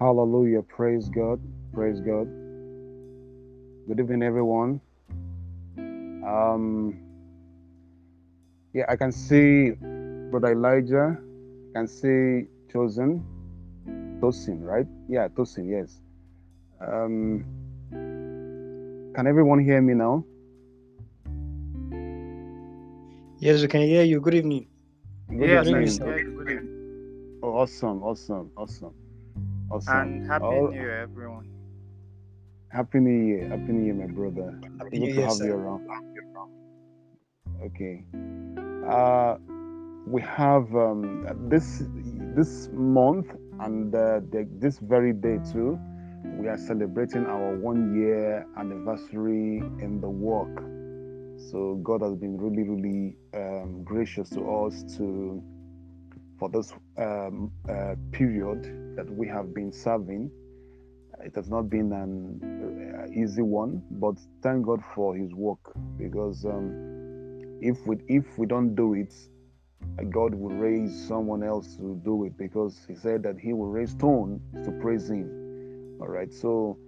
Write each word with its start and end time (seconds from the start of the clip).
Hallelujah. 0.00 0.62
Praise 0.62 1.10
God. 1.10 1.38
Praise 1.74 2.00
God. 2.00 2.26
Good 3.86 4.00
evening, 4.00 4.22
everyone. 4.22 4.80
Um, 5.76 6.98
yeah, 8.72 8.86
I 8.88 8.96
can 8.96 9.12
see 9.12 9.72
Brother 10.30 10.52
Elijah. 10.52 11.18
I 11.18 11.78
can 11.78 11.86
see 11.86 12.48
Chosen. 12.72 13.22
Tosin, 14.20 14.62
right? 14.62 14.86
Yeah, 15.06 15.28
Tosin, 15.28 15.68
yes. 15.68 16.00
Um, 16.80 17.44
can 19.14 19.26
everyone 19.26 19.62
hear 19.62 19.82
me 19.82 19.92
now? 19.92 20.24
Yes, 23.38 23.60
we 23.60 23.68
can 23.68 23.82
hear 23.82 24.02
you. 24.02 24.20
Good 24.20 24.34
evening. 24.34 24.66
Good 25.28 25.40
yes, 25.48 25.66
evening. 25.66 25.74
I 25.74 25.80
evening, 25.82 25.98
can 25.98 26.06
hear 26.06 26.18
you. 26.18 26.38
Good 26.38 26.50
evening. 26.52 27.40
Oh, 27.42 27.56
awesome, 27.56 28.02
awesome, 28.02 28.50
awesome, 28.56 28.94
awesome. 29.70 29.96
And 29.98 30.26
happy 30.26 30.44
Oh, 30.44 30.66
New 30.66 30.74
Year, 30.80 31.00
everyone. 31.00 31.48
Happy 32.68 32.98
New 33.00 33.26
Year. 33.26 33.48
Happy 33.48 33.72
New 33.72 33.84
Year, 33.84 33.94
my 33.94 34.06
brother. 34.06 34.58
Happy 34.78 34.90
Good 34.90 35.00
New 35.00 35.06
to 35.08 35.14
Year, 35.14 35.24
have 35.26 35.34
sir. 35.34 35.46
you 35.46 35.54
around. 35.54 35.88
Okay. 37.62 38.04
Uh, 38.88 39.36
we 40.06 40.22
have 40.22 40.74
um, 40.74 41.26
this 41.48 41.82
this 42.36 42.68
month 42.72 43.26
and 43.60 43.94
uh, 43.94 44.20
the, 44.30 44.48
this 44.58 44.78
very 44.78 45.12
day 45.12 45.38
too. 45.52 45.78
We 46.38 46.48
are 46.48 46.56
celebrating 46.58 47.26
our 47.26 47.56
one 47.56 47.94
year 47.94 48.46
anniversary 48.56 49.58
in 49.80 50.00
the 50.00 50.08
work. 50.08 50.56
So 51.50 51.76
God 51.82 52.02
has 52.02 52.14
been 52.14 52.36
really, 52.38 52.62
really 52.68 53.16
um, 53.34 53.82
gracious 53.84 54.28
to 54.30 54.40
us 54.64 54.84
to 54.96 55.42
for 56.38 56.48
this 56.48 56.72
um, 56.96 57.50
uh, 57.68 57.94
period 58.12 58.89
that 58.96 59.10
we 59.10 59.26
have 59.28 59.54
been 59.54 59.72
serving. 59.72 60.30
It 61.22 61.34
has 61.34 61.50
not 61.50 61.68
been 61.68 61.92
an 61.92 62.96
uh, 62.98 63.12
easy 63.12 63.42
one, 63.42 63.82
but 63.90 64.14
thank 64.42 64.66
God 64.66 64.82
for 64.94 65.14
His 65.14 65.32
work 65.34 65.58
because 65.98 66.44
um, 66.44 67.58
if 67.60 67.76
we 67.86 67.96
if 68.08 68.38
we 68.38 68.46
don't 68.46 68.74
do 68.74 68.94
it, 68.94 69.14
uh, 69.98 70.04
God 70.04 70.34
will 70.34 70.56
raise 70.56 71.06
someone 71.06 71.42
else 71.42 71.76
to 71.76 72.00
do 72.04 72.24
it 72.24 72.36
because 72.38 72.80
He 72.88 72.94
said 72.94 73.22
that 73.24 73.38
He 73.38 73.52
will 73.52 73.66
raise 73.66 73.90
stone 73.90 74.40
to 74.64 74.70
praise 74.80 75.10
Him. 75.10 75.98
All 76.00 76.08
right, 76.08 76.32
so 76.32 76.78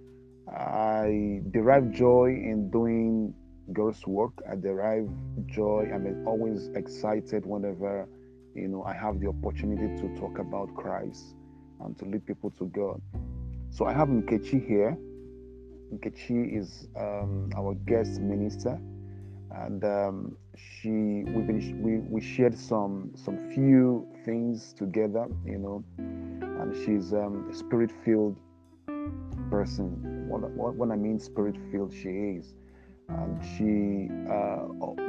I 0.51 1.41
derive 1.51 1.91
joy 1.91 2.29
in 2.29 2.71
doing 2.71 3.35
God's 3.71 4.05
work. 4.07 4.33
I 4.51 4.55
derive 4.55 5.09
joy. 5.45 5.91
I'm 5.93 6.27
always 6.27 6.69
excited 6.75 7.45
whenever 7.45 8.07
you 8.55 8.67
know 8.67 8.83
I 8.83 8.93
have 8.93 9.19
the 9.19 9.27
opportunity 9.27 10.01
to 10.01 10.19
talk 10.19 10.39
about 10.39 10.73
Christ 10.73 11.35
and 11.81 11.97
to 11.99 12.05
lead 12.05 12.25
people 12.25 12.51
to 12.51 12.65
God. 12.65 13.01
So 13.69 13.85
I 13.85 13.93
have 13.93 14.07
Nkechi 14.07 14.65
here. 14.67 14.97
Nkechi 15.93 16.57
is 16.59 16.87
um, 16.99 17.49
our 17.55 17.73
guest 17.85 18.19
minister, 18.21 18.79
and 19.51 19.83
um, 19.83 20.37
she 20.55 20.89
we've 20.89 21.47
been 21.47 21.81
we, 21.81 21.97
we 21.97 22.21
shared 22.21 22.57
some 22.57 23.11
some 23.15 23.37
few 23.53 24.07
things 24.25 24.73
together, 24.73 25.27
you 25.45 25.57
know, 25.57 25.83
and 25.97 26.75
she's 26.85 27.13
um, 27.13 27.49
a 27.51 27.55
spirit 27.55 27.91
filled 28.03 28.37
person. 29.49 30.27
What, 30.29 30.75
what, 30.77 30.91
I 30.91 30.95
mean 30.95 31.19
spirit 31.19 31.55
filled, 31.71 31.93
she 31.93 32.09
is, 32.09 32.55
and 33.09 33.43
she 33.53 34.09
uh, 34.29 34.65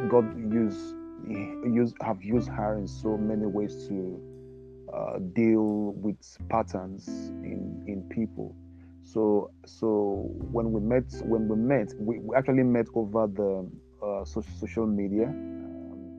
God 0.09 0.37
use 0.53 0.95
use 1.27 1.95
have 2.03 2.23
used 2.23 2.49
her 2.49 2.77
in 2.77 2.87
so 2.87 3.17
many 3.17 3.47
ways 3.47 3.87
to 3.89 4.21
uh, 4.93 5.19
deal 5.35 5.93
with 5.97 6.17
patterns 6.49 7.09
in 7.43 7.85
in 7.87 8.03
people. 8.11 8.55
So 9.03 9.51
so 9.65 10.29
when 10.53 10.73
we 10.73 10.81
met 10.81 11.05
when 11.25 11.49
we 11.49 11.57
met 11.57 11.93
we, 11.99 12.19
we 12.19 12.37
actually 12.37 12.63
met 12.63 12.87
over 12.95 13.27
the 13.27 13.69
uh, 14.03 14.25
social 14.25 14.87
media, 14.87 15.27
um, 15.27 16.11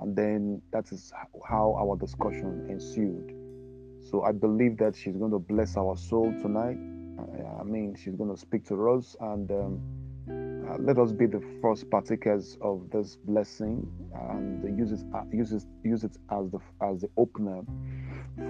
and 0.00 0.16
then 0.16 0.62
that 0.72 0.90
is 0.92 1.12
how 1.48 1.74
our 1.78 1.96
discussion 1.96 2.66
ensued. 2.68 3.34
So 4.10 4.22
I 4.22 4.32
believe 4.32 4.78
that 4.78 4.96
she's 4.96 5.16
going 5.16 5.30
to 5.30 5.38
bless 5.38 5.76
our 5.76 5.96
soul 5.96 6.34
tonight. 6.42 6.78
I 7.60 7.62
mean, 7.64 7.94
she's 7.94 8.16
going 8.16 8.30
to 8.34 8.36
speak 8.40 8.66
to 8.68 8.90
us 8.90 9.16
and. 9.20 9.50
Um, 9.50 10.01
uh, 10.72 10.76
let 10.78 10.98
us 10.98 11.12
be 11.12 11.26
the 11.26 11.42
first 11.60 11.90
partakers 11.90 12.56
of 12.60 12.88
this 12.90 13.16
blessing 13.24 13.86
and 14.30 14.78
use 14.78 14.92
it 14.92 15.00
uh, 15.14 15.22
use 15.32 15.52
it 15.52 15.64
use 15.84 16.04
it 16.04 16.16
as 16.30 16.50
the 16.50 16.58
as 16.82 17.00
the 17.00 17.08
opener 17.16 17.60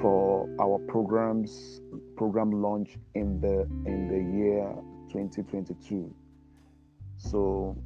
for 0.01 0.49
our 0.61 0.79
programs 0.89 1.81
program 2.17 2.51
launch 2.51 2.97
in 3.15 3.41
the 3.41 3.63
in 3.87 4.09
the 4.09 4.39
year 4.39 4.73
2022 5.11 6.15
so 7.17 7.77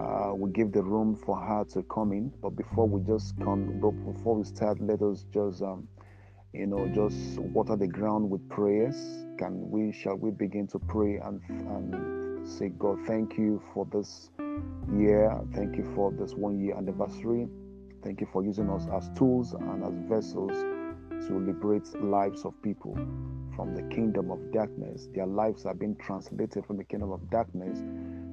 uh, 0.00 0.34
we 0.34 0.50
give 0.50 0.72
the 0.72 0.82
room 0.82 1.14
for 1.14 1.36
her 1.36 1.64
to 1.64 1.82
come 1.84 2.12
in 2.12 2.32
but 2.42 2.50
before 2.50 2.88
we 2.88 3.00
just 3.06 3.38
come 3.40 3.80
before 4.14 4.36
we 4.36 4.44
start 4.44 4.80
let 4.80 5.00
us 5.02 5.24
just 5.32 5.62
um, 5.62 5.86
you 6.52 6.66
know 6.66 6.86
just 6.88 7.38
water 7.38 7.76
the 7.76 7.86
ground 7.86 8.28
with 8.28 8.46
prayers. 8.50 8.96
Can 9.38 9.70
we 9.70 9.90
shall 9.90 10.16
we 10.16 10.30
begin 10.30 10.66
to 10.68 10.78
pray 10.78 11.16
and 11.16 11.40
and 11.48 12.21
say, 12.52 12.68
God, 12.68 12.98
thank 13.06 13.38
you 13.38 13.62
for 13.72 13.86
this 13.92 14.30
year. 14.92 15.40
Thank 15.54 15.76
you 15.76 15.90
for 15.94 16.12
this 16.12 16.34
one 16.34 16.60
year 16.60 16.76
anniversary. 16.76 17.48
Thank 18.04 18.20
you 18.20 18.28
for 18.32 18.44
using 18.44 18.68
us 18.68 18.86
as 18.92 19.10
tools 19.16 19.54
and 19.54 19.84
as 19.84 19.94
vessels 20.08 20.52
to 21.26 21.38
liberate 21.38 21.86
lives 22.02 22.44
of 22.44 22.60
people 22.62 22.94
from 23.54 23.74
the 23.74 23.82
kingdom 23.94 24.30
of 24.30 24.38
darkness. 24.52 25.08
Their 25.14 25.26
lives 25.26 25.66
are 25.66 25.74
being 25.74 25.96
translated 25.96 26.66
from 26.66 26.76
the 26.76 26.84
kingdom 26.84 27.12
of 27.12 27.30
darkness 27.30 27.78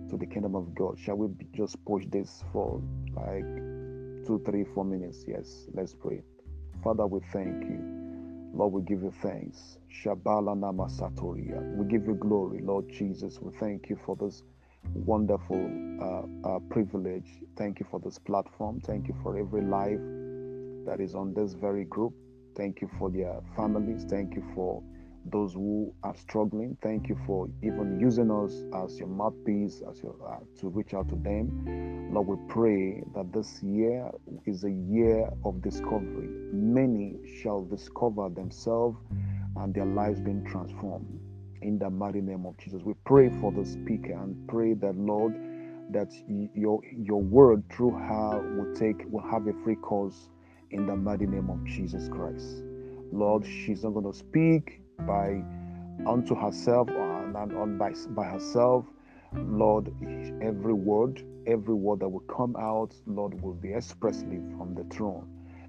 to 0.09 0.17
the 0.17 0.25
kingdom 0.25 0.55
of 0.55 0.73
God. 0.75 0.97
Shall 0.99 1.15
we 1.15 1.29
just 1.55 1.83
push 1.85 2.05
this 2.07 2.43
for 2.51 2.81
like 3.13 3.45
two, 4.25 4.41
three, 4.45 4.65
four 4.73 4.85
minutes? 4.85 5.23
Yes, 5.27 5.67
let's 5.73 5.93
pray. 5.93 6.21
Father, 6.83 7.05
we 7.05 7.19
thank 7.31 7.63
you. 7.63 8.08
Lord, 8.53 8.73
we 8.73 8.81
give 8.81 9.03
you 9.03 9.13
thanks. 9.21 9.77
Shabala 9.91 10.55
Namasatoria. 10.57 11.61
We 11.75 11.85
give 11.87 12.05
you 12.07 12.15
glory, 12.15 12.61
Lord 12.61 12.89
Jesus. 12.89 13.39
We 13.41 13.51
thank 13.59 13.89
you 13.89 13.97
for 14.05 14.15
this 14.15 14.43
wonderful 14.93 15.69
uh, 16.01 16.49
uh, 16.49 16.59
privilege. 16.69 17.29
Thank 17.57 17.79
you 17.79 17.85
for 17.89 17.99
this 17.99 18.17
platform. 18.17 18.81
Thank 18.81 19.07
you 19.07 19.15
for 19.21 19.37
every 19.37 19.61
life 19.61 19.99
that 20.85 20.99
is 20.99 21.15
on 21.15 21.33
this 21.33 21.53
very 21.53 21.85
group. 21.85 22.13
Thank 22.55 22.81
you 22.81 22.89
for 22.97 23.09
their 23.09 23.39
families. 23.55 24.05
Thank 24.09 24.35
you 24.35 24.43
for 24.55 24.81
those 25.25 25.53
who 25.53 25.93
are 26.03 26.15
struggling. 26.15 26.77
Thank 26.81 27.09
you 27.09 27.17
for 27.25 27.47
even 27.61 27.99
using 27.99 28.31
us 28.31 28.63
as 28.83 28.97
your 28.97 29.07
mouthpiece, 29.07 29.81
as 29.89 30.01
your 30.01 30.15
uh, 30.27 30.39
to 30.59 30.69
reach 30.69 30.93
out 30.93 31.09
to 31.09 31.15
them. 31.15 32.09
Lord, 32.11 32.27
we 32.27 32.35
pray 32.47 33.03
that 33.15 33.31
this 33.33 33.61
year 33.61 34.09
is 34.45 34.63
a 34.63 34.71
year 34.71 35.29
of 35.45 35.61
discovery. 35.61 36.29
Many 36.51 37.17
shall 37.41 37.63
discover 37.63 38.29
themselves 38.29 38.97
and 39.57 39.73
their 39.73 39.85
lives 39.85 40.19
being 40.19 40.45
transformed. 40.45 41.19
In 41.61 41.77
the 41.77 41.89
mighty 41.89 42.21
name 42.21 42.45
of 42.45 42.57
Jesus, 42.57 42.81
we 42.83 42.93
pray 43.05 43.29
for 43.41 43.51
the 43.51 43.65
speaker 43.65 44.13
and 44.13 44.47
pray 44.47 44.73
that 44.75 44.95
Lord, 44.95 45.33
that 45.91 46.11
your 46.55 46.79
your 46.95 47.21
word 47.21 47.63
through 47.71 47.91
her 47.91 48.55
will 48.55 48.73
take 48.75 49.03
will 49.11 49.27
have 49.29 49.45
a 49.47 49.53
free 49.63 49.75
course 49.75 50.29
in 50.71 50.85
the 50.85 50.95
mighty 50.95 51.25
name 51.25 51.49
of 51.49 51.63
Jesus 51.65 52.07
Christ. 52.07 52.63
Lord, 53.11 53.45
she's 53.45 53.83
not 53.83 53.93
going 53.93 54.11
to 54.11 54.17
speak 54.17 54.78
by 55.05 55.43
unto 56.07 56.35
herself 56.35 56.89
and, 56.89 57.35
on 57.35 57.77
by, 57.77 57.93
by 58.09 58.25
herself. 58.25 58.85
Lord, 59.33 59.93
every 60.41 60.73
word, 60.73 61.23
every 61.45 61.75
word 61.75 61.99
that 61.99 62.09
will 62.09 62.21
come 62.21 62.55
out, 62.57 62.95
Lord, 63.05 63.39
will 63.41 63.53
be 63.53 63.73
expressly 63.73 64.39
from 64.57 64.73
the 64.75 64.83
throne 64.95 65.27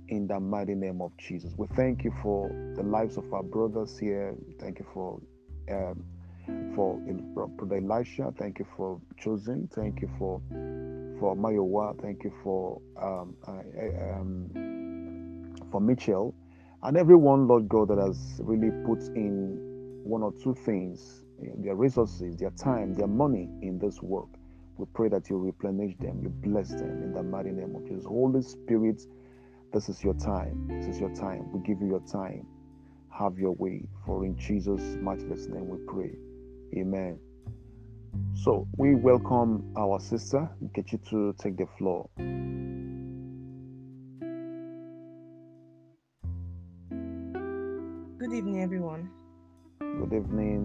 in 0.08 0.26
the 0.26 0.40
mighty 0.40 0.74
name 0.74 1.00
of 1.00 1.16
Jesus. 1.18 1.52
We 1.56 1.66
thank 1.76 2.04
you 2.04 2.12
for 2.22 2.48
the 2.74 2.82
lives 2.82 3.16
of 3.16 3.32
our 3.32 3.42
brothers 3.42 3.98
here. 3.98 4.34
Thank 4.58 4.78
you 4.78 4.86
for 4.92 5.20
um, 5.70 6.04
for 6.74 6.98
Brother 7.48 7.76
Elisha. 7.76 8.32
Thank 8.38 8.58
you 8.58 8.66
for 8.76 9.00
choosing. 9.18 9.68
Thank 9.74 10.00
you 10.00 10.10
for 10.18 10.40
for 11.20 11.36
Mayowa. 11.36 12.00
Thank 12.00 12.24
you 12.24 12.32
for 12.42 12.80
um, 13.00 13.36
uh, 13.46 14.14
um, 14.14 15.54
for 15.70 15.80
Mitchell 15.80 16.34
and 16.82 16.96
everyone, 16.96 17.46
Lord 17.46 17.68
God, 17.68 17.88
that 17.88 17.98
has 17.98 18.40
really 18.42 18.70
put 18.86 19.00
in 19.14 19.58
one 20.04 20.22
or 20.22 20.32
two 20.42 20.54
things, 20.54 21.24
eh, 21.42 21.50
their 21.58 21.74
resources, 21.74 22.36
their 22.36 22.50
time, 22.50 22.94
their 22.94 23.06
money 23.06 23.50
in 23.60 23.78
this 23.78 24.00
work. 24.00 24.28
We 24.78 24.86
pray 24.94 25.08
that 25.10 25.28
you 25.28 25.36
replenish 25.36 25.96
them, 25.98 26.20
you 26.22 26.30
bless 26.30 26.70
them 26.70 27.02
in 27.02 27.12
the 27.12 27.22
mighty 27.22 27.50
name 27.50 27.76
of 27.76 27.86
Jesus. 27.86 28.06
Holy 28.06 28.40
Spirit, 28.40 29.02
this 29.72 29.90
is 29.90 30.02
your 30.02 30.14
time. 30.14 30.68
This 30.68 30.86
is 30.86 30.98
your 30.98 31.14
time. 31.14 31.52
We 31.52 31.60
give 31.60 31.82
you 31.82 31.88
your 31.88 32.00
time. 32.00 32.46
Have 33.10 33.38
your 33.38 33.52
way. 33.52 33.82
For 34.06 34.24
in 34.24 34.38
Jesus' 34.38 34.96
matchless 35.00 35.46
name 35.48 35.68
we 35.68 35.78
pray. 35.86 36.12
Amen. 36.80 37.18
So 38.34 38.66
we 38.78 38.94
welcome 38.94 39.74
our 39.76 40.00
sister, 40.00 40.48
Nkechi, 40.64 41.08
to 41.10 41.34
take 41.38 41.58
the 41.58 41.66
floor. 41.76 42.08
Good 48.30 48.36
evening, 48.36 48.62
everyone. 48.62 49.10
Good 49.80 50.12
evening. 50.12 50.62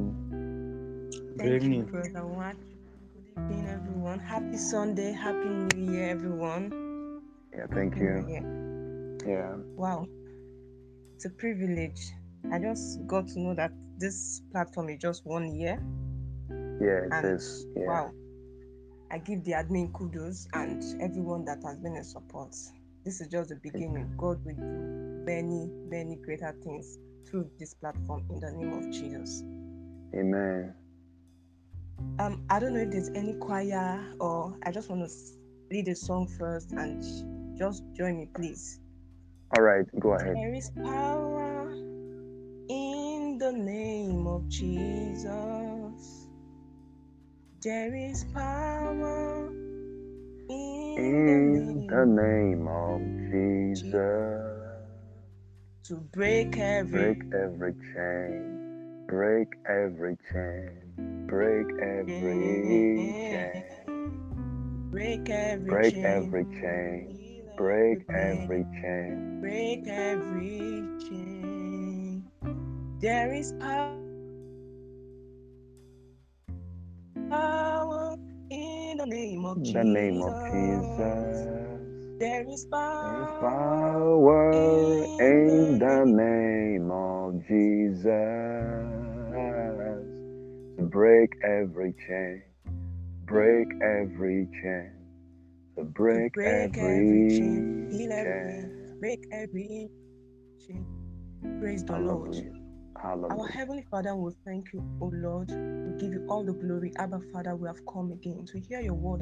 Good 1.35 1.37
Thank 1.39 1.49
you, 1.49 1.55
evening. 1.55 1.85
Brother 1.89 2.27
Watch. 2.27 2.57
Good 2.57 3.25
evening, 3.41 3.67
everyone. 3.67 4.19
Happy 4.19 4.55
Sunday. 4.55 5.11
Happy 5.11 5.49
New 5.49 5.91
Year, 5.91 6.07
everyone. 6.07 6.69
Yeah, 7.51 7.65
thank 7.73 7.95
Happy 7.95 8.05
you. 8.05 8.27
Year. 8.29 9.17
Yeah. 9.25 9.55
Wow, 9.75 10.05
it's 11.15 11.25
a 11.25 11.31
privilege. 11.31 12.11
I 12.51 12.59
just 12.59 13.07
got 13.07 13.27
to 13.29 13.39
know 13.39 13.55
that 13.55 13.71
this 13.97 14.43
platform 14.51 14.89
is 14.89 15.01
just 15.01 15.25
one 15.25 15.55
year. 15.55 15.81
Yeah, 16.79 17.07
it 17.07 17.13
And 17.13 17.25
is. 17.25 17.65
Yeah. 17.75 17.87
wow, 17.87 18.11
I 19.09 19.17
give 19.17 19.43
the 19.43 19.53
admin 19.53 19.91
kudos 19.91 20.47
and 20.53 20.83
everyone 21.01 21.45
that 21.45 21.63
has 21.63 21.79
been 21.79 21.95
in 21.95 22.03
support. 22.03 22.55
This 23.03 23.21
is 23.21 23.27
just 23.27 23.49
the 23.49 23.55
beginning. 23.55 24.13
God 24.17 24.45
will 24.45 24.53
do 24.53 25.25
many, 25.25 25.65
many 25.89 26.15
greater 26.17 26.55
things 26.63 26.99
through 27.25 27.49
this 27.59 27.73
platform 27.73 28.25
in 28.29 28.39
the 28.39 28.51
name 28.51 28.73
of 28.73 28.91
Jesus. 28.91 29.43
Amen. 30.15 30.73
Um, 32.19 32.45
I 32.49 32.59
don't 32.59 32.73
know 32.73 32.81
if 32.81 32.91
there's 32.91 33.09
any 33.09 33.33
choir 33.35 34.05
or 34.19 34.57
I 34.63 34.71
just 34.71 34.89
want 34.89 35.07
to 35.07 35.11
lead 35.71 35.87
a 35.87 35.95
song 35.95 36.27
first 36.27 36.71
and 36.71 37.57
just 37.57 37.83
join 37.93 38.17
me, 38.19 38.29
please. 38.35 38.79
All 39.57 39.63
right, 39.63 39.85
go 39.99 40.13
ahead. 40.13 40.35
There 40.35 40.53
is 40.53 40.71
power 40.83 41.71
in 42.69 43.37
the 43.39 43.51
name 43.51 44.27
of 44.27 44.47
Jesus. 44.49 46.29
There 47.61 47.95
is 47.95 48.25
power 48.33 49.49
in, 50.49 50.95
In 50.97 51.87
the 51.87 51.95
the 51.95 52.05
name 52.05 52.65
name 52.65 52.67
of 52.67 53.01
Jesus, 53.31 54.44
to 55.85 55.95
break 56.13 56.57
every 56.57 57.13
break 57.13 57.21
every 57.33 57.73
chain, 57.93 59.05
break 59.07 59.49
every 59.67 60.17
chain, 60.31 60.69
break 61.27 61.67
every 61.81 62.39
chain, 63.29 63.65
break 64.91 65.29
every 65.29 65.77
break 65.77 65.93
chain, 65.93 66.03
every 66.05 66.45
chain, 66.61 67.07
break 67.57 68.05
every 68.09 68.63
chain. 68.81 69.41
break 69.41 69.87
every 69.87 70.83
chain. 71.07 72.23
There 72.99 73.33
is 73.33 73.53
power 77.29 78.17
in 78.49 78.97
the 78.97 79.05
name 79.05 79.45
of 79.45 79.57
In 79.57 79.63
Jesus. 79.63 79.73
the 79.73 79.83
name 79.83 80.21
of 80.21 80.33
Jesus. 80.51 81.64
There 82.25 82.49
is 82.49 82.65
power 82.71 84.51
in 84.51 85.19
in 85.19 85.77
the 85.77 86.05
name 86.05 86.89
of 86.89 87.37
Jesus 87.47 88.01
to 90.75 90.83
break 90.89 91.29
every 91.43 91.93
chain, 92.07 92.41
break 93.27 93.67
every 93.83 94.49
chain, 94.59 94.89
to 95.77 95.83
to 95.83 95.83
break 95.83 96.33
break 96.33 96.75
every 96.75 96.81
every 96.81 97.29
chain, 97.29 97.89
heal 97.91 98.11
every 98.11 98.31
chain. 98.33 98.97
break 98.99 99.23
every 99.31 99.89
chain. 100.65 100.85
Praise 101.61 101.85
the 101.85 101.99
Lord. 101.99 102.41
Hallelujah. 102.99 103.39
Our 103.39 103.47
Heavenly 103.49 103.85
Father, 103.91 104.15
we 104.15 104.31
thank 104.43 104.73
you, 104.73 104.83
O 104.99 105.11
Lord. 105.13 105.51
We 105.51 105.99
give 105.99 106.11
you 106.11 106.25
all 106.27 106.43
the 106.43 106.53
glory. 106.53 106.91
Abba, 106.97 107.21
Father, 107.31 107.55
we 107.55 107.67
have 107.67 107.85
come 107.85 108.11
again 108.11 108.47
to 108.47 108.59
hear 108.59 108.79
your 108.81 108.95
word 108.95 109.21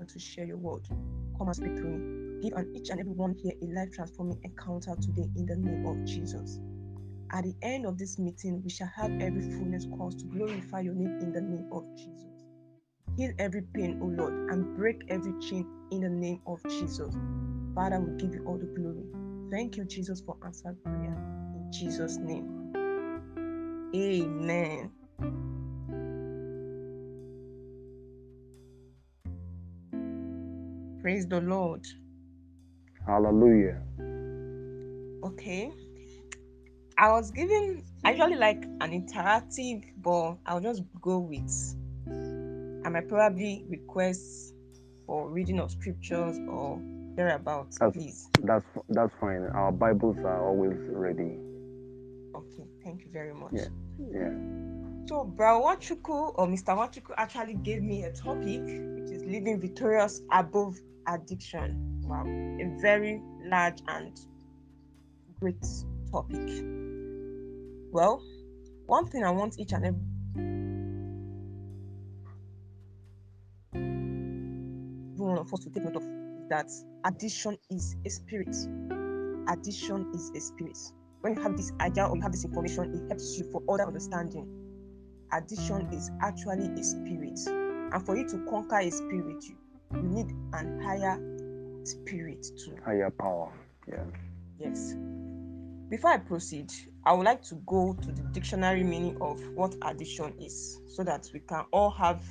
and 0.00 0.08
to 0.08 0.18
share 0.18 0.44
your 0.44 0.56
word. 0.56 0.82
Come 1.38 1.46
and 1.48 1.56
speak 1.56 1.76
through 1.78 1.98
me. 1.98 2.42
Give 2.42 2.58
an 2.58 2.72
each 2.74 2.90
and 2.90 2.98
every 3.00 3.12
one 3.12 3.34
here 3.34 3.52
a 3.62 3.66
life 3.66 3.92
transforming 3.92 4.40
encounter 4.44 4.96
today 5.00 5.28
in 5.36 5.46
the 5.46 5.56
name 5.56 5.86
of 5.86 6.04
Jesus. 6.04 6.60
At 7.32 7.44
the 7.44 7.54
end 7.62 7.86
of 7.86 7.98
this 7.98 8.18
meeting, 8.18 8.62
we 8.64 8.70
shall 8.70 8.90
have 8.96 9.12
every 9.20 9.42
fullness 9.42 9.86
cause 9.96 10.16
to 10.16 10.24
glorify 10.24 10.80
your 10.80 10.94
name 10.94 11.18
in 11.20 11.32
the 11.32 11.40
name 11.40 11.68
of 11.72 11.84
Jesus. 11.96 12.26
Heal 13.16 13.32
every 13.38 13.62
pain, 13.74 13.98
O 14.02 14.06
Lord, 14.06 14.50
and 14.50 14.76
break 14.76 15.02
every 15.08 15.32
chain 15.40 15.66
in 15.92 16.00
the 16.00 16.08
name 16.08 16.40
of 16.46 16.62
Jesus. 16.68 17.14
Father, 17.74 18.00
we 18.00 18.16
give 18.18 18.34
you 18.34 18.44
all 18.46 18.58
the 18.58 18.66
glory. 18.66 19.04
Thank 19.50 19.76
you, 19.76 19.84
Jesus, 19.84 20.20
for 20.20 20.36
answered 20.44 20.82
prayer. 20.82 21.16
In 21.54 21.70
Jesus' 21.72 22.16
name. 22.16 22.72
Amen. 23.94 24.90
Praise 31.02 31.26
the 31.26 31.40
Lord. 31.40 31.86
Hallelujah. 33.06 33.80
Okay. 35.24 35.72
I 36.98 37.08
was 37.10 37.30
given, 37.30 37.82
actually 38.04 38.36
like 38.36 38.62
an 38.80 38.90
interactive, 38.90 39.84
but 40.02 40.36
I'll 40.44 40.60
just 40.60 40.82
go 41.00 41.18
with. 41.18 41.76
I 42.84 42.90
might 42.90 43.08
probably 43.08 43.64
request 43.68 44.54
for 45.06 45.30
reading 45.30 45.58
of 45.60 45.70
scriptures 45.70 46.38
or 46.48 46.78
thereabouts, 47.16 47.78
That's- 47.78 47.94
please. 47.94 48.28
That's 48.42 48.66
that's 48.90 49.12
fine. 49.20 49.42
Our 49.42 49.72
Bibles 49.72 50.18
are 50.18 50.46
always 50.46 50.78
ready. 50.90 51.38
Okay, 52.34 52.68
thank 52.84 53.04
you 53.04 53.10
very 53.10 53.34
much. 53.34 53.52
Yeah. 53.52 53.68
Yeah. 53.98 54.32
So, 55.06 55.24
Bro 55.24 55.62
Wachuku 55.62 56.34
or 56.36 56.46
Mr. 56.46 56.76
Wachuku 56.76 57.12
actually 57.16 57.54
gave 57.54 57.82
me 57.82 58.04
a 58.04 58.12
topic 58.12 58.60
which 58.60 59.10
is 59.10 59.24
living 59.24 59.60
victorious 59.60 60.22
above 60.30 60.78
addiction. 61.06 62.00
Wow, 62.02 62.24
a 62.26 62.80
very 62.80 63.20
large 63.44 63.78
and 63.88 64.18
great 65.40 65.64
topic. 66.10 66.48
Well, 67.92 68.22
one 68.86 69.06
thing 69.06 69.24
I 69.24 69.30
want 69.30 69.58
each 69.58 69.72
and 69.72 69.86
every 69.86 70.00
one 75.16 75.38
of 75.38 75.52
us 75.52 75.60
to 75.60 75.70
take 75.70 75.84
note 75.84 75.96
of 75.96 76.02
is 76.02 76.48
that 76.48 76.70
addiction 77.04 77.56
is 77.70 77.96
a 78.04 78.10
spirit. 78.10 78.56
Addiction 79.48 80.10
is 80.14 80.30
a 80.34 80.40
spirit. 80.40 80.78
When 81.20 81.36
you 81.36 81.42
have 81.42 81.56
this 81.56 81.72
idea 81.80 82.06
or 82.06 82.16
you 82.16 82.22
have 82.22 82.32
this 82.32 82.44
information, 82.44 82.94
it 82.94 83.08
helps 83.08 83.38
you 83.38 83.44
for 83.52 83.62
other 83.68 83.86
understanding. 83.86 84.48
Addiction 85.32 85.88
is 85.92 86.10
actually 86.22 86.66
a 86.68 86.82
spirit. 86.82 87.38
And 87.46 88.04
for 88.06 88.16
you 88.16 88.26
to 88.28 88.44
conquer 88.48 88.78
a 88.78 88.90
spirit, 88.90 89.44
you, 89.44 89.56
you 89.94 90.02
need 90.02 90.30
an 90.52 90.80
higher 90.80 91.18
spirit 91.84 92.46
too. 92.56 92.76
Higher 92.84 93.10
power. 93.10 93.50
Yeah. 93.88 94.04
Yes. 94.58 94.94
Before 95.88 96.10
I 96.10 96.18
proceed, 96.18 96.72
I 97.04 97.12
would 97.14 97.24
like 97.24 97.42
to 97.44 97.56
go 97.66 97.94
to 98.00 98.12
the 98.12 98.22
dictionary 98.32 98.84
meaning 98.84 99.16
of 99.20 99.40
what 99.54 99.74
addiction 99.82 100.34
is 100.38 100.80
so 100.86 101.02
that 101.02 101.28
we 101.32 101.40
can 101.40 101.64
all 101.72 101.90
have 101.90 102.22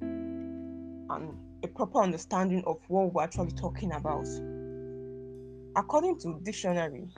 an, 0.00 1.38
a 1.62 1.68
proper 1.68 2.02
understanding 2.02 2.62
of 2.66 2.78
what 2.88 3.14
we're 3.14 3.22
actually 3.22 3.52
talking 3.52 3.92
about. 3.92 4.26
According 5.76 6.18
to 6.20 6.40
dictionary, 6.42 7.08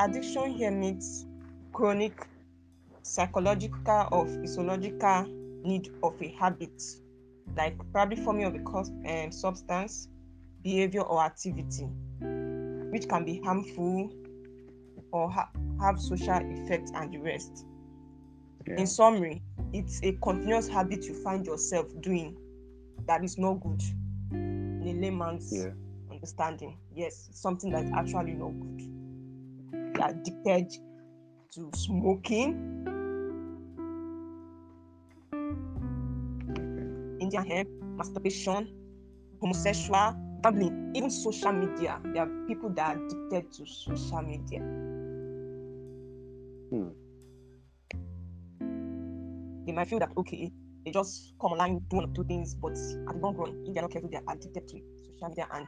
addiction 0.00 0.50
here 0.50 0.70
means 0.70 1.26
chronic 1.72 2.26
psychological 3.02 4.08
or 4.10 4.26
physiological 4.26 5.26
need 5.62 5.90
of 6.02 6.20
a 6.22 6.28
habit, 6.28 6.82
like 7.56 7.76
probably 7.92 8.16
forming 8.16 8.44
of 8.44 8.54
a 8.54 8.58
cause, 8.60 8.90
um, 9.08 9.30
substance, 9.30 10.08
behavior, 10.62 11.02
or 11.02 11.22
activity, 11.22 11.84
which 12.90 13.08
can 13.08 13.24
be 13.24 13.40
harmful 13.44 14.10
or 15.12 15.30
ha- 15.30 15.50
have 15.80 16.00
social 16.00 16.38
effects 16.42 16.90
and 16.94 17.12
the 17.12 17.18
rest. 17.18 17.66
Yeah. 18.66 18.76
In 18.80 18.86
summary, 18.86 19.42
it's 19.72 20.00
a 20.02 20.12
continuous 20.22 20.68
habit 20.68 21.04
you 21.04 21.14
find 21.22 21.44
yourself 21.46 21.86
doing 22.00 22.36
that 23.06 23.22
is 23.22 23.36
no 23.38 23.54
good 23.54 23.82
in 24.32 24.82
a 24.86 24.92
layman's 24.94 25.52
Yeah. 25.52 25.70
understanding. 26.10 26.78
Yes, 26.94 27.28
something 27.32 27.70
that's 27.70 27.90
actually 27.92 28.32
no 28.32 28.48
good. 28.50 28.80
You 29.96 30.02
are 30.02 30.10
addicted 30.10 30.72
to 31.52 31.70
smoking, 31.74 32.84
Hemp, 37.42 37.68
masturbation, 37.96 38.68
homosexual, 39.40 40.14
gambling, 40.42 40.92
even 40.94 41.10
social 41.10 41.52
media. 41.52 42.00
There 42.12 42.22
are 42.22 42.46
people 42.46 42.70
that 42.70 42.96
are 42.96 43.00
addicted 43.04 43.52
to 43.52 43.66
social 43.66 44.22
media. 44.22 44.60
Hmm. 46.70 46.88
They 49.66 49.72
might 49.72 49.88
feel 49.88 49.98
that 50.00 50.10
okay, 50.16 50.52
they 50.84 50.90
just 50.90 51.34
come 51.40 51.52
online, 51.52 51.80
do 51.88 51.96
one 51.96 52.10
or 52.10 52.14
two 52.14 52.24
things, 52.24 52.54
but 52.54 52.72
at 52.72 53.14
the 53.14 53.20
long 53.20 53.36
run, 53.36 53.64
if 53.66 53.74
they're 53.74 53.82
not 53.82 53.90
careful, 53.92 54.10
they're 54.10 54.22
addicted 54.28 54.68
to 54.68 54.80
social 55.06 55.28
media 55.28 55.46
and 55.54 55.66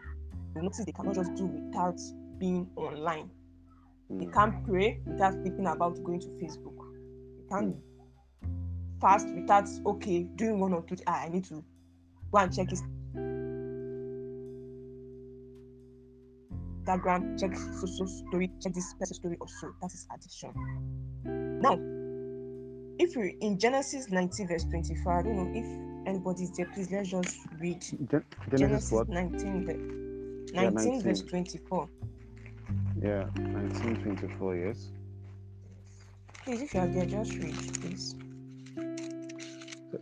you 0.55 0.63
notice 0.63 0.85
they 0.85 0.93
cannot 0.93 1.15
just 1.15 1.35
do 1.35 1.47
without 1.47 1.99
being 2.39 2.69
online. 2.77 3.31
They 4.11 4.27
Mm. 4.27 4.33
can't 4.33 4.65
pray 4.65 5.01
without 5.07 5.35
thinking 5.43 5.67
about 5.67 6.03
going 6.05 6.21
to 6.21 6.29
Facebook. 6.41 6.77
They 7.39 7.45
can't 7.49 7.77
fast 9.01 9.29
without 9.35 9.69
okay 9.87 10.23
doing 10.37 10.61
one 10.61 10.73
or 10.73 10.83
two. 10.83 10.97
Ah, 11.07 11.25
I 11.25 11.29
need 11.29 11.45
to 11.47 11.65
go 12.33 12.39
and 12.39 12.55
check 12.55 12.71
his 12.71 12.83
Instagram, 16.87 17.39
check 17.39 17.55
social 17.57 18.07
story, 18.07 18.51
check 18.63 18.73
this 18.73 18.95
person's 18.95 19.17
story 19.17 19.37
also. 19.41 19.75
That 19.81 19.93
is 19.93 20.07
addiction. 20.13 20.53
Now, 21.61 21.79
if 22.99 23.17
we 23.17 23.37
in 23.41 23.59
Genesis 23.59 24.11
19, 24.11 24.49
verse 24.49 24.65
24, 24.65 25.19
I 25.19 25.23
don't 25.23 25.37
know 25.37 25.51
if 25.59 25.67
anybody's 26.07 26.57
there, 26.57 26.67
please 26.67 26.91
let's 26.91 27.11
just 27.11 27.37
read 27.59 27.83
Gen- 27.83 28.25
Genesis, 28.51 28.59
Genesis 28.61 28.93
what? 28.93 29.09
19, 29.09 29.67
ve- 29.67 30.55
19, 30.55 30.95
Yeah, 30.95 31.03
verse 31.03 31.23
24. 31.23 31.89
Yeah, 33.03 33.25
1924, 33.35 34.57
yes. 34.57 34.89
Please, 36.45 36.63
if 36.63 36.75
you 36.75 36.81
are 36.81 36.87
there, 36.87 37.07
just 37.07 37.35
read, 37.35 37.81
please. 37.81 38.15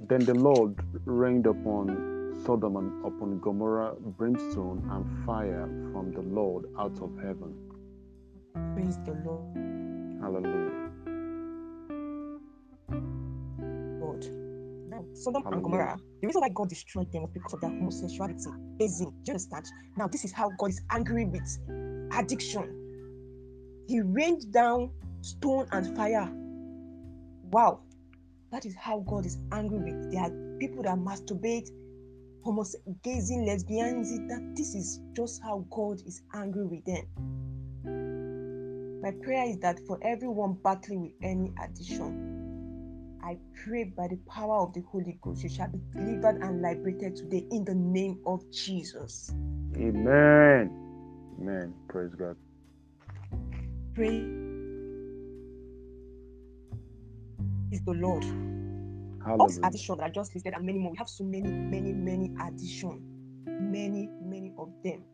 Then 0.06 0.26
the 0.26 0.34
Lord 0.34 0.76
rained 1.06 1.46
upon 1.46 2.34
Sodom 2.44 2.76
and 2.76 3.06
upon 3.06 3.40
Gomorrah 3.40 3.94
brimstone 4.18 4.86
and 4.90 5.24
fire 5.24 5.66
from 5.92 6.12
the 6.12 6.20
Lord 6.20 6.66
out 6.78 7.00
of 7.00 7.16
heaven. 7.16 7.54
Praise 8.74 8.98
the 9.06 9.12
Lord. 9.24 9.56
Hallelujah. 10.20 10.90
God. 13.98 14.26
Now, 14.90 15.04
Sodom 15.14 15.46
and 15.46 15.62
Gomorrah, 15.62 15.96
the 16.20 16.26
reason 16.26 16.42
why 16.42 16.50
God 16.50 16.68
destroyed 16.68 17.10
them 17.10 17.22
was 17.22 17.30
because 17.32 17.54
of 17.54 17.62
their 17.62 17.70
homosexuality. 17.70 18.50
Basin. 18.78 19.06
Do 19.06 19.12
you 19.24 19.32
understand? 19.32 19.64
Now, 19.96 20.08
this 20.08 20.26
is 20.26 20.32
how 20.32 20.50
God 20.58 20.68
is 20.68 20.82
angry 20.90 21.24
with 21.24 21.48
addiction. 22.12 23.84
He 23.88 24.02
rained 24.02 24.52
down 24.52 24.90
stone 25.22 25.66
and 25.72 25.96
fire. 25.96 26.30
Wow. 27.50 27.83
That 28.54 28.66
is 28.66 28.76
how 28.76 29.00
God 29.00 29.26
is 29.26 29.36
angry 29.50 29.78
with. 29.78 30.12
There 30.12 30.20
are 30.20 30.30
people 30.60 30.84
that 30.84 30.96
masturbate, 30.96 31.68
homose- 32.46 32.76
gazing, 33.02 33.44
lesbians. 33.44 34.16
That 34.28 34.54
this 34.54 34.76
is 34.76 35.00
just 35.16 35.42
how 35.42 35.66
God 35.72 36.00
is 36.06 36.22
angry 36.32 36.64
with 36.64 36.84
them. 36.84 37.04
My 39.02 39.10
prayer 39.10 39.48
is 39.48 39.58
that 39.58 39.80
for 39.88 39.98
everyone 40.02 40.56
battling 40.62 41.02
with 41.02 41.14
any 41.20 41.52
addiction, 41.60 43.18
I 43.24 43.38
pray 43.64 43.92
by 43.96 44.06
the 44.06 44.20
power 44.28 44.60
of 44.60 44.72
the 44.72 44.82
Holy 44.82 45.18
Ghost, 45.20 45.42
you 45.42 45.48
shall 45.48 45.72
be 45.72 45.80
delivered 45.92 46.40
and 46.40 46.62
liberated 46.62 47.16
today 47.16 47.44
in 47.50 47.64
the 47.64 47.74
name 47.74 48.20
of 48.24 48.48
Jesus. 48.52 49.34
Amen. 49.76 50.70
Amen. 51.40 51.74
Praise 51.88 52.14
God. 52.14 52.36
Praise 53.96 54.43
the 57.82 57.92
Lord. 57.92 58.24
All 59.38 59.48
these 59.48 59.58
Hallelujah. 59.58 59.64
addiction 59.64 59.96
that 59.98 60.04
I 60.04 60.10
just 60.10 60.34
listed 60.34 60.54
and 60.54 60.64
many 60.64 60.78
more. 60.78 60.92
We 60.92 60.98
have 60.98 61.08
so 61.08 61.24
many, 61.24 61.50
many, 61.50 61.92
many 61.92 62.32
addiction, 62.40 63.02
many, 63.46 64.08
many 64.22 64.52
of 64.58 64.70
them. 64.84 65.04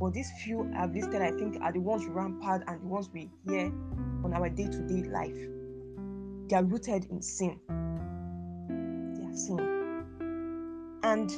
But 0.00 0.12
these 0.14 0.30
few 0.42 0.70
I've 0.76 0.94
listed, 0.94 1.22
I 1.22 1.30
think, 1.32 1.58
are 1.62 1.72
the 1.72 1.80
ones 1.80 2.06
rampant 2.06 2.64
and 2.66 2.82
the 2.82 2.86
ones 2.86 3.10
we 3.12 3.30
hear 3.46 3.66
on 4.24 4.32
our 4.34 4.48
day-to-day 4.48 5.08
life. 5.10 5.36
They 6.48 6.56
are 6.56 6.64
rooted 6.64 7.06
in 7.06 7.22
sin. 7.22 7.60
They 9.16 9.24
are 9.24 9.34
sin. 9.34 9.68
And 11.02 11.30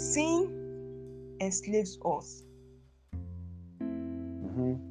sin 0.00 1.36
enslaves 1.40 1.98
us. 2.04 2.44
hmm 4.40 4.89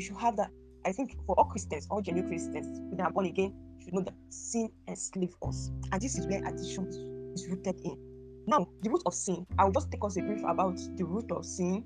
we 0.00 0.06
should 0.06 0.16
have 0.16 0.34
that. 0.36 0.50
I 0.86 0.92
think 0.92 1.14
for 1.26 1.34
all 1.38 1.44
Christians, 1.44 1.86
all 1.90 2.00
genuine 2.00 2.30
Christians, 2.30 2.80
who 2.90 3.04
are 3.04 3.12
born 3.12 3.26
again, 3.26 3.52
should 3.84 3.92
know 3.92 4.00
that 4.00 4.14
sin 4.30 4.70
enslaves 4.88 5.34
us. 5.42 5.70
And 5.92 6.00
this 6.00 6.16
is 6.16 6.26
where 6.26 6.42
addiction 6.42 6.86
is, 6.86 6.96
is 7.42 7.48
rooted 7.50 7.78
in. 7.84 7.98
Now, 8.46 8.66
the 8.80 8.88
root 8.88 9.02
of 9.04 9.12
sin, 9.12 9.46
I 9.58 9.64
will 9.64 9.72
just 9.72 9.90
take 9.90 10.02
us 10.02 10.16
a 10.16 10.22
brief 10.22 10.42
about 10.48 10.78
the 10.96 11.04
root 11.04 11.30
of 11.30 11.44
sin 11.44 11.84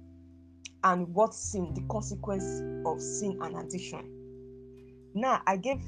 and 0.84 1.08
what 1.12 1.34
sin, 1.34 1.74
the 1.74 1.80
consequence 1.90 2.62
of 2.86 3.02
sin 3.02 3.36
and 3.42 3.56
addiction. 3.56 4.08
Now, 5.14 5.42
I 5.48 5.56
gave 5.56 5.82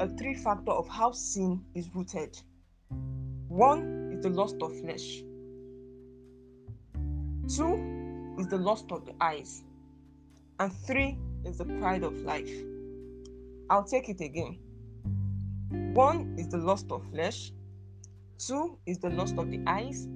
a 0.00 0.08
three 0.08 0.34
factor 0.34 0.72
of 0.72 0.88
how 0.88 1.12
sin 1.12 1.62
is 1.74 1.94
rooted. 1.94 2.40
One 3.48 4.12
is 4.16 4.22
the 4.22 4.30
lust 4.30 4.56
of 4.62 4.74
flesh. 4.80 5.22
Two 7.54 8.34
is 8.38 8.48
the 8.48 8.56
lust 8.56 8.86
of 8.92 9.04
the 9.04 9.12
eyes. 9.20 9.62
And 10.60 10.72
three 10.72 11.16
is 11.44 11.58
the 11.58 11.64
pride 11.64 12.02
of 12.02 12.20
life. 12.22 12.50
I'll 13.70 13.84
take 13.84 14.08
it 14.08 14.20
again. 14.20 14.58
One 15.94 16.34
is 16.36 16.48
the 16.48 16.58
lust 16.58 16.90
of 16.90 17.08
flesh. 17.12 17.52
Two 18.38 18.78
is 18.86 18.98
the 18.98 19.10
lust 19.10 19.38
of 19.38 19.50
the 19.50 19.60
eyes. 19.66 20.08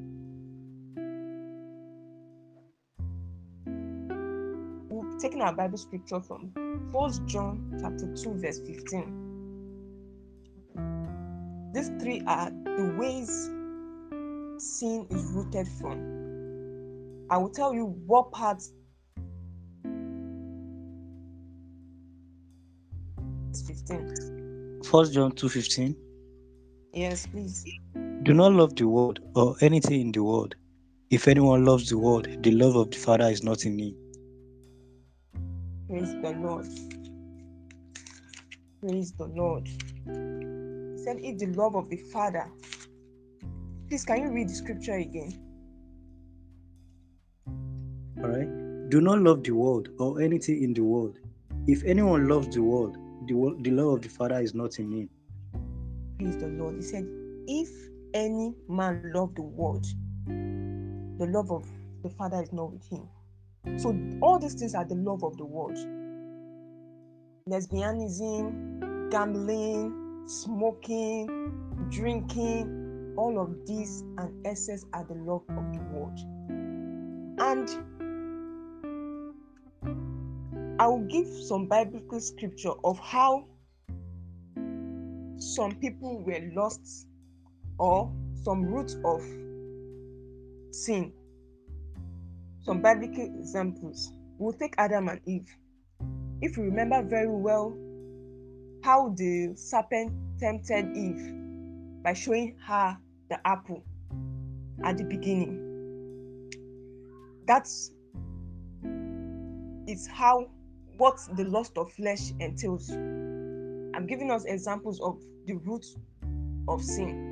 We've 4.90 5.18
taken 5.20 5.42
our 5.42 5.52
Bible 5.52 5.78
scripture 5.78 6.20
from 6.20 6.50
1 6.90 7.28
John 7.28 7.78
chapter 7.80 8.12
2, 8.14 8.34
verse 8.34 8.58
15. 8.66 9.22
These 11.72 11.90
three 12.00 12.22
are 12.26 12.50
the 12.50 12.94
ways 12.99 13.28
sin 14.58 15.06
is 15.11 15.25
rooted 15.32 15.68
from. 15.68 17.26
I 17.30 17.37
will 17.38 17.50
tell 17.50 17.72
you 17.72 17.87
what 18.06 18.32
parts 18.32 18.72
15. 23.88 24.80
First 24.84 25.14
John 25.14 25.32
2:15. 25.32 25.96
Yes, 26.92 27.26
please. 27.26 27.64
Do 28.22 28.34
not 28.34 28.52
love 28.52 28.76
the 28.76 28.86
world 28.86 29.20
or 29.34 29.56
anything 29.60 30.00
in 30.00 30.12
the 30.12 30.22
world. 30.22 30.54
If 31.10 31.28
anyone 31.28 31.64
loves 31.64 31.88
the 31.88 31.98
world, 31.98 32.28
the 32.42 32.50
love 32.52 32.76
of 32.76 32.90
the 32.90 32.98
Father 32.98 33.28
is 33.28 33.42
not 33.42 33.64
in 33.64 33.78
him. 33.78 33.96
Praise 35.88 36.12
the 36.22 36.30
Lord. 36.40 36.66
Praise 38.80 39.12
the 39.12 39.26
Lord. 39.26 39.68
He 39.68 41.02
said, 41.04 41.18
if 41.20 41.38
the 41.38 41.46
love 41.46 41.76
of 41.76 41.88
the 41.88 41.96
Father. 41.96 42.46
Please, 43.88 44.04
can 44.04 44.22
you 44.22 44.30
read 44.30 44.48
the 44.48 44.54
scripture 44.54 44.94
again? 44.94 45.38
All 48.18 48.28
right. 48.28 48.88
Do 48.90 49.00
not 49.00 49.18
love 49.18 49.42
the 49.42 49.52
world 49.52 49.88
or 49.98 50.20
anything 50.20 50.62
in 50.62 50.72
the 50.74 50.82
world. 50.82 51.18
If 51.66 51.84
anyone 51.84 52.28
loves 52.28 52.48
the 52.54 52.62
world, 52.62 52.96
the, 53.26 53.57
the 53.61 53.71
love 53.71 53.95
of 53.95 54.02
the 54.02 54.09
Father 54.09 54.41
is 54.41 54.55
not 54.55 54.79
in 54.79 54.93
him. 54.93 55.11
Praise 56.19 56.37
the 56.37 56.49
Lord. 56.49 56.76
He 56.76 56.83
said, 56.83 57.07
if 57.47 57.69
any 58.14 58.55
man 58.69 59.11
love 59.14 59.35
the 59.35 59.43
world, 59.43 59.87
the 60.26 61.26
love 61.26 61.50
of 61.50 61.67
the 62.02 62.11
Father 62.11 62.43
is 62.43 62.52
not 62.52 62.73
with 62.73 62.87
him. 62.88 63.09
So 63.79 63.97
all 64.21 64.38
these 64.38 64.55
things 64.55 64.75
are 64.75 64.85
the 64.85 64.95
love 64.95 65.23
of 65.23 65.37
the 65.37 65.45
world. 65.45 65.79
Lesbianism, 67.49 69.11
gambling, 69.11 70.25
smoking, 70.26 71.52
drinking, 71.91 73.14
all 73.17 73.41
of 73.41 73.67
these 73.67 74.02
and 74.19 74.47
excess 74.47 74.85
are 74.93 75.05
the 75.05 75.14
love 75.14 75.43
of 75.49 75.73
the 75.73 75.81
world. 75.93 76.19
And 77.38 77.69
I 80.79 80.87
will 80.87 81.07
give 81.07 81.26
some 81.29 81.69
biblical 81.69 82.21
scripture 82.21 82.73
of 82.85 82.99
how 82.99 83.47
some 85.37 85.76
people 85.81 86.23
were 86.25 86.50
lost 86.55 87.07
or 87.79 88.12
some 88.43 88.64
roots 88.64 88.97
of 89.05 89.23
sin. 90.71 91.12
Some 92.62 92.81
biblical 92.81 93.25
examples. 93.25 94.12
We'll 94.38 94.55
take 94.55 94.75
Adam 94.79 95.09
and 95.09 95.21
Eve. 95.26 95.49
If 96.41 96.57
you 96.57 96.64
remember 96.64 97.02
very 97.02 97.29
well 97.29 97.76
how 98.83 99.14
the 99.17 99.52
serpent 99.55 100.12
tempted 100.41 100.97
Eve 100.97 102.02
by 102.02 102.14
showing 102.14 102.57
her 102.67 102.97
the 103.31 103.38
apple 103.47 103.85
at 104.85 104.99
the 104.99 105.05
beginning. 105.05 105.69
That's 107.47 107.93
it's 109.87 110.07
how 110.07 110.49
what 111.02 111.18
the 111.35 111.42
lust 111.42 111.76
of 111.78 111.92
flesh 111.94 112.30
entails. 112.38 112.88
I'm 112.90 114.06
giving 114.06 114.30
us 114.30 114.44
examples 114.44 115.00
of 115.00 115.21
the 115.47 115.54
root 115.54 115.85
of 116.68 116.80
sin. 116.80 117.28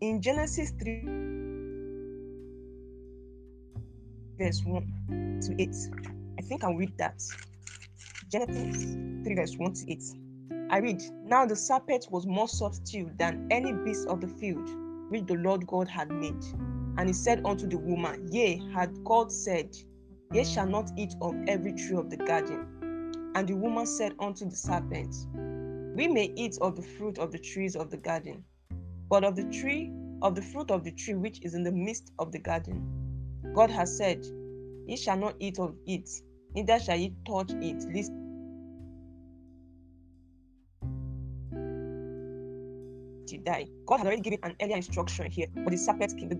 In 0.00 0.22
Genesis 0.22 0.70
3, 0.70 1.02
verse 4.38 4.62
1 4.64 5.40
to 5.42 5.62
8, 5.62 5.68
I 6.38 6.42
think 6.44 6.64
I'll 6.64 6.76
read 6.76 6.96
that. 6.96 7.22
Genesis 8.30 8.94
3, 9.22 9.34
verse 9.34 9.56
1 9.58 9.72
to 9.74 9.92
8. 9.92 10.02
I 10.70 10.78
read, 10.78 11.02
Now 11.26 11.44
the 11.44 11.56
serpent 11.56 12.06
was 12.10 12.26
more 12.26 12.48
subtle 12.48 13.10
than 13.18 13.48
any 13.50 13.74
beast 13.84 14.08
of 14.08 14.22
the 14.22 14.28
field 14.28 14.66
which 15.10 15.26
the 15.26 15.34
Lord 15.34 15.66
God 15.66 15.88
had 15.88 16.08
made. 16.08 16.42
And 16.96 17.06
he 17.06 17.12
said 17.12 17.44
unto 17.44 17.68
the 17.68 17.76
woman, 17.76 18.32
Yea, 18.32 18.62
had 18.72 19.04
God 19.04 19.30
said, 19.30 19.76
Ye 20.32 20.44
shall 20.44 20.66
not 20.66 20.90
eat 20.96 21.14
of 21.20 21.34
every 21.46 21.72
tree 21.74 21.96
of 21.96 22.08
the 22.08 22.16
garden. 22.16 22.66
And 23.34 23.46
the 23.46 23.54
woman 23.54 23.84
said 23.84 24.14
unto 24.18 24.48
the 24.48 24.56
serpent, 24.56 25.14
We 25.94 26.08
may 26.08 26.32
eat 26.36 26.56
of 26.62 26.74
the 26.74 26.82
fruit 26.82 27.18
of 27.18 27.32
the 27.32 27.38
trees 27.38 27.76
of 27.76 27.90
the 27.90 27.98
garden. 27.98 28.42
But 29.10 29.24
of 29.24 29.36
the 29.36 29.44
tree, 29.50 29.92
of 30.22 30.34
the 30.34 30.40
fruit 30.40 30.70
of 30.70 30.84
the 30.84 30.92
tree 30.92 31.14
which 31.14 31.42
is 31.42 31.54
in 31.54 31.62
the 31.64 31.72
midst 31.72 32.12
of 32.18 32.32
the 32.32 32.38
garden, 32.38 32.82
God 33.54 33.70
has 33.70 33.94
said, 33.94 34.24
Ye 34.86 34.96
shall 34.96 35.18
not 35.18 35.36
eat 35.38 35.58
of 35.58 35.76
it, 35.86 36.08
neither 36.54 36.78
shall 36.78 36.96
ye 36.96 37.14
touch 37.26 37.50
it, 37.52 37.84
lest 37.94 38.12
you 43.30 43.38
die. 43.44 43.66
God 43.86 43.98
had 43.98 44.06
already 44.06 44.22
given 44.22 44.38
an 44.44 44.56
earlier 44.62 44.76
instruction 44.76 45.30
here, 45.30 45.46
but 45.54 45.70
the 45.70 45.76
serpent 45.76 46.18
came 46.18 46.30
to 46.30 46.34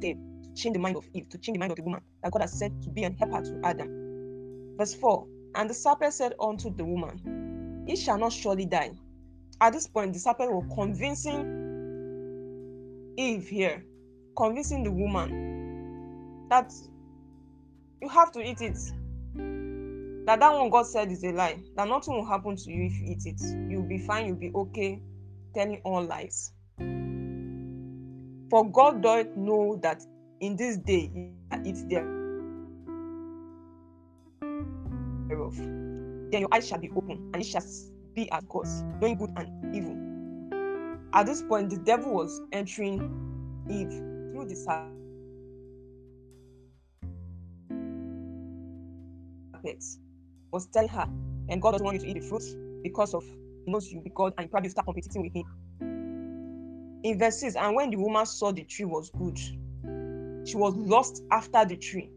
change 0.55 0.75
the 0.75 0.81
mind 0.81 0.97
of 0.97 1.07
Eve, 1.15 1.29
to 1.31 1.39
change 1.39 1.57
the 1.57 1.61
mind 1.61 1.73
of 1.73 1.77
the 1.77 1.83
woman 1.83 2.01
that 2.23 2.33
God 2.33 2.43
has 2.43 2.59
said 2.59 2.81
to 2.83 2.91
be 2.91 3.05
an 3.05 3.17
helper 3.17 3.43
to 3.43 3.61
Adam. 3.65 4.75
Verse 4.79 4.95
4 4.95 5.27
And 5.55 5.69
the 5.71 5.75
serpent 5.75 6.15
said 6.15 6.35
unto 6.41 6.75
the 6.75 6.85
woman, 6.85 7.85
Ye 7.87 7.97
shall 7.97 8.19
not 8.19 8.33
surely 8.33 8.67
die. 8.67 8.93
At 9.61 9.73
this 9.73 9.87
point, 9.87 10.13
the 10.13 10.19
serpent 10.19 10.53
was 10.53 10.65
convincing 10.75 11.61
Eve 13.17 13.47
here, 13.47 13.85
convincing 14.37 14.83
the 14.85 14.91
woman 14.91 16.49
that 16.49 16.73
you 18.01 18.09
have 18.09 18.33
to 18.33 18.41
eat 18.41 18.61
it. 18.61 18.79
That 20.27 20.39
that 20.41 20.53
one 20.53 20.71
God 20.71 20.87
said 20.87 21.11
is 21.11 21.25
a 21.25 21.33
lie. 21.33 21.59
That 21.77 21.89
nothing 21.89 22.15
will 22.15 22.25
happen 22.25 22.57
to 22.57 22.71
you 22.71 22.85
if 22.87 22.93
you 22.93 23.07
eat 23.09 23.27
it. 23.27 23.41
You'll 23.69 23.89
be 23.89 23.99
fine. 23.99 24.27
You'll 24.27 24.37
be 24.37 24.53
okay. 24.55 25.01
Telling 25.55 25.81
all 25.85 26.03
lies. 26.05 26.53
For 28.51 28.71
God 28.71 29.03
doth 29.03 29.35
know 29.37 29.79
that 29.83 30.03
in 30.43 30.57
this 30.57 30.77
day 30.77 31.11
it's 31.65 31.85
there. 31.85 32.05
Then 36.31 36.41
your 36.41 36.49
eyes 36.53 36.67
shall 36.67 36.79
be 36.79 36.91
open, 36.97 37.31
and 37.33 37.37
it 37.37 37.47
shall 37.47 37.63
be 38.15 38.31
as 38.33 38.43
gods, 38.49 38.83
knowing 39.01 39.17
good 39.17 39.31
and 39.37 39.75
evil. 39.75 39.97
At 41.15 41.27
this 41.27 41.43
point, 41.43 41.71
the 41.71 41.77
devil 41.79 42.13
was 42.15 42.41
entering 42.53 43.01
Eve 43.71 43.91
through 43.91 44.47
the 44.49 44.57
serpent. 44.57 44.99
Was 50.53 50.67
telling 50.67 50.89
her, 50.89 51.07
and 51.49 51.63
God 51.63 51.73
doesn't 51.73 51.85
want 51.85 52.01
you 52.01 52.03
to 52.03 52.09
eat 52.11 52.21
the 52.21 52.27
fruit 52.29 52.43
because 52.83 53.15
of 53.15 53.25
he 53.25 53.71
knows 53.71 53.93
you, 53.93 54.01
because 54.01 54.33
and 54.37 54.47
you 54.47 54.51
probably 54.51 54.71
start 54.71 54.87
competing 54.87 55.23
with 55.23 55.35
him. 55.35 55.45
In 57.05 57.19
verse 57.19 57.41
6, 57.41 57.57
and 57.57 57.77
when 57.77 57.91
the 57.91 57.97
woman 57.97 58.27
saw 58.27 58.53
the 58.53 58.65
tree 58.65 58.85
was 58.87 59.11
good, 59.11 59.39
she 60.45 60.57
was 60.57 60.75
lost 60.77 61.23
after 61.31 61.65
the 61.65 61.77
tree, 61.77 62.11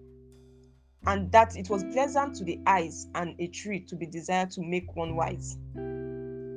and 1.08 1.32
that 1.32 1.56
it 1.56 1.70
was 1.70 1.84
pleasant 1.86 2.36
to 2.36 2.44
the 2.44 2.60
eyes 2.66 3.08
and 3.16 3.36
a 3.40 3.48
tree 3.48 3.80
to 3.82 3.96
be 3.96 4.06
desired 4.06 4.52
to 4.52 4.62
make 4.62 4.96
one 4.96 5.16
wise. 5.16 5.58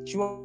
She 0.07 0.17
was 0.17 0.45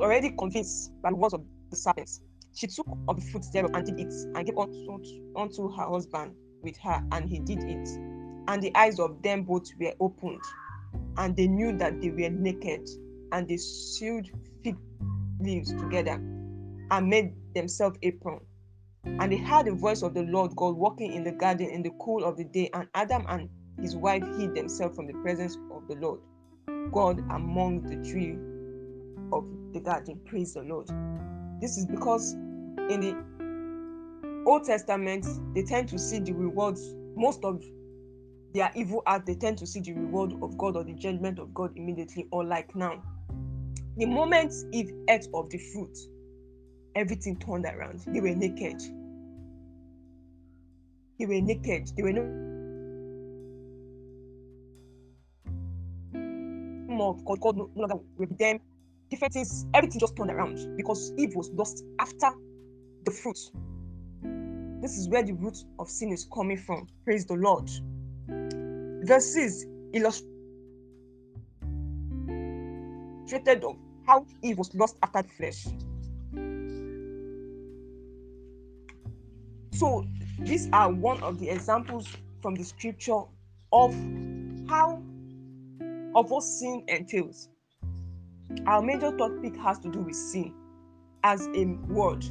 already 0.00 0.30
convinced 0.30 0.92
by 1.02 1.10
the 1.10 1.16
words 1.16 1.34
of 1.34 1.42
the 1.70 1.76
serpent. 1.76 2.10
She 2.54 2.66
took 2.66 2.86
of 3.08 3.16
the 3.16 3.26
fruit 3.30 3.44
thereof 3.52 3.70
and 3.74 3.86
did 3.86 4.00
it, 4.00 4.12
and 4.34 4.46
gave 4.46 4.56
unto, 4.58 5.32
unto 5.36 5.70
her 5.72 5.88
husband 5.88 6.34
with 6.62 6.76
her, 6.78 7.02
and 7.12 7.28
he 7.28 7.38
did 7.38 7.62
it. 7.62 7.88
And 8.48 8.62
the 8.62 8.74
eyes 8.74 8.98
of 9.00 9.22
them 9.22 9.42
both 9.44 9.68
were 9.80 9.94
opened, 10.00 10.42
and 11.16 11.34
they 11.36 11.46
knew 11.46 11.76
that 11.78 12.00
they 12.00 12.10
were 12.10 12.30
naked, 12.30 12.88
and 13.32 13.48
they 13.48 13.56
sewed 13.56 14.30
fig 14.62 14.76
leaves 15.40 15.72
together, 15.72 16.20
and 16.90 17.08
made 17.08 17.34
themselves 17.54 17.98
apron. 18.02 18.40
And 19.04 19.32
they 19.32 19.36
heard 19.36 19.66
the 19.66 19.72
voice 19.72 20.02
of 20.02 20.14
the 20.14 20.22
Lord 20.22 20.54
God 20.56 20.76
walking 20.76 21.12
in 21.12 21.24
the 21.24 21.32
garden 21.32 21.70
in 21.70 21.82
the 21.82 21.90
cool 22.00 22.24
of 22.24 22.36
the 22.36 22.44
day, 22.44 22.70
and 22.74 22.88
Adam 22.94 23.24
and 23.28 23.48
his 23.80 23.96
wife 23.96 24.24
hid 24.38 24.54
themselves 24.54 24.96
from 24.96 25.06
the 25.06 25.12
presence 25.14 25.56
of 25.72 25.86
the 25.88 25.94
Lord 25.96 26.20
God 26.92 27.20
among 27.30 27.82
the 27.82 27.96
tree 28.10 28.36
of 29.32 29.46
the 29.72 29.80
garden. 29.80 30.20
Praise 30.24 30.54
the 30.54 30.62
Lord. 30.62 30.88
This 31.60 31.76
is 31.76 31.86
because 31.86 32.32
in 32.32 33.00
the 33.00 34.44
Old 34.46 34.64
Testament, 34.64 35.26
they 35.54 35.62
tend 35.62 35.88
to 35.88 35.98
see 35.98 36.20
the 36.20 36.32
rewards, 36.32 36.94
most 37.16 37.44
of 37.44 37.62
their 38.54 38.70
evil 38.74 39.02
act, 39.06 39.26
they 39.26 39.34
tend 39.34 39.58
to 39.58 39.66
see 39.66 39.80
the 39.80 39.92
reward 39.92 40.32
of 40.42 40.56
God 40.56 40.76
or 40.76 40.84
the 40.84 40.94
judgment 40.94 41.38
of 41.38 41.52
God 41.52 41.72
immediately, 41.76 42.26
or 42.30 42.44
like 42.44 42.74
now. 42.74 43.02
The 43.96 44.06
moment 44.06 44.52
Eve 44.72 44.92
ate 45.08 45.26
of 45.34 45.50
the 45.50 45.58
fruit, 45.58 45.96
everything 46.96 47.36
turned 47.36 47.66
around. 47.66 48.00
They 48.06 48.20
were 48.20 48.34
naked. 48.34 48.80
They 51.18 51.26
were 51.26 51.40
naked. 51.40 51.92
They 51.96 52.02
were 52.02 52.12
no 52.12 52.24
more 56.88 57.16
God. 57.24 57.40
God 57.40 57.56
no 57.56 57.70
longer 57.76 57.96
with 58.16 58.36
them. 58.38 58.58
Different 59.10 59.34
things, 59.34 59.66
everything 59.74 60.00
just 60.00 60.16
turned 60.16 60.30
around 60.30 60.76
because 60.76 61.12
Eve 61.16 61.36
was 61.36 61.50
lost 61.50 61.84
after 62.00 62.30
the 63.04 63.12
fruit. 63.12 63.38
This 64.82 64.98
is 64.98 65.08
where 65.08 65.22
the 65.22 65.32
root 65.32 65.56
of 65.78 65.88
sin 65.88 66.10
is 66.12 66.26
coming 66.34 66.56
from. 66.56 66.88
Praise 67.04 67.24
the 67.24 67.34
Lord. 67.34 67.70
Verse 69.06 69.26
6 69.34 69.66
illustrated 69.92 70.24
of 73.64 73.76
how 74.06 74.26
Eve 74.42 74.58
was 74.58 74.74
lost 74.74 74.96
after 75.02 75.22
the 75.22 75.28
flesh. 75.28 75.66
So 79.76 80.06
these 80.38 80.70
are 80.72 80.90
one 80.90 81.22
of 81.22 81.38
the 81.38 81.50
examples 81.50 82.08
from 82.40 82.54
the 82.54 82.64
scripture 82.64 83.20
of 83.72 83.94
how 84.68 85.02
of 86.14 86.30
what 86.30 86.44
sin 86.44 86.82
entails. 86.88 87.50
Our 88.66 88.80
major 88.80 89.14
topic 89.14 89.54
has 89.56 89.78
to 89.80 89.90
do 89.90 90.00
with 90.00 90.16
sin 90.16 90.54
as 91.24 91.46
a 91.54 91.66
word. 91.88 92.24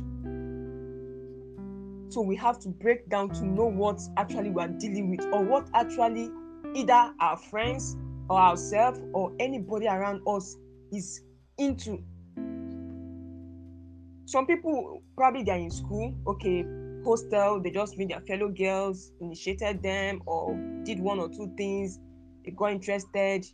So 2.11 2.21
we 2.21 2.35
have 2.37 2.57
to 2.61 2.69
break 2.69 3.09
down 3.09 3.29
to 3.35 3.45
know 3.45 3.65
what 3.65 3.99
actually 4.17 4.49
we 4.49 4.63
are 4.63 4.67
dealing 4.67 5.11
with 5.11 5.23
or 5.31 5.43
what 5.43 5.69
actually 5.75 6.31
either 6.73 7.13
our 7.19 7.37
friends 7.37 7.95
or 8.27 8.39
ourselves 8.39 8.99
or 9.13 9.31
anybody 9.39 9.85
around 9.85 10.21
us 10.27 10.57
is 10.91 11.21
into. 11.59 12.01
Some 14.25 14.47
people 14.47 15.03
probably 15.15 15.43
they're 15.43 15.57
in 15.57 15.69
school, 15.69 16.15
okay, 16.25 16.65
hostel, 17.05 17.61
they 17.61 17.71
just 17.71 17.97
meet 17.97 18.09
their 18.09 18.21
fellow 18.21 18.49
girls, 18.49 19.11
initiated 19.21 19.81
them, 19.81 20.21
or 20.25 20.55
did 20.83 20.99
one 20.99 21.19
or 21.19 21.29
two 21.29 21.53
things, 21.55 21.99
they 22.43 22.51
got 22.51 22.71
interested, 22.71 23.45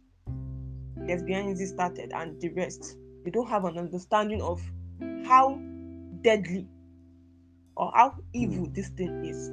lesbianism 0.98 1.68
started, 1.68 2.12
and 2.14 2.40
the 2.42 2.50
rest. 2.50 2.98
They 3.24 3.32
don't 3.32 3.48
have 3.48 3.66
an 3.66 3.78
understanding 3.78 4.42
of 4.42 4.62
how 5.26 5.60
deadly 6.22 6.68
or 7.78 7.92
how 7.96 8.16
evil 8.34 8.68
this 8.72 8.90
thing 8.90 9.26
is. 9.26 9.48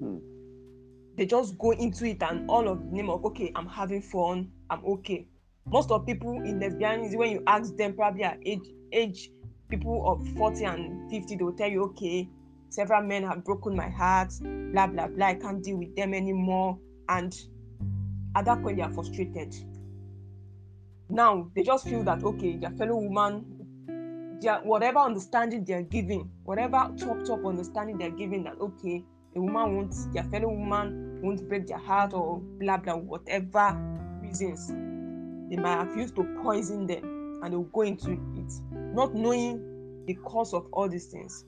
Hmm. 0.00 0.18
They 1.16 1.26
just 1.26 1.58
go 1.58 1.72
into 1.72 2.06
it 2.06 2.22
and 2.22 2.48
all 2.50 2.68
of 2.68 2.78
the 2.80 2.90
name 2.90 3.10
of 3.10 3.24
okay, 3.26 3.52
I'm 3.54 3.66
having 3.66 4.02
fun, 4.02 4.50
I'm 4.70 4.84
okay. 4.84 5.26
Most 5.66 5.90
of 5.90 6.06
people 6.06 6.32
in 6.42 6.58
lesbianism, 6.58 7.16
when 7.16 7.30
you 7.30 7.42
ask 7.46 7.76
them, 7.76 7.94
probably 7.94 8.24
at 8.24 8.38
age 8.44 8.68
age 8.92 9.30
people 9.68 10.04
of 10.06 10.26
40 10.36 10.64
and 10.64 11.10
50, 11.10 11.36
they 11.36 11.44
will 11.44 11.52
tell 11.52 11.68
you, 11.68 11.84
okay, 11.84 12.28
several 12.72 13.02
men 13.02 13.22
have 13.24 13.44
broken 13.44 13.76
my 13.76 13.88
heart, 13.88 14.32
blah 14.72 14.86
blah 14.86 15.06
blah. 15.06 15.26
I 15.26 15.34
can't 15.34 15.62
deal 15.62 15.76
with 15.76 15.94
them 15.94 16.14
anymore. 16.14 16.78
And 17.08 17.38
at 18.34 18.46
that 18.46 18.62
point, 18.62 18.78
they 18.78 18.82
are 18.82 18.92
frustrated. 18.92 19.54
Now 21.10 21.50
they 21.54 21.62
just 21.62 21.86
feel 21.86 22.02
that 22.04 22.24
okay, 22.24 22.56
their 22.56 22.70
fellow 22.70 22.96
woman, 22.96 24.38
their 24.40 24.60
whatever 24.60 25.00
understanding 25.00 25.64
they're 25.64 25.82
giving, 25.82 26.30
whatever 26.44 26.90
top 26.96 27.24
top 27.24 27.44
understanding 27.44 27.98
they're 27.98 28.10
giving, 28.10 28.44
that 28.44 28.58
okay, 28.58 29.04
a 29.36 29.40
woman 29.40 29.76
won't, 29.76 29.94
their 30.14 30.24
fellow 30.24 30.48
woman 30.48 31.20
won't 31.22 31.46
break 31.48 31.66
their 31.66 31.78
heart 31.78 32.14
or 32.14 32.40
blah 32.58 32.78
blah, 32.78 32.94
whatever 32.94 33.76
reasons 34.22 34.68
they 35.50 35.56
might 35.56 35.76
have 35.76 35.94
used 35.94 36.16
to 36.16 36.24
poison 36.42 36.86
them, 36.86 37.40
and 37.42 37.52
they'll 37.52 37.62
go 37.64 37.82
into 37.82 38.12
it, 38.12 38.52
not 38.94 39.14
knowing 39.14 40.04
the 40.06 40.14
cause 40.14 40.54
of 40.54 40.66
all 40.72 40.88
these 40.88 41.06
things. 41.06 41.44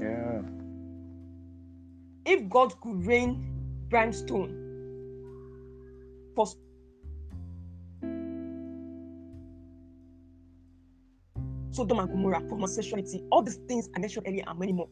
Yeah. 0.00 0.42
if 2.24 2.48
God 2.48 2.78
could 2.80 3.06
rain 3.06 3.44
brimstone 3.88 4.74
for 6.36 6.46
Sodom 11.70 11.98
and 12.00 12.10
Gomorrah 12.10 12.40
for 12.48 12.56
homosexuality, 12.56 13.22
all 13.30 13.42
these 13.42 13.56
things 13.68 13.88
I 13.94 14.00
mentioned 14.00 14.26
earlier 14.26 14.44
and 14.46 14.58
many 14.58 14.72
more, 14.72 14.88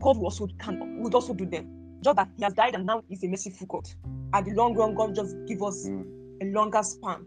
God 0.00 0.16
will 0.18 0.24
also 0.26 0.48
can 0.60 1.02
would 1.02 1.14
also 1.14 1.34
do 1.34 1.46
them. 1.46 1.98
Just 2.04 2.16
that 2.16 2.28
He 2.36 2.44
has 2.44 2.52
died 2.54 2.74
and 2.74 2.86
now 2.86 3.02
He's 3.08 3.24
a 3.24 3.28
merciful 3.28 3.66
God. 3.66 3.88
At 4.34 4.44
the 4.44 4.52
long 4.52 4.74
run, 4.74 4.94
God 4.94 5.14
just 5.14 5.34
give 5.46 5.62
us 5.62 5.86
Mm. 5.88 6.04
a 6.42 6.44
longer 6.52 6.82
span 6.82 7.26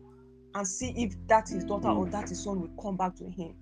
and 0.53 0.67
see 0.67 0.93
if 0.95 1.15
that 1.27 1.49
His 1.49 1.63
daughter 1.65 1.89
or 1.89 2.05
Mm. 2.05 2.11
that 2.11 2.29
His 2.29 2.43
son 2.43 2.61
will 2.61 2.69
come 2.81 2.97
back 2.97 3.15
to 3.15 3.25
Him. 3.29 3.55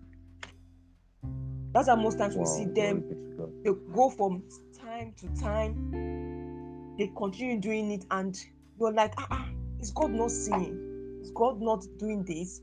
That's 1.73 1.87
how 1.87 1.95
most 1.95 2.17
times 2.17 2.35
we 2.35 2.45
see 2.45 2.65
them 2.65 3.01
be 3.01 3.15
to 3.15 3.35
God. 3.37 3.46
They 3.71 3.93
go 3.93 4.09
from 4.09 4.43
time 4.79 5.13
to 5.17 5.27
time 5.41 6.95
they 6.97 7.11
continue 7.15 7.59
doing 7.59 7.91
it 7.91 8.05
and 8.11 8.39
you're 8.79 8.93
like 8.93 9.13
ah, 9.17 9.27
ah 9.31 9.49
is 9.79 9.91
god 9.91 10.11
not 10.11 10.31
seeing 10.31 11.19
is 11.21 11.31
god 11.31 11.61
not 11.61 11.85
doing 11.99 12.23
this 12.23 12.61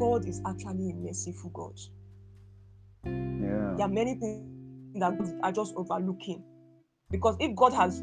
God 0.00 0.26
is 0.26 0.40
actually 0.46 0.90
a 0.90 0.94
merciful 0.94 1.50
God. 1.50 1.78
Yeah. 3.04 3.74
There 3.76 3.86
are 3.86 3.88
many 3.88 4.14
things 4.14 4.46
that 4.94 5.38
are 5.42 5.52
just 5.52 5.74
overlooking. 5.76 6.42
Because 7.10 7.36
if 7.38 7.54
God 7.54 7.74
has 7.74 8.02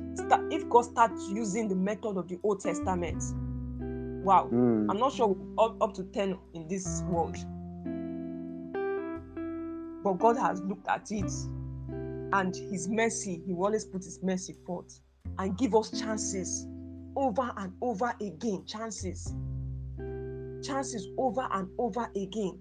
if 0.52 0.70
God 0.70 0.84
starts 0.84 1.28
using 1.30 1.68
the 1.68 1.76
method 1.76 2.18
of 2.18 2.28
the 2.28 2.38
Old 2.44 2.60
Testament, 2.60 3.24
wow, 4.24 4.48
Mm. 4.52 4.88
I'm 4.90 5.00
not 5.00 5.13
sure 5.13 5.36
up, 5.58 5.82
up 5.82 5.94
to 5.96 6.04
10 6.04 6.38
in 6.54 6.68
this 6.68 7.04
world. 7.08 7.38
But 10.08 10.20
God 10.20 10.38
has 10.38 10.62
looked 10.62 10.88
at 10.88 11.12
it 11.12 11.30
and 12.32 12.56
his 12.56 12.88
mercy, 12.88 13.41
he 13.46 13.54
will 13.54 13.65
always 13.65 13.84
put 13.84 14.06
his 14.06 14.24
mercy 14.24 14.56
forth 14.65 15.02
and 15.38 15.58
give 15.58 15.76
us 15.76 15.91
chances 16.00 16.65
over 17.17 17.52
and 17.58 17.74
over 17.82 18.15
again. 18.22 18.63
Chances. 18.65 19.36
Chances 20.65 21.10
over 21.17 21.46
and 21.52 21.67
over 21.78 22.10
again. 22.15 22.58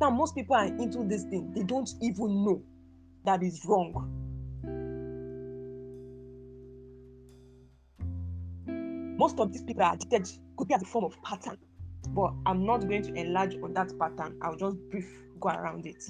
Now, 0.00 0.08
most 0.08 0.34
people 0.34 0.56
are 0.56 0.64
into 0.64 1.04
this 1.06 1.24
thing, 1.24 1.52
they 1.52 1.64
don't 1.64 1.90
even 2.00 2.42
know 2.42 2.62
that 3.26 3.42
is 3.42 3.62
wrong. 3.66 3.92
Most 9.18 9.38
of 9.38 9.52
these 9.52 9.64
people 9.64 9.82
are 9.82 9.92
addicted, 9.92 10.30
could 10.56 10.68
be 10.68 10.72
as 10.72 10.80
a 10.80 10.86
form 10.86 11.04
of 11.04 11.22
pattern, 11.22 11.58
but 12.08 12.32
I'm 12.46 12.64
not 12.64 12.88
going 12.88 13.02
to 13.02 13.12
enlarge 13.12 13.54
on 13.62 13.74
that 13.74 13.92
pattern. 13.98 14.38
I'll 14.40 14.56
just 14.56 14.76
brief 14.90 15.10
go 15.38 15.50
around 15.50 15.84
it. 15.84 16.02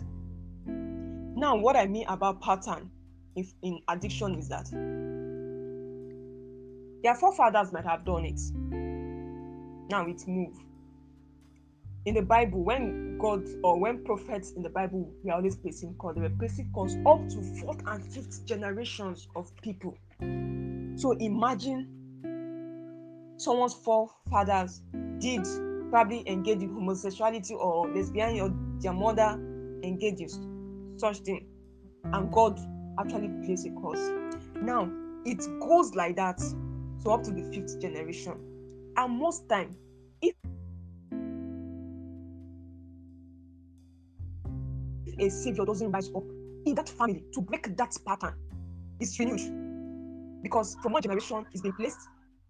Now, 1.36 1.56
what 1.56 1.76
I 1.76 1.86
mean 1.86 2.06
about 2.08 2.40
pattern 2.40 2.90
if 3.36 3.52
in 3.62 3.80
addiction 3.88 4.36
is 4.36 4.48
that 4.48 4.70
their 7.02 7.14
forefathers 7.14 7.72
might 7.72 7.84
have 7.84 8.04
done 8.04 8.24
it. 8.24 8.40
Now 9.90 10.06
it's 10.06 10.26
move. 10.26 10.54
In 12.06 12.14
the 12.14 12.22
Bible, 12.22 12.62
when 12.62 13.18
God 13.18 13.46
or 13.62 13.78
when 13.78 14.04
prophets 14.04 14.52
in 14.52 14.62
the 14.62 14.68
Bible 14.68 15.10
were 15.22 15.32
always 15.32 15.56
placing 15.56 15.94
calls, 15.94 16.14
they 16.14 16.20
were 16.22 16.30
placing 16.38 16.70
calls 16.72 16.94
up 17.06 17.28
to 17.30 17.42
fourth 17.60 17.82
and 17.86 18.04
fifth 18.04 18.44
generations 18.46 19.28
of 19.34 19.50
people. 19.62 19.96
So 20.96 21.12
imagine 21.12 21.88
someone's 23.36 23.74
forefathers 23.74 24.82
did 25.18 25.46
probably 25.90 26.28
engage 26.28 26.62
in 26.62 26.72
homosexuality 26.74 27.54
or 27.54 27.88
lesbian 27.92 28.40
or 28.40 28.52
their 28.80 28.92
mother 28.92 29.38
engaged 29.82 30.20
in 30.20 30.53
such 30.96 31.18
thing. 31.18 31.46
And 32.04 32.32
god 32.32 32.58
actually 32.98 33.28
placed 33.44 33.66
a 33.66 33.70
curse 33.82 34.10
now 34.62 34.90
it 35.24 35.38
goes 35.60 35.94
like 35.94 36.16
that 36.16 36.40
so 36.40 37.10
up 37.10 37.22
to 37.22 37.30
the 37.30 37.42
fifth 37.52 37.80
generation. 37.80 38.34
And 38.96 39.18
most 39.18 39.48
time 39.48 39.76
if 40.22 40.34
a 45.18 45.28
savior 45.28 45.64
doesn't 45.64 45.90
rise 45.90 46.10
up 46.14 46.24
in 46.66 46.74
that 46.76 46.88
family 46.88 47.24
to 47.32 47.40
break 47.40 47.76
that 47.76 47.96
pattern 48.06 48.34
it's 49.00 49.18
renewed. 49.18 50.42
Because 50.42 50.76
from 50.82 50.92
one 50.92 51.02
generation 51.02 51.44
is 51.52 51.62
being 51.62 51.74
placed 51.74 51.98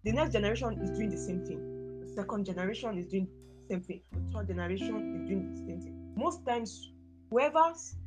the 0.03 0.11
next 0.11 0.33
generation 0.33 0.79
is 0.83 0.91
doing 0.91 1.09
the 1.09 1.17
same 1.17 1.43
thing. 1.43 1.99
The 2.01 2.13
second 2.13 2.45
generation 2.45 2.97
is 2.99 3.07
doing 3.07 3.27
the 3.67 3.73
same 3.73 3.81
thing. 3.81 4.01
The 4.11 4.37
third 4.37 4.47
generation 4.47 5.15
is 5.15 5.27
doing 5.27 5.51
the 5.51 5.57
same 5.57 5.81
thing. 5.81 6.13
Most 6.15 6.45
times 6.45 6.91
whoever 7.31 7.71
is 7.73 7.97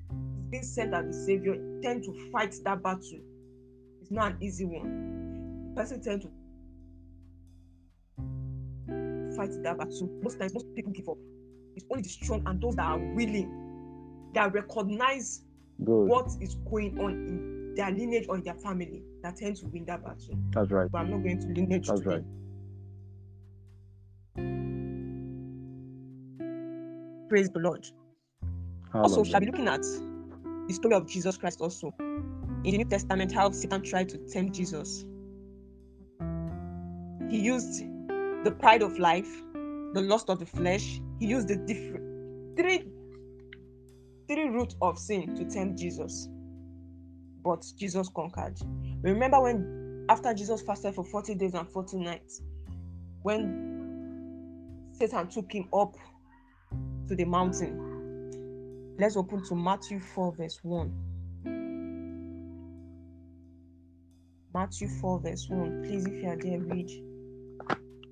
being 0.51 0.63
sent 0.63 0.95
as 0.95 1.07
the 1.07 1.13
savior 1.13 1.57
tend 1.83 2.03
to 2.05 2.31
fight 2.33 2.55
that 2.65 2.83
battle 2.83 3.21
it's 4.01 4.11
not 4.11 4.33
an 4.33 4.39
easy 4.43 4.65
one 4.65 5.69
the 5.75 5.81
person 5.81 6.01
tend 6.01 6.23
to 6.23 6.29
fight 9.37 9.51
that 9.63 9.79
battle 9.79 10.11
most 10.23 10.39
times 10.39 10.55
most 10.55 10.67
people 10.75 10.93
give 10.93 11.09
up 11.09 11.17
it's 11.77 11.87
only 11.91 12.03
the 12.03 12.09
strong 12.09 12.43
and 12.47 12.61
those 12.61 12.75
that 12.77 12.87
are 12.87 12.99
willing 13.15 14.31
that 14.35 14.53
recognize 14.53 15.45
Good. 15.85 16.09
what 16.09 16.31
is 16.41 16.57
going 16.71 16.99
on 16.99 17.13
in 17.13 17.75
their 17.77 17.91
lineage 17.91 18.27
or 18.29 18.37
in 18.37 18.43
their 18.43 18.55
family 18.55 19.03
that 19.23 19.37
tend 19.37 19.57
to 19.57 19.67
win 19.67 19.85
that 19.85 20.03
battle 20.05 20.37
That's 20.51 20.71
right. 20.71 20.91
but 20.91 20.99
I'm 20.99 21.11
not 21.11 21.23
going 21.23 21.39
to 21.41 21.47
lineage 21.49 21.87
That's 21.87 22.01
today. 22.01 22.17
right. 22.17 22.25
Praise 27.29 27.51
the 27.51 27.61
Lord. 27.61 27.87
Also, 28.95 29.23
we 29.23 29.29
shall 29.29 29.41
be 29.41 29.47
looking 29.47 29.69
at 29.69 29.85
the 30.69 30.75
story 30.75 30.95
of 30.95 31.07
Jesus 31.07 31.37
Christ 31.37 31.61
also. 31.61 31.93
In 31.99 32.63
the 32.63 32.79
New 32.79 32.85
Testament, 32.85 33.33
how 33.33 33.51
Satan 33.51 33.83
tried 33.83 34.09
to 34.11 34.19
tempt 34.19 34.55
Jesus. 34.55 35.05
He 37.31 37.41
used 37.41 37.85
the 38.45 38.55
pride 38.61 38.83
of 38.83 38.99
life, 38.99 39.29
the 39.95 40.01
lust 40.01 40.29
of 40.29 40.39
the 40.39 40.47
flesh. 40.47 41.01
He 41.19 41.27
used 41.27 41.49
the 41.49 41.57
different 41.57 42.57
three 42.57 42.85
three 44.29 44.49
roots 44.49 44.77
of 44.83 44.99
sin 44.99 45.35
to 45.35 45.45
tempt 45.47 45.79
Jesus. 45.79 46.29
But 47.43 47.65
Jesus 47.77 48.11
conquered. 48.15 48.59
Remember 49.03 49.41
when 49.41 50.07
after 50.11 50.35
Jesus 50.35 50.61
fasted 50.63 50.95
for 50.95 51.05
40 51.05 51.35
days 51.35 51.55
and 51.55 51.69
40 51.69 51.99
nights, 51.99 52.43
when 53.23 53.69
Satan 54.93 55.29
took 55.29 55.51
him 55.51 55.69
up 55.73 55.97
to 57.09 57.15
the 57.15 57.25
mountain. 57.25 57.88
Let's 59.01 59.17
open 59.17 59.45
to 59.45 59.55
Matthew 59.55 60.01
4, 60.01 60.33
verse 60.33 60.59
1. 60.65 60.93
Matthew 64.53 64.89
4, 64.89 65.21
verse 65.21 65.47
1. 65.49 65.85
Please, 65.85 66.05
if 66.05 66.15
you 66.15 66.29
are 66.29 66.37
there, 66.37 66.59
read. 66.59 66.91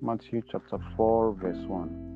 Matthew 0.01 0.41
chapter 0.49 0.77
4, 0.95 1.33
verse 1.33 1.57
1. 1.57 2.07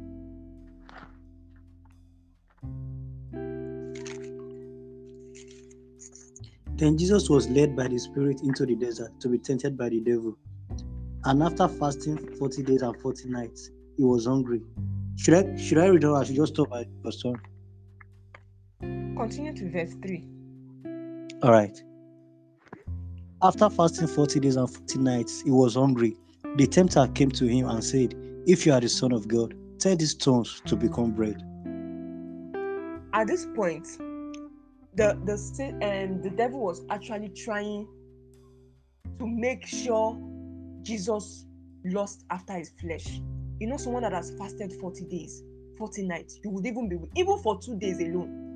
Then 6.77 6.97
Jesus 6.97 7.29
was 7.29 7.49
led 7.49 7.75
by 7.75 7.89
the 7.89 7.99
Spirit 7.99 8.39
into 8.41 8.65
the 8.65 8.75
desert 8.75 9.11
to 9.19 9.27
be 9.27 9.37
tempted 9.37 9.77
by 9.77 9.89
the 9.89 9.99
devil. 9.99 10.37
And 11.25 11.43
after 11.43 11.67
fasting 11.67 12.37
40 12.37 12.63
days 12.63 12.83
and 12.83 12.95
40 13.01 13.27
nights, 13.27 13.69
he 13.97 14.05
was 14.05 14.27
hungry. 14.27 14.61
Should 15.17 15.33
I 15.33 15.57
should 15.57 15.77
I 15.77 15.87
read 15.87 16.05
or 16.05 16.15
I 16.15 16.23
should 16.23 16.37
just 16.37 16.53
stop 16.53 16.71
at 16.71 16.87
verse 17.03 17.21
1? 17.21 17.50
Continue 19.21 19.53
to 19.53 19.69
verse 19.69 19.93
3. 20.01 20.27
All 21.43 21.51
right. 21.51 21.79
After 23.43 23.69
fasting 23.69 24.07
40 24.07 24.39
days 24.39 24.55
and 24.55 24.67
40 24.67 24.97
nights, 24.97 25.43
he 25.43 25.51
was 25.51 25.75
hungry. 25.75 26.17
The 26.55 26.65
tempter 26.65 27.07
came 27.13 27.29
to 27.33 27.45
him 27.45 27.69
and 27.69 27.83
said, 27.83 28.15
If 28.47 28.65
you 28.65 28.73
are 28.73 28.79
the 28.79 28.89
Son 28.89 29.11
of 29.11 29.27
God, 29.27 29.53
tell 29.77 29.95
these 29.95 30.13
stones 30.13 30.63
to 30.65 30.75
become 30.75 31.11
bread. 31.11 31.39
At 33.13 33.27
this 33.27 33.45
point, 33.55 33.85
the 34.95 35.15
the 35.23 35.35
um, 35.83 36.23
the 36.23 36.31
devil 36.31 36.59
was 36.59 36.83
actually 36.89 37.29
trying 37.29 37.87
to 39.19 39.27
make 39.27 39.67
sure 39.67 40.19
Jesus 40.81 41.45
lost 41.85 42.25
after 42.31 42.53
his 42.53 42.71
flesh. 42.81 43.21
You 43.59 43.67
know, 43.67 43.77
someone 43.77 44.01
that 44.01 44.13
has 44.13 44.33
fasted 44.39 44.73
40 44.81 45.05
days, 45.05 45.43
40 45.77 46.07
nights, 46.07 46.39
you 46.43 46.49
would 46.49 46.65
even 46.65 46.89
be 46.89 46.97
even 47.15 47.37
for 47.43 47.59
two 47.59 47.77
days 47.77 47.99
alone. 47.99 48.50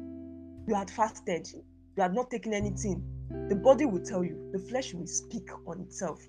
You 0.68 0.76
had 0.76 0.90
fasted, 0.90 1.48
you 1.54 2.02
had 2.02 2.14
not 2.14 2.30
taken 2.32 2.54
anything. 2.54 3.04
The 3.50 3.56
body 3.56 3.86
will 3.86 4.02
tell 4.04 4.24
you, 4.24 4.50
the 4.52 4.60
flesh 4.60 4.94
will 4.94 5.08
speak 5.08 5.50
on 5.68 5.82
itself. 5.82 6.22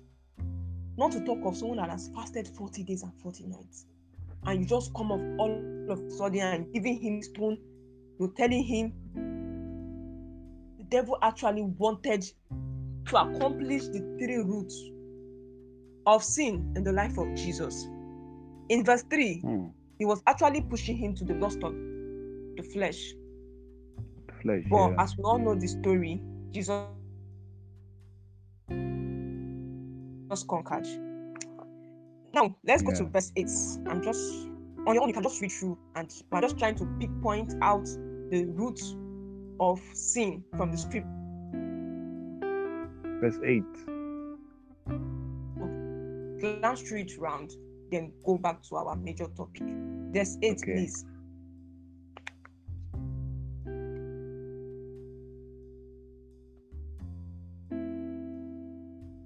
Not 0.97 1.11
to 1.13 1.23
talk 1.23 1.39
of 1.45 1.55
someone 1.55 1.77
that 1.77 1.89
has 1.89 2.09
fasted 2.15 2.47
40 2.47 2.83
days 2.83 3.03
and 3.03 3.13
40 3.21 3.45
nights. 3.47 3.85
And 4.45 4.61
you 4.61 4.65
just 4.65 4.93
come 4.93 5.11
up 5.11 5.19
all 5.39 5.51
of 5.89 5.99
a 5.99 6.11
sudden 6.11 6.41
and 6.41 6.73
giving 6.73 6.99
him 6.99 7.21
stone, 7.21 7.57
you're 8.19 8.31
telling 8.35 8.63
him 8.63 8.93
the 10.77 10.83
devil 10.85 11.17
actually 11.21 11.63
wanted 11.77 12.23
to 13.07 13.17
accomplish 13.17 13.83
the 13.87 13.99
three 14.19 14.37
roots 14.37 14.81
of 16.05 16.23
sin 16.23 16.73
in 16.75 16.83
the 16.83 16.91
life 16.91 17.17
of 17.17 17.27
Jesus. 17.35 17.85
In 18.69 18.83
verse 18.83 19.03
3, 19.03 19.39
Hmm. 19.41 19.65
he 19.97 20.05
was 20.05 20.21
actually 20.27 20.61
pushing 20.61 20.97
him 20.97 21.15
to 21.15 21.23
the 21.25 21.33
lust 21.35 21.63
of 21.63 21.73
the 21.73 22.63
flesh. 22.73 23.13
Flesh. 24.41 24.63
But 24.69 24.91
yeah. 24.91 25.03
as 25.03 25.17
we 25.17 25.23
all 25.23 25.37
know 25.37 25.55
the 25.55 25.67
mm. 25.67 25.81
story, 25.81 26.21
Jesus 26.51 26.85
was 30.29 30.43
conquered. 30.43 30.87
Now 32.33 32.55
let's 32.65 32.81
go 32.83 32.93
to 32.93 33.05
verse 33.05 33.31
8. 33.35 33.47
I'm 33.87 34.03
just 34.03 34.47
on 34.85 34.93
your 34.93 35.03
own, 35.03 35.09
you 35.09 35.13
can 35.13 35.23
just 35.23 35.41
read 35.41 35.51
through, 35.51 35.77
and 35.95 36.11
we're 36.31 36.41
just 36.41 36.57
trying 36.57 36.75
to 36.75 36.85
pick 36.99 37.09
point 37.21 37.53
out 37.61 37.85
the 38.29 38.45
root 38.55 38.79
of 39.59 39.81
sin 39.93 40.43
from 40.55 40.71
the 40.71 40.77
script. 40.77 41.07
Verse 43.19 43.39
8. 43.43 43.63
Glance 46.39 46.81
through 46.81 46.99
it 46.99 47.17
round, 47.17 47.51
then 47.91 48.13
go 48.25 48.37
back 48.37 48.61
to 48.63 48.75
our 48.75 48.95
major 48.95 49.27
topic. 49.35 49.63
Verse 50.13 50.37
8, 50.41 50.51
Okay. 50.61 50.73
please. 50.73 51.05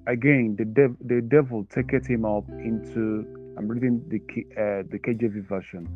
Again, 0.07 0.55
the, 0.57 0.65
dev- 0.65 0.97
the 1.05 1.21
devil 1.21 1.65
taketh 1.65 2.07
him 2.07 2.25
up 2.25 2.47
into, 2.49 3.25
I'm 3.57 3.67
reading 3.67 4.03
the, 4.09 4.19
uh, 4.57 4.83
the 4.89 4.97
KJV 4.99 5.47
version. 5.47 5.87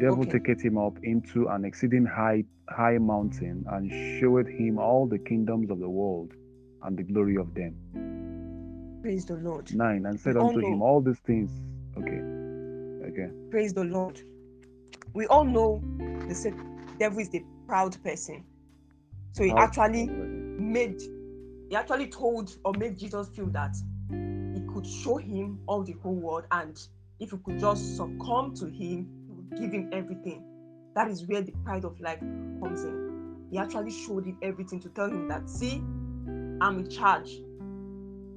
devil 0.00 0.20
Okay. 0.22 0.38
taketh 0.38 0.62
him 0.62 0.78
up 0.78 0.96
into 1.02 1.48
an 1.48 1.64
exceeding 1.64 2.04
high 2.06 2.44
high 2.70 2.96
mountain 2.96 3.62
and 3.72 3.90
showeth 4.18 4.48
him 4.48 4.78
all 4.78 5.06
the 5.06 5.18
kingdoms 5.18 5.70
of 5.70 5.78
the 5.80 5.88
world 5.88 6.32
and 6.82 6.96
the 6.96 7.02
glory 7.02 7.36
of 7.36 7.52
them. 7.54 7.74
Praise 9.02 9.26
the 9.26 9.34
Lord. 9.36 9.70
Nine 9.74 10.06
and 10.06 10.18
said 10.18 10.36
We 10.36 10.40
unto 10.40 10.60
him 10.60 10.80
all 10.80 11.02
these 11.02 11.18
things. 11.20 11.50
Okay. 11.98 12.22
Okay. 13.10 13.28
Praise 13.50 13.74
the 13.74 13.84
Lord. 13.84 14.18
We 15.12 15.26
all 15.26 15.44
know 15.44 15.82
the 16.00 16.54
devil 16.98 17.18
is 17.18 17.28
the 17.28 17.42
proud 17.66 18.02
person. 18.02 18.44
So 19.32 19.42
he 19.44 19.50
How- 19.50 19.58
actually 19.58 20.08
made, 20.08 21.02
he 21.74 21.78
actually 21.78 22.06
told 22.06 22.56
or 22.64 22.72
made 22.74 22.96
Jesus 22.96 23.28
feel 23.30 23.46
that 23.46 23.74
he 24.08 24.60
could 24.72 24.86
show 24.86 25.16
him 25.16 25.58
all 25.66 25.82
the 25.82 25.96
whole 26.04 26.14
world, 26.14 26.44
and 26.52 26.80
if 27.18 27.32
he 27.32 27.36
could 27.38 27.58
just 27.58 27.96
succumb 27.96 28.54
to 28.54 28.66
him, 28.66 29.08
he 29.26 29.32
would 29.34 29.60
give 29.60 29.72
him 29.72 29.90
everything. 29.92 30.44
That 30.94 31.10
is 31.10 31.26
where 31.26 31.42
the 31.42 31.50
pride 31.64 31.84
of 31.84 31.98
life 31.98 32.20
comes 32.20 32.84
in. 32.84 33.48
He 33.50 33.58
actually 33.58 33.90
showed 33.90 34.24
him 34.24 34.38
everything 34.40 34.78
to 34.82 34.88
tell 34.90 35.08
him 35.08 35.26
that, 35.26 35.50
see, 35.50 35.82
I'm 36.60 36.78
in 36.78 36.88
charge. 36.88 37.40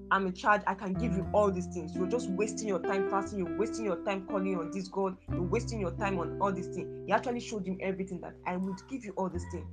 I'm 0.09 0.25
in 0.25 0.33
charge. 0.33 0.63
I 0.65 0.73
can 0.73 0.95
give 0.95 1.11
you 1.13 1.29
all 1.31 1.51
these 1.51 1.67
things. 1.67 1.95
You're 1.95 2.07
just 2.07 2.31
wasting 2.31 2.67
your 2.67 2.79
time 2.79 3.07
fasting. 3.07 3.37
You're 3.37 3.55
wasting 3.55 3.85
your 3.85 4.03
time 4.03 4.25
calling 4.25 4.57
on 4.57 4.71
this 4.71 4.87
God. 4.87 5.15
You're 5.29 5.43
wasting 5.43 5.79
your 5.79 5.91
time 5.91 6.17
on 6.17 6.39
all 6.41 6.51
these 6.51 6.69
things. 6.69 7.05
He 7.05 7.13
actually 7.13 7.41
showed 7.41 7.67
him 7.67 7.77
everything 7.81 8.19
that 8.21 8.33
I 8.47 8.57
would 8.57 8.81
give 8.89 9.05
you 9.05 9.13
all 9.15 9.29
these 9.29 9.45
things. 9.51 9.67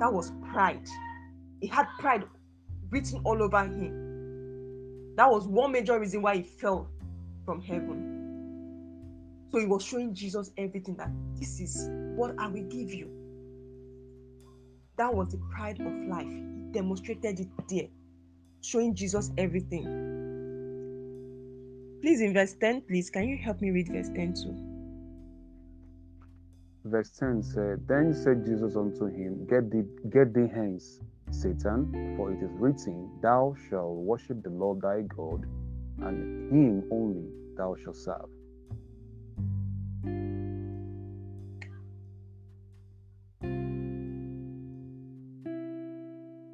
That 0.00 0.10
was 0.10 0.32
pride. 0.50 0.88
He 1.60 1.66
had 1.66 1.88
pride 1.98 2.24
written 2.90 3.20
all 3.24 3.42
over 3.42 3.60
him. 3.64 5.14
That 5.16 5.30
was 5.30 5.46
one 5.46 5.72
major 5.72 5.98
reason 5.98 6.22
why 6.22 6.36
he 6.36 6.42
fell 6.42 6.88
from 7.44 7.62
heaven. 7.62 8.14
So 9.50 9.58
he 9.58 9.66
was 9.66 9.84
showing 9.84 10.14
Jesus 10.14 10.50
everything 10.58 10.96
that 10.96 11.10
this 11.38 11.60
is 11.60 11.88
what 12.16 12.34
I 12.38 12.48
will 12.48 12.64
give 12.64 12.92
you. 12.92 13.10
That 14.96 15.14
was 15.14 15.32
the 15.32 15.38
pride 15.54 15.80
of 15.80 15.92
life. 16.08 16.26
He 16.26 16.72
demonstrated 16.72 17.40
it 17.40 17.48
there 17.68 17.88
showing 18.66 18.94
Jesus 18.94 19.30
everything. 19.38 19.84
Please, 22.02 22.20
in 22.20 22.34
verse 22.34 22.54
10, 22.60 22.82
please, 22.82 23.10
can 23.10 23.28
you 23.28 23.38
help 23.38 23.60
me 23.60 23.70
read 23.70 23.88
verse 23.88 24.08
10 24.14 24.34
too? 24.34 24.54
Verse 26.84 27.10
10 27.10 27.42
said, 27.42 27.88
Then 27.88 28.14
said 28.14 28.44
Jesus 28.44 28.76
unto 28.76 29.06
him, 29.06 29.46
Get 29.46 29.70
thee, 29.70 29.84
get 30.10 30.34
thee 30.34 30.48
hence, 30.52 31.00
Satan, 31.30 32.14
for 32.16 32.32
it 32.32 32.42
is 32.42 32.50
written, 32.54 33.10
Thou 33.22 33.54
shalt 33.68 33.96
worship 33.96 34.42
the 34.42 34.50
Lord 34.50 34.80
thy 34.80 35.02
God, 35.02 35.46
and 36.02 36.52
him 36.52 36.88
only 36.92 37.28
thou 37.56 37.76
shalt 37.82 37.96
serve. 37.96 38.28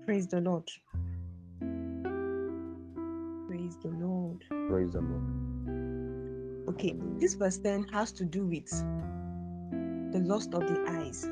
Praise 0.07 0.27
the 0.27 0.41
Lord. 0.41 0.69
Praise 3.49 3.77
the 3.83 3.89
Lord. 3.89 4.45
Praise 4.69 4.93
the 4.93 5.01
Lord. 5.01 5.49
Okay, 6.69 6.97
this 7.19 7.35
verse 7.35 7.59
10 7.59 7.85
has 7.93 8.13
to 8.13 8.25
do 8.25 8.47
with 8.47 8.69
the 10.13 10.21
lust 10.21 10.55
of 10.55 10.61
the 10.63 10.85
eyes. 10.89 11.27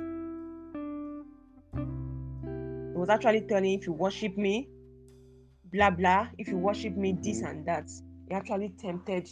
Was 3.01 3.09
actually 3.09 3.41
telling 3.41 3.73
if 3.73 3.87
you 3.87 3.95
worship 3.95 4.37
me, 4.37 4.69
blah 5.73 5.89
blah, 5.89 6.29
if 6.37 6.49
you 6.49 6.59
worship 6.59 6.95
me, 6.99 7.17
this 7.23 7.41
and 7.41 7.67
that. 7.67 7.89
He 8.29 8.35
actually 8.35 8.75
tempted, 8.79 9.27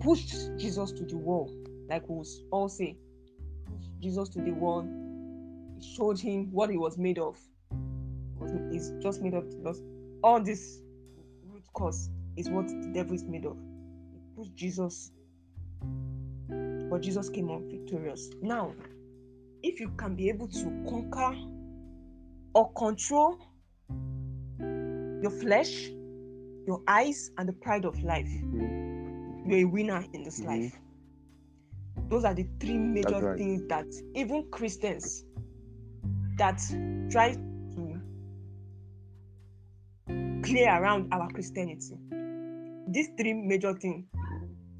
pushed 0.00 0.56
Jesus 0.56 0.90
to 0.92 1.04
the 1.04 1.18
wall, 1.18 1.52
like 1.90 2.08
we 2.08 2.24
all 2.50 2.70
say, 2.70 2.96
Jesus 4.00 4.30
to 4.30 4.40
the 4.40 4.52
wall. 4.52 4.88
Showed 5.94 6.18
him 6.18 6.50
what 6.52 6.70
he 6.70 6.78
was 6.78 6.96
made 6.96 7.18
of. 7.18 7.38
He's 8.72 8.92
just 9.02 9.20
made 9.20 9.34
of 9.34 9.44
lust. 9.62 9.82
All 10.24 10.40
this 10.40 10.80
root 11.52 11.64
cause 11.74 12.08
is 12.38 12.48
what 12.48 12.66
the 12.66 12.90
devil 12.94 13.14
is 13.14 13.24
made 13.24 13.44
of. 13.44 13.58
He 14.10 14.20
pushed 14.34 14.54
Jesus, 14.56 15.12
but 16.48 17.02
Jesus 17.02 17.28
came 17.28 17.50
out 17.50 17.60
victorious. 17.70 18.30
Now, 18.40 18.72
if 19.62 19.80
you 19.80 19.90
can 19.98 20.14
be 20.16 20.30
able 20.30 20.48
to 20.48 20.64
conquer 20.88 21.36
or 22.54 22.72
control 22.72 23.38
your 25.22 25.30
flesh, 25.30 25.88
your 26.66 26.82
eyes, 26.86 27.30
and 27.38 27.48
the 27.48 27.52
pride 27.52 27.84
of 27.84 28.00
life, 28.02 28.30
you're 29.46 29.58
a 29.60 29.64
winner 29.64 30.04
in 30.12 30.22
this 30.24 30.40
Mhm. 30.40 30.46
life. 30.46 30.80
Those 32.08 32.24
are 32.24 32.34
the 32.34 32.46
three 32.58 32.78
major 32.78 33.20
right. 33.20 33.38
things 33.38 33.62
that 33.68 33.86
even 34.14 34.48
Christians 34.50 35.24
that 36.38 36.60
try 37.10 37.34
to 37.34 38.00
clear 40.42 40.68
around 40.70 41.12
our 41.12 41.28
Christianity. 41.30 41.96
These 42.88 43.10
three 43.16 43.34
major 43.34 43.74
things, 43.74 44.06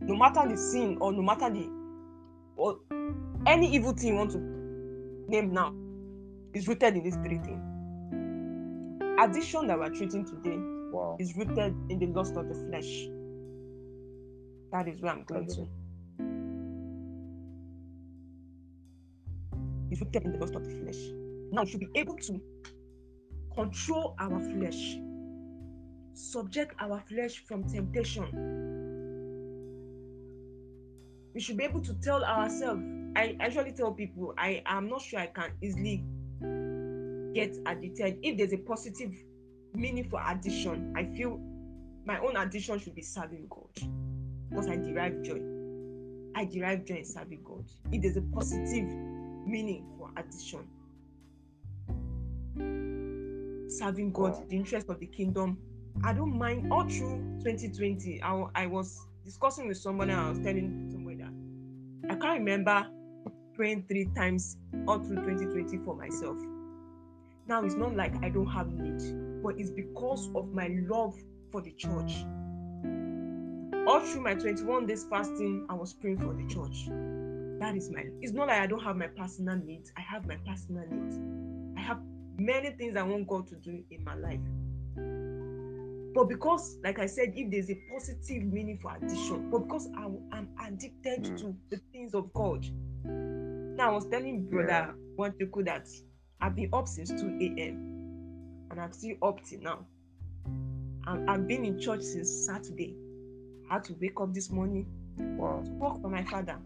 no 0.00 0.16
matter 0.16 0.48
the 0.48 0.56
sin 0.56 0.96
or 1.00 1.12
no 1.12 1.22
matter 1.22 1.50
the 1.50 1.68
or 2.56 2.78
any 3.46 3.72
evil 3.74 3.92
thing 3.92 4.08
you 4.08 4.14
want 4.16 4.32
to 4.32 4.38
name 5.28 5.52
now, 5.52 5.72
is 6.54 6.66
rooted 6.68 6.96
in 6.96 7.02
these 7.04 7.16
three 7.16 7.38
things. 7.38 7.62
Addiction 9.20 9.66
that 9.66 9.78
we're 9.78 9.90
treating 9.90 10.24
today 10.24 10.56
Wow. 10.92 11.16
is 11.20 11.36
rooted 11.36 11.74
in 11.90 11.98
the 11.98 12.06
lust 12.06 12.34
of 12.36 12.48
the 12.48 12.54
flesh. 12.54 13.06
That 14.72 14.88
is 14.88 15.00
where 15.00 15.12
I'm 15.12 15.24
going 15.24 15.46
to. 15.48 15.62
it. 15.62 15.68
It's 19.90 20.00
rooted 20.00 20.24
in 20.24 20.32
the 20.32 20.38
lust 20.38 20.54
of 20.54 20.64
the 20.64 20.70
flesh. 20.70 20.98
Now, 21.52 21.62
we 21.64 21.70
should 21.70 21.80
be 21.80 21.88
able 21.96 22.16
to 22.16 22.40
control 23.54 24.14
our 24.20 24.40
flesh, 24.40 24.96
subject 26.14 26.74
our 26.80 27.00
flesh 27.08 27.44
from 27.46 27.64
temptation. 27.64 28.24
We 31.34 31.40
should 31.40 31.56
be 31.56 31.64
able 31.64 31.80
to 31.82 31.94
tell 31.94 32.24
ourselves. 32.24 32.82
I 33.16 33.36
actually 33.40 33.72
tell 33.72 33.92
people 33.92 34.34
I 34.38 34.62
am 34.66 34.88
not 34.88 35.02
sure 35.02 35.18
I 35.18 35.26
can 35.26 35.50
easily 35.62 36.04
get 37.34 37.56
addicted. 37.66 38.18
If 38.22 38.38
there's 38.38 38.52
a 38.52 38.58
positive 38.58 39.14
meaning 39.74 40.08
for 40.08 40.20
addiction, 40.26 40.92
I 40.96 41.04
feel 41.16 41.40
my 42.04 42.18
own 42.18 42.36
addiction 42.36 42.78
should 42.78 42.94
be 42.94 43.02
serving 43.02 43.46
God 43.48 43.90
because 44.48 44.68
I 44.68 44.76
derive 44.76 45.22
joy. 45.22 45.40
I 46.34 46.44
derive 46.44 46.84
joy 46.84 46.96
in 46.96 47.04
serving 47.04 47.42
God. 47.44 47.64
If 47.92 48.02
there's 48.02 48.16
a 48.16 48.22
positive 48.22 48.88
meaning 49.46 49.86
for 49.98 50.10
addiction, 50.16 50.66
serving 53.70 54.12
God, 54.12 54.48
the 54.48 54.56
interest 54.56 54.88
of 54.88 54.98
the 55.00 55.06
kingdom, 55.06 55.58
I 56.04 56.12
don't 56.12 56.36
mind. 56.36 56.72
All 56.72 56.84
through 56.84 57.18
2020, 57.44 58.22
I, 58.22 58.44
I 58.54 58.66
was 58.66 59.06
discussing 59.24 59.68
with 59.68 59.76
someone 59.76 60.10
and 60.10 60.20
I 60.20 60.28
was 60.30 60.38
telling 60.38 60.88
somebody 60.90 61.16
that 61.16 62.12
I 62.12 62.16
can't 62.16 62.38
remember 62.38 62.86
praying 63.54 63.84
three 63.88 64.08
times 64.16 64.56
all 64.88 64.98
through 64.98 65.16
2020 65.16 65.78
for 65.84 65.94
myself. 65.94 66.36
Now 67.50 67.64
it's 67.64 67.74
not 67.74 67.96
like 67.96 68.14
I 68.22 68.28
don't 68.28 68.46
have 68.46 68.68
need, 68.72 69.42
but 69.42 69.58
it's 69.58 69.70
because 69.70 70.30
of 70.36 70.52
my 70.54 70.68
love 70.88 71.16
for 71.50 71.60
the 71.60 71.72
church. 71.72 72.24
All 73.88 73.98
through 73.98 74.22
my 74.22 74.34
21 74.34 74.86
days 74.86 75.04
fasting, 75.10 75.66
I 75.68 75.74
was 75.74 75.92
praying 75.94 76.18
for 76.18 76.32
the 76.32 76.46
church. 76.46 76.86
That 77.58 77.76
is 77.76 77.90
my. 77.90 78.04
It's 78.20 78.32
not 78.32 78.46
like 78.46 78.60
I 78.60 78.68
don't 78.68 78.84
have 78.84 78.94
my 78.94 79.08
personal 79.08 79.56
needs. 79.56 79.90
I 79.96 80.00
have 80.00 80.28
my 80.28 80.36
personal 80.46 80.84
needs. 80.88 81.18
I 81.76 81.80
have 81.80 81.98
many 82.38 82.70
things 82.70 82.96
I 82.96 83.02
want 83.02 83.26
God 83.26 83.48
to 83.48 83.56
do 83.56 83.82
in 83.90 84.04
my 84.04 84.14
life. 84.14 84.38
But 86.14 86.28
because, 86.28 86.78
like 86.84 87.00
I 87.00 87.06
said, 87.06 87.32
if 87.34 87.50
there's 87.50 87.68
a 87.68 87.78
positive 87.92 88.44
meaning 88.44 88.78
for 88.80 88.94
addiction, 88.94 89.50
but 89.50 89.64
because 89.64 89.88
I, 89.96 90.04
am 90.04 90.48
addicted 90.64 91.24
Mm. 91.24 91.38
to 91.40 91.56
the 91.70 91.80
things 91.90 92.14
of 92.14 92.32
God. 92.32 92.64
Now 93.04 93.90
I 93.90 93.92
was 93.92 94.06
telling 94.06 94.44
brother 94.48 94.94
Wachuku 95.18 95.64
that 95.64 95.88
I've 96.42 96.56
been 96.56 96.70
up 96.72 96.88
since 96.88 97.10
2 97.10 97.38
a.m. 97.40 98.66
and 98.70 98.80
I'm 98.80 98.92
still 98.92 99.16
up 99.22 99.44
till 99.44 99.60
now. 99.60 99.86
And 101.06 101.28
I've 101.30 101.46
been 101.46 101.64
in 101.64 101.78
church 101.78 102.02
since 102.02 102.30
Saturday. 102.46 102.96
I 103.70 103.74
had 103.74 103.84
to 103.84 103.94
wake 104.00 104.20
up 104.20 104.32
this 104.32 104.50
morning 104.50 104.86
Wow. 105.18 105.62
to 105.64 105.70
work 105.72 106.00
for 106.00 106.08
my 106.08 106.24
father. 106.24 106.56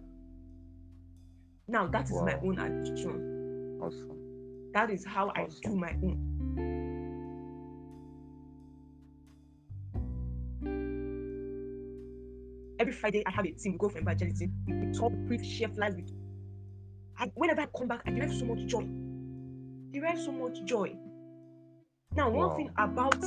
Now 1.66 1.86
that 1.88 2.04
is 2.10 2.20
my 2.22 2.34
own 2.34 2.58
addiction. 2.58 3.80
Awesome. 3.82 4.70
That 4.74 4.90
is 4.90 5.04
how 5.04 5.30
I 5.34 5.48
do 5.62 5.74
my 5.74 5.90
own. 6.02 6.30
Every 12.78 12.92
Friday, 12.92 13.22
I 13.26 13.30
have 13.30 13.46
a 13.46 13.50
team. 13.52 13.72
We 13.72 13.78
go 13.78 13.88
for 13.88 13.98
evangelism. 13.98 14.52
We, 14.66 14.92
talk, 14.92 15.12
preach, 15.26 15.46
share 15.46 15.68
I, 17.16 17.30
whenever 17.34 17.62
I 17.62 17.66
come 17.76 17.88
back, 17.88 18.02
I 18.06 18.10
derive 18.10 18.34
so 18.34 18.44
much 18.44 18.66
joy. 18.66 18.86
Derive 19.94 20.18
so 20.18 20.32
much 20.32 20.64
joy. 20.64 20.92
Now, 22.16 22.28
one 22.28 22.50
Wow. 22.50 22.56
thing 22.56 22.68
about 22.76 23.20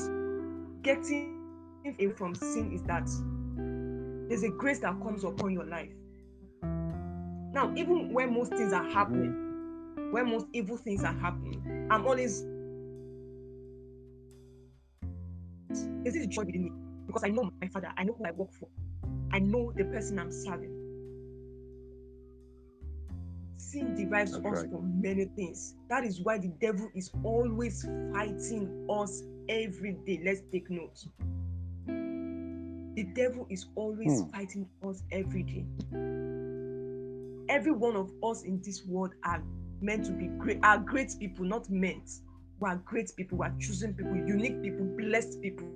getting 0.83 1.41
away 1.85 2.11
from 2.13 2.35
sin 2.35 2.73
is 2.73 2.83
that 2.83 3.07
there's 4.27 4.43
a 4.43 4.49
grace 4.49 4.79
that 4.79 5.01
comes 5.01 5.23
upon 5.23 5.53
your 5.53 5.63
life. 5.63 5.93
Now, 7.53 7.73
even 7.77 8.11
when 8.11 8.33
most 8.33 8.51
things 8.51 8.73
are 8.73 8.83
happening, 8.83 10.11
when 10.11 10.29
most 10.29 10.47
evil 10.51 10.75
things 10.75 11.05
are 11.05 11.13
happening, 11.13 11.87
I'm 11.89 12.05
always 12.05 12.41
is 16.03 16.13
this 16.13 16.27
joy 16.27 16.43
within 16.43 16.63
me? 16.65 16.71
Because 17.05 17.23
I 17.23 17.29
know 17.29 17.49
my 17.61 17.69
father, 17.69 17.93
I 17.95 18.03
know 18.03 18.13
who 18.17 18.25
I 18.25 18.31
work 18.31 18.51
for, 18.51 18.67
I 19.31 19.39
know 19.39 19.71
the 19.73 19.85
person 19.85 20.19
I'm 20.19 20.33
serving. 20.33 20.76
Sin 23.67 23.93
derives 23.95 24.31
That's 24.31 24.45
us 24.45 24.61
right. 24.61 24.71
from 24.71 25.01
many 25.01 25.25
things. 25.25 25.75
That 25.89 26.05
is 26.05 26.21
why 26.21 26.37
the 26.37 26.47
devil 26.61 26.89
is 26.95 27.11
always 27.25 27.83
fighting 28.13 28.87
us 28.89 29.23
every 29.49 29.91
day. 30.05 30.21
Let's 30.23 30.39
take 30.53 30.69
note. 30.69 30.97
The 32.95 33.03
devil 33.13 33.45
is 33.49 33.65
always 33.75 34.21
Hmm. 34.21 34.29
fighting 34.29 34.69
us 34.87 35.03
every 35.11 35.43
day. 35.43 35.65
Every 37.49 37.73
one 37.73 37.97
of 37.97 38.09
us 38.23 38.43
in 38.43 38.61
this 38.61 38.85
world 38.85 39.13
are 39.25 39.43
meant 39.81 40.05
to 40.05 40.13
be 40.13 40.27
great, 40.27 40.59
are 40.63 40.77
great 40.77 41.13
people, 41.19 41.43
not 41.43 41.69
meant. 41.69 42.09
We 42.61 42.69
are 42.69 42.77
great 42.77 43.11
people, 43.17 43.37
we 43.39 43.47
are 43.47 43.55
chosen 43.59 43.93
people, 43.93 44.15
unique 44.15 44.61
people, 44.63 44.85
blessed 44.85 45.41
people. 45.41 45.67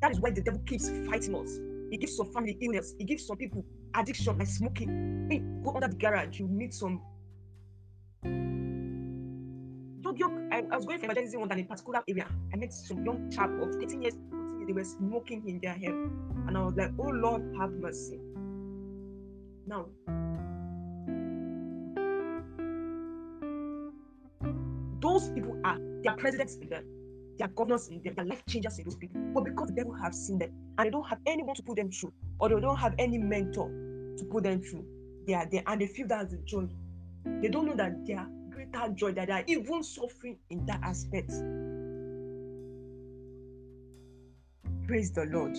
That 0.00 0.12
is 0.12 0.20
why 0.20 0.30
the 0.30 0.40
devil 0.40 0.60
keeps 0.64 0.88
fighting 1.06 1.34
us. 1.34 1.58
He 1.90 1.96
gives 1.96 2.16
some 2.16 2.32
family 2.32 2.56
illness, 2.60 2.94
he 2.98 3.04
gives 3.04 3.26
some 3.26 3.36
people 3.36 3.64
addiction 3.94 4.38
like 4.38 4.46
smoking. 4.46 5.26
Hey, 5.30 5.42
go 5.64 5.74
under 5.74 5.88
the 5.88 5.96
garage, 5.96 6.38
you 6.38 6.46
meet 6.46 6.72
some. 6.72 7.02
Young, 10.02 10.16
young, 10.16 10.48
I, 10.52 10.64
I 10.70 10.76
was 10.76 10.86
going 10.86 10.98
for 10.98 11.06
evangelism 11.06 11.40
one 11.40 11.52
in 11.52 11.60
a 11.60 11.64
particular 11.64 12.02
area. 12.08 12.26
I 12.52 12.56
met 12.56 12.72
some 12.72 13.04
young 13.04 13.30
chap 13.30 13.50
of 13.60 13.74
18 13.80 14.02
years, 14.02 14.14
14 14.30 14.58
years, 14.58 14.66
they 14.66 14.72
were 14.72 14.84
smoking 14.84 15.46
in 15.48 15.60
their 15.60 15.74
hair. 15.74 15.92
And 16.46 16.56
I 16.56 16.62
was 16.62 16.74
like, 16.74 16.92
oh 16.98 17.08
Lord, 17.08 17.42
have 17.58 17.72
mercy. 17.72 18.20
Now, 19.66 19.86
those 25.00 25.30
people 25.30 25.60
are 25.64 25.78
they 26.02 26.08
are 26.08 26.16
presidents 26.16 26.56
they 27.40 27.46
are 27.46 27.48
governors 27.48 27.88
in 27.88 28.02
them, 28.02 28.12
they 28.14 28.22
are 28.22 28.26
life 28.26 28.44
changers 28.46 28.78
in 28.78 28.84
those 28.84 28.96
people. 28.96 29.18
But 29.32 29.44
because 29.44 29.68
the 29.68 29.74
devil 29.74 29.94
have 29.94 30.14
seen 30.14 30.38
them 30.38 30.50
and 30.76 30.86
they 30.86 30.90
don't 30.90 31.08
have 31.08 31.20
anyone 31.24 31.54
to 31.54 31.62
put 31.62 31.76
them 31.76 31.90
through, 31.90 32.12
or 32.38 32.50
they 32.50 32.60
don't 32.60 32.76
have 32.76 32.94
any 32.98 33.16
mentor 33.16 33.66
to 34.18 34.24
put 34.30 34.44
them 34.44 34.60
through, 34.60 34.84
they 35.26 35.32
are 35.32 35.46
there 35.50 35.62
and 35.66 35.80
they 35.80 35.86
feel 35.86 36.06
that's 36.06 36.32
the 36.32 36.38
joy. 36.44 36.68
They 37.24 37.48
don't 37.48 37.64
know 37.64 37.76
that 37.76 38.04
they 38.06 38.12
are 38.12 38.28
greater 38.50 38.92
joy, 38.92 39.12
that 39.12 39.28
they 39.28 39.32
are 39.32 39.44
even 39.46 39.82
suffering 39.82 40.36
in 40.50 40.66
that 40.66 40.80
aspect. 40.82 41.30
Praise 44.86 45.10
the 45.10 45.24
Lord. 45.24 45.56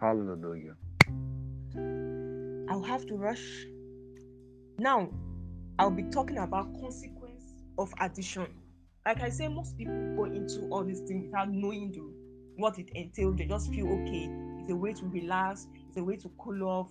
Hallelujah. 0.00 0.74
I'll 2.68 2.82
have 2.82 3.06
to 3.06 3.14
rush. 3.14 3.66
Now, 4.78 5.08
I'll 5.78 5.92
be 5.92 6.02
talking 6.04 6.38
about 6.38 6.72
consequence 6.80 7.54
of 7.78 7.92
addiction. 8.00 8.48
Like 9.08 9.22
I 9.22 9.30
say, 9.30 9.48
most 9.48 9.78
people 9.78 9.94
go 10.16 10.24
into 10.24 10.68
all 10.68 10.84
these 10.84 11.00
things 11.00 11.24
without 11.24 11.48
knowing 11.48 11.92
the, 11.92 12.02
what 12.56 12.78
it 12.78 12.90
entails. 12.94 13.36
They 13.36 13.46
just 13.46 13.70
feel 13.72 13.86
okay. 13.86 14.28
It's 14.60 14.70
a 14.70 14.76
way 14.76 14.92
to 14.92 15.06
relax. 15.06 15.66
It's 15.88 15.96
a 15.96 16.04
way 16.04 16.16
to 16.16 16.30
cool 16.36 16.62
off, 16.64 16.90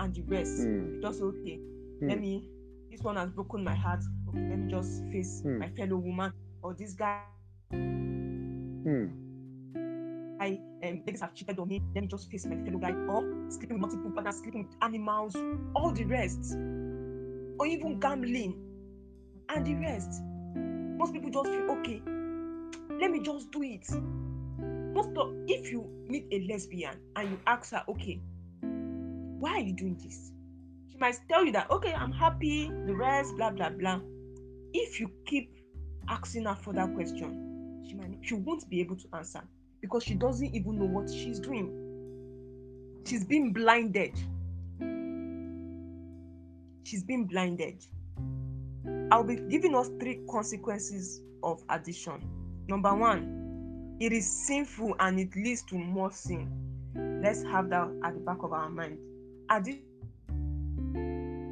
and 0.00 0.12
the 0.12 0.22
rest. 0.22 0.56
They 0.64 0.98
Just 1.00 1.22
okay. 1.22 1.60
Hmm. 2.00 2.08
Let 2.08 2.20
me. 2.20 2.50
This 2.90 3.00
one 3.02 3.14
has 3.14 3.30
broken 3.30 3.62
my 3.62 3.76
heart. 3.76 4.02
Okay, 4.28 4.40
let 4.40 4.58
me 4.58 4.68
just 4.68 5.04
face 5.12 5.42
Hmm. 5.42 5.58
my 5.58 5.68
fellow 5.68 5.98
woman. 5.98 6.32
Or 6.62 6.74
this 6.74 6.94
guy, 6.94 7.22
Hmm. 7.70 9.06
I 10.40 10.60
um, 10.82 11.02
ladies 11.06 11.20
have 11.20 11.32
cheated 11.32 11.60
on 11.60 11.68
me. 11.68 11.80
Let 11.94 12.00
me 12.02 12.08
just 12.08 12.28
face 12.28 12.44
my 12.44 12.56
fellow 12.64 12.78
guy. 12.78 12.90
Or 12.90 13.22
sleeping 13.50 13.80
with 13.80 13.92
multiple 13.92 14.10
partners, 14.10 14.38
sleeping 14.38 14.64
with 14.66 14.76
animals, 14.82 15.36
all 15.76 15.92
the 15.92 16.06
rest. 16.06 16.56
Or 17.60 17.66
even 17.66 18.00
gambling 18.00 18.60
and 19.48 19.64
the 19.64 19.76
rest. 19.76 20.22
Most 20.96 21.12
people 21.12 21.30
just 21.30 21.50
feel 21.50 21.70
okay. 21.78 22.02
Let 22.98 23.10
me 23.10 23.20
just 23.20 23.50
do 23.50 23.62
it. 23.62 23.86
Most 24.94 25.16
of 25.16 25.34
if 25.46 25.70
you 25.70 25.86
meet 26.08 26.26
a 26.32 26.46
lesbian 26.50 26.98
and 27.16 27.30
you 27.30 27.38
ask 27.46 27.72
her, 27.72 27.84
okay, 27.88 28.20
why 29.38 29.50
are 29.52 29.60
you 29.60 29.74
doing 29.74 29.98
this? 30.02 30.32
She 30.90 30.96
might 30.98 31.18
tell 31.28 31.44
you 31.44 31.52
that 31.52 31.70
okay, 31.70 31.92
I'm 31.92 32.12
happy, 32.12 32.68
the 32.86 32.94
rest, 32.94 33.36
blah 33.36 33.50
blah 33.50 33.68
blah. 33.68 34.00
If 34.72 34.98
you 34.98 35.10
keep 35.26 35.54
asking 36.08 36.44
her 36.44 36.54
for 36.54 36.72
that 36.72 36.94
question, 36.94 37.82
she 37.86 37.94
might 37.94 38.16
she 38.22 38.34
won't 38.34 38.68
be 38.70 38.80
able 38.80 38.96
to 38.96 39.08
answer 39.12 39.42
because 39.82 40.04
she 40.04 40.14
doesn't 40.14 40.54
even 40.54 40.78
know 40.78 40.86
what 40.86 41.10
she's 41.10 41.38
doing. 41.38 41.82
She's 43.04 43.24
been 43.24 43.52
blinded. 43.52 44.14
She's 46.84 47.04
been 47.04 47.24
blinded. 47.26 47.84
I'll 49.10 49.24
be 49.24 49.36
giving 49.36 49.74
us 49.74 49.88
three 50.00 50.20
consequences 50.28 51.22
of 51.42 51.62
addiction. 51.68 52.20
Number 52.68 52.94
one, 52.94 53.96
it 54.00 54.12
is 54.12 54.28
sinful 54.46 54.96
and 54.98 55.18
it 55.20 55.34
leads 55.36 55.62
to 55.64 55.76
more 55.78 56.10
sin. 56.10 56.50
Let's 57.22 57.42
have 57.44 57.70
that 57.70 57.88
at 58.04 58.14
the 58.14 58.20
back 58.20 58.42
of 58.42 58.52
our 58.52 58.68
mind. 58.68 58.98
Addiction 59.50 59.86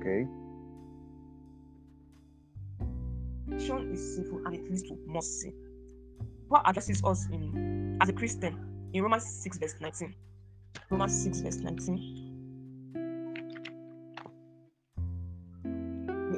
Okay. 0.04 0.28
is 3.92 4.16
sinful 4.16 4.42
and 4.44 4.54
it 4.54 4.68
leads 4.70 4.82
to 4.82 4.98
more 5.06 5.22
sin. 5.22 5.54
Paul 6.50 6.62
addresses 6.66 7.02
us 7.04 7.26
in 7.32 7.96
as 8.00 8.08
a 8.08 8.12
Christian 8.12 8.58
in 8.92 9.02
Romans 9.02 9.24
6, 9.24 9.58
verse 9.58 9.74
19. 9.80 10.14
Romans 10.90 11.22
6, 11.22 11.40
verse 11.40 11.56
19. 11.56 12.23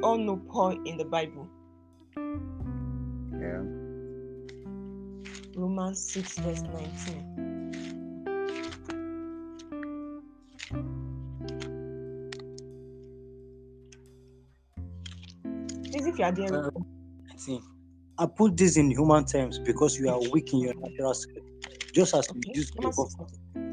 All 0.07 0.19
know 0.19 0.37
Paul 0.37 0.79
in 0.87 0.97
the 0.97 1.05
Bible. 1.05 1.49
Yeah. 3.33 3.63
Romans 5.57 5.99
6, 6.13 6.39
verse 6.39 6.63
19. 6.63 8.27
Please, 15.93 16.07
if 16.07 16.19
you 16.19 16.25
are 16.25 16.33
there, 16.33 16.67
Uh, 16.67 16.71
See, 17.37 17.61
I 18.19 18.27
put 18.27 18.57
this 18.57 18.77
in 18.77 18.91
human 18.91 19.25
terms 19.27 19.59
because 19.59 19.99
you 19.99 20.09
are 20.09 20.21
weak 20.31 20.53
in 20.53 20.61
your 20.61 20.75
natural 20.75 21.15
state. 21.15 21.43
Just 21.93 22.15
as 22.15 22.29
you 22.33 22.41
okay. 22.41 22.53
used 22.55 22.73
to 22.75 22.79
Romans 22.81 22.97
6, 22.97 23.15
offer 23.15 23.31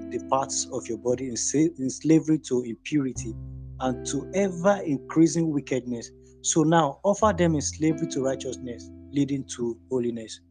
the 0.09 0.27
parts 0.29 0.67
of 0.71 0.87
your 0.87 0.97
body 0.97 1.29
in, 1.29 1.37
sa- 1.37 1.57
in 1.77 1.89
slavery 1.89 2.39
to 2.39 2.61
impurity 2.63 3.33
and 3.79 4.05
to 4.07 4.29
ever 4.33 4.81
increasing 4.85 5.51
wickedness. 5.51 6.11
So 6.43 6.63
now 6.63 6.99
offer 7.03 7.33
them 7.35 7.55
in 7.55 7.61
slavery 7.61 8.05
to 8.07 8.21
righteousness, 8.25 8.91
leading 9.11 9.45
to 9.55 9.79
holiness. 9.89 10.41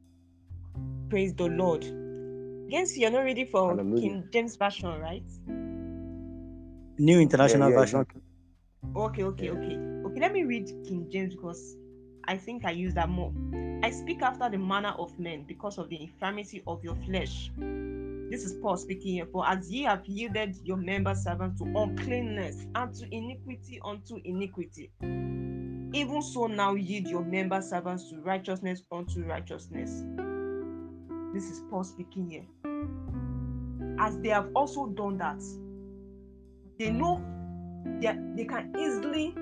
praise 1.11 1.35
the 1.35 1.47
Lord. 1.47 1.85
Against 2.69 2.97
you're 2.97 3.11
not 3.11 3.25
ready 3.25 3.45
for 3.45 3.69
Hallelujah. 3.69 4.01
King 4.01 4.29
James 4.33 4.57
Version, 4.57 4.99
right? 4.99 5.23
New 6.99 7.21
International 7.21 7.69
yeah, 7.69 7.75
yeah, 7.75 7.81
Version. 7.81 7.99
not- 7.99 8.97
Okay, 8.97 9.23
okay, 9.23 9.51
okay. 9.51 9.77
Okay, 10.07 10.21
let 10.21 10.33
me 10.33 10.45
read 10.45 10.67
King 10.89 11.07
James 11.13 11.35
because 11.35 11.77
I 12.25 12.39
think 12.39 12.65
I 12.65 12.71
use 12.71 12.95
that 12.95 13.11
more. 13.11 13.35
I 13.83 13.91
speak 13.91 14.23
after 14.23 14.49
the 14.49 14.57
manner 14.59 14.95
of 14.99 15.19
men 15.19 15.45
because 15.47 15.77
of 15.77 15.91
the 15.91 16.01
infirmity 16.01 16.63
of 16.67 16.83
your 16.83 16.97
flesh. 17.05 17.51
This 18.31 18.45
is 18.45 18.55
Paul 18.63 18.79
speaking 18.79 19.13
here. 19.13 19.27
For 19.31 19.47
as 19.47 19.71
ye 19.71 19.83
have 19.83 20.07
yielded 20.07 20.57
your 20.65 20.79
members 20.79 21.25
servants 21.25 21.61
to 21.61 21.67
uncleanness 21.77 22.65
and 22.75 22.95
to 22.95 23.15
iniquity 23.15 23.79
unto 23.85 24.17
iniquity, 24.25 24.91
even 25.95 26.23
so 26.23 26.47
now 26.47 26.75
yield 26.75 27.07
your 27.09 27.25
member 27.25 27.61
servants 27.61 28.09
to 28.11 28.17
righteousness 28.21 28.83
unto 28.91 29.23
righteousness. 29.25 30.05
This 31.35 31.51
is 31.51 31.63
Paul 31.71 31.85
speaking 31.85 32.31
here. 32.31 32.47
As 33.99 34.19
they 34.21 34.31
have 34.31 34.49
also 34.55 34.87
done 34.87 35.19
that, 35.19 35.43
they 36.79 36.91
know 36.91 37.23
they, 38.01 38.17
they 38.37 38.45
can 38.45 38.75
easily 38.79 39.35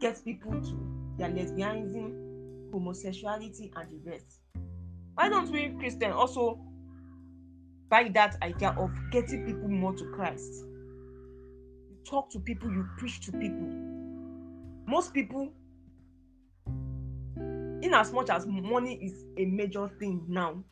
get 0.00 0.24
people 0.24 0.52
to 0.60 1.16
their 1.18 1.28
lesbianism, 1.30 2.72
homosexuality, 2.72 3.72
and 3.76 3.88
the 3.90 4.10
rest. 4.10 4.40
Why 5.14 5.28
don't 5.28 5.50
we 5.50 5.74
Christians 5.78 6.14
also 6.14 6.58
buy 7.88 8.10
that 8.14 8.36
idea 8.42 8.74
of 8.78 8.90
getting 9.10 9.46
people 9.46 9.68
more 9.68 9.94
to 9.94 10.04
Christ? 10.14 10.64
You 11.90 11.96
talk 12.04 12.30
to 12.30 12.40
people, 12.40 12.70
you 12.70 12.86
preach 12.98 13.20
to 13.26 13.32
people. 13.32 13.91
Most 14.86 15.14
people, 15.14 15.52
in 17.36 17.90
as 17.94 18.12
much 18.12 18.30
as 18.30 18.46
money 18.46 18.94
is 19.02 19.24
a 19.36 19.44
major 19.44 19.88
thing 19.98 20.24
now 20.28 20.62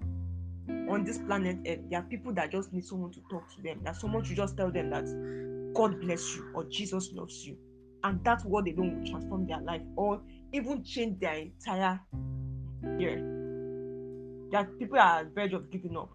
on 0.88 1.04
this 1.04 1.18
planet 1.18 1.58
Earth, 1.66 1.80
there 1.88 2.00
are 2.00 2.04
people 2.04 2.32
that 2.34 2.50
just 2.50 2.72
need 2.72 2.84
someone 2.84 3.12
to 3.12 3.20
talk 3.30 3.52
to 3.54 3.62
them. 3.62 3.80
That 3.84 3.96
someone 3.96 4.24
should 4.24 4.36
just 4.36 4.56
tell 4.56 4.70
them 4.70 4.90
that 4.90 5.04
God 5.74 6.00
bless 6.00 6.36
you 6.36 6.50
or 6.54 6.64
Jesus 6.64 7.12
loves 7.12 7.46
you. 7.46 7.56
And 8.02 8.22
that's 8.24 8.44
what 8.44 8.64
they 8.64 8.72
don't 8.72 9.06
transform 9.06 9.46
their 9.46 9.60
life 9.60 9.82
or 9.96 10.20
even 10.52 10.82
change 10.82 11.20
their 11.20 11.34
entire 11.34 12.00
year. 12.98 13.18
That 14.52 14.78
people 14.78 14.98
are 14.98 15.24
the 15.24 15.30
verge 15.30 15.52
of 15.52 15.70
giving 15.70 15.96
up. 15.96 16.10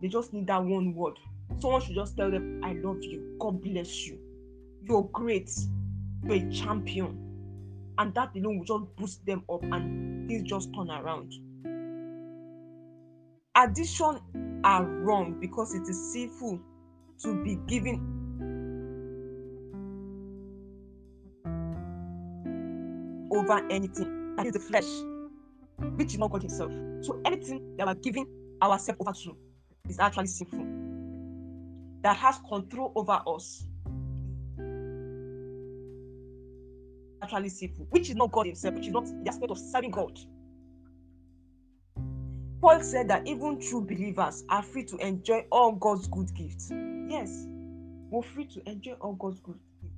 they 0.00 0.08
just 0.08 0.32
need 0.32 0.46
that 0.46 0.62
one 0.62 0.94
word. 0.94 1.18
Someone 1.58 1.82
should 1.82 1.94
just 1.94 2.16
tell 2.16 2.30
them, 2.30 2.60
I 2.64 2.72
love 2.72 3.02
you. 3.02 3.36
God 3.38 3.62
bless 3.62 4.06
you. 4.06 4.18
You're 4.90 5.08
great. 5.12 5.48
You're 6.24 6.48
a 6.48 6.50
champion. 6.50 7.16
And 7.96 8.12
that 8.14 8.34
alone 8.34 8.58
will 8.58 8.64
just 8.64 8.96
boost 8.96 9.24
them 9.24 9.44
up 9.48 9.62
and 9.62 10.28
things 10.28 10.48
just 10.48 10.68
turn 10.74 10.90
around. 10.90 11.32
Addition 13.54 14.18
are 14.64 14.84
wrong 14.84 15.38
because 15.40 15.74
it 15.76 15.82
is 15.82 16.12
sinful 16.12 16.58
to 17.22 17.44
be 17.44 17.54
given 17.68 18.00
over 23.32 23.64
anything 23.70 24.34
that 24.34 24.46
is 24.46 24.54
the 24.54 24.58
flesh, 24.58 24.88
which 25.94 26.14
is 26.14 26.18
not 26.18 26.32
God 26.32 26.42
Himself. 26.42 26.72
So 27.02 27.20
anything 27.24 27.76
that 27.76 27.86
we're 27.86 27.94
giving 27.94 28.26
ourselves 28.60 29.00
over 29.00 29.12
to 29.12 29.36
is 29.88 30.00
actually 30.00 30.26
sinful. 30.26 30.66
That 32.02 32.16
has 32.16 32.40
control 32.48 32.92
over 32.96 33.20
us. 33.24 33.68
Actually 37.32 37.48
sinful, 37.48 37.86
which 37.90 38.10
is 38.10 38.16
not 38.16 38.32
God 38.32 38.46
Himself, 38.46 38.74
which 38.74 38.88
is 38.88 38.92
not 38.92 39.04
the 39.04 39.28
aspect 39.28 39.52
of 39.52 39.58
serving 39.58 39.92
God. 39.92 40.18
Paul 42.60 42.82
said 42.82 43.06
that 43.08 43.24
even 43.24 43.60
true 43.60 43.82
believers 43.82 44.42
are 44.48 44.62
free 44.64 44.84
to 44.86 44.96
enjoy 44.96 45.44
all 45.52 45.70
God's 45.72 46.08
good 46.08 46.34
gifts. 46.34 46.72
Yes, 47.08 47.46
we're 48.10 48.22
free 48.22 48.46
to 48.46 48.68
enjoy 48.68 48.94
all 49.00 49.12
God's 49.12 49.38
good 49.38 49.60
gifts, 49.80 49.94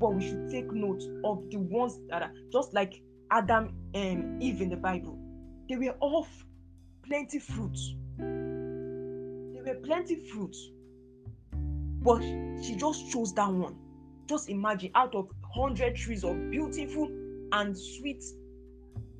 but 0.00 0.14
we 0.14 0.26
should 0.26 0.48
take 0.50 0.72
note 0.72 1.02
of 1.24 1.44
the 1.50 1.58
ones 1.58 1.98
that 2.08 2.22
are 2.22 2.32
just 2.50 2.72
like 2.72 3.02
Adam 3.30 3.74
and 3.92 4.42
Eve 4.42 4.62
in 4.62 4.70
the 4.70 4.76
Bible. 4.76 5.18
They 5.68 5.76
were 5.76 5.94
all 6.00 6.26
plenty 7.06 7.40
fruits. 7.40 7.94
They 8.16 9.60
were 9.60 9.80
plenty 9.82 10.16
fruits, 10.16 10.70
but 12.02 12.22
she 12.22 12.74
just 12.74 13.12
chose 13.12 13.34
that 13.34 13.52
one. 13.52 13.76
Just 14.26 14.48
imagine 14.48 14.92
out 14.94 15.14
of 15.14 15.28
hundred 15.54 15.94
trees 15.94 16.24
of 16.24 16.50
beautiful 16.50 17.08
and 17.52 17.78
sweet 17.78 18.24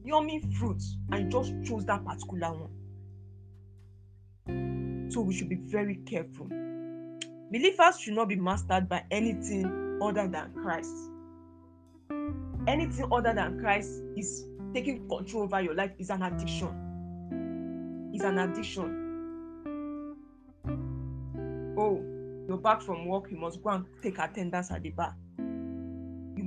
yummy 0.04 0.40
fruits 0.58 0.96
and 1.12 1.30
just 1.30 1.54
chose 1.64 1.84
that 1.84 2.04
particular 2.04 2.52
one. 2.52 2.70
So 5.10 5.20
we 5.20 5.32
should 5.32 5.48
be 5.48 5.54
very 5.56 5.96
careful. 6.06 6.48
Believers 7.52 8.00
should 8.00 8.14
not 8.14 8.28
be 8.28 8.34
mastered 8.36 8.88
by 8.88 9.04
anything 9.12 10.00
other 10.02 10.26
than 10.26 10.52
Christ. 10.54 10.92
Anything 12.66 13.12
other 13.12 13.32
than 13.32 13.60
Christ 13.60 14.02
is 14.16 14.46
taking 14.74 15.08
control 15.08 15.44
over 15.44 15.60
your 15.62 15.74
life 15.74 15.92
is 15.98 16.10
an 16.10 16.22
addiction. 16.22 18.10
Is 18.12 18.22
an 18.22 18.38
addiction. 18.38 19.02
Oh, 21.78 22.02
you're 22.48 22.58
back 22.58 22.82
from 22.82 23.06
work, 23.06 23.30
you 23.30 23.36
must 23.36 23.62
go 23.62 23.70
and 23.70 23.84
take 24.02 24.18
attendance 24.18 24.72
at 24.72 24.82
the 24.82 24.90
bar. 24.90 25.14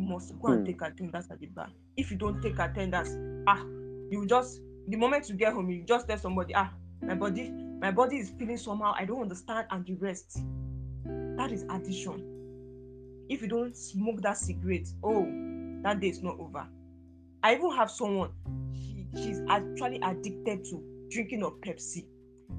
Must 0.08 0.40
go 0.40 0.48
and 0.50 0.60
Hmm. 0.60 0.66
take 0.66 0.82
attendance 0.82 1.30
at 1.30 1.40
the 1.40 1.48
bar. 1.48 1.68
If 1.98 2.12
you 2.12 2.18
don't 2.18 2.42
take 2.42 2.60
attendance, 2.60 3.10
ah, 3.46 3.62
you 4.10 4.26
just 4.26 4.62
the 4.88 4.96
moment 4.96 5.28
you 5.30 5.36
get 5.36 5.52
home, 5.54 5.70
you 5.70 5.84
just 5.84 6.08
tell 6.08 6.18
somebody, 6.18 6.56
ah, 6.56 6.72
my 7.02 7.14
body, 7.14 7.52
my 7.82 7.92
body 7.92 8.18
is 8.18 8.30
feeling 8.30 8.56
somehow, 8.58 8.94
I 8.98 9.04
don't 9.04 9.22
understand, 9.22 9.68
and 9.70 9.88
you 9.88 9.98
rest. 10.00 10.40
That 11.04 11.52
is 11.52 11.64
addiction. 11.70 12.24
If 13.30 13.42
you 13.42 13.50
don't 13.50 13.76
smoke 13.76 14.22
that 14.22 14.38
cigarette, 14.38 14.88
oh, 15.04 15.26
that 15.84 16.00
day 16.00 16.08
is 16.08 16.24
not 16.24 16.40
over. 16.40 16.66
I 17.44 17.56
even 17.56 17.72
have 17.72 17.92
someone, 17.92 18.32
she, 18.74 19.06
she's 19.14 19.42
actually 19.50 20.00
addicted 20.02 20.64
to 20.66 20.82
drinking 21.12 21.44
of 21.44 21.60
Pepsi. 21.60 22.06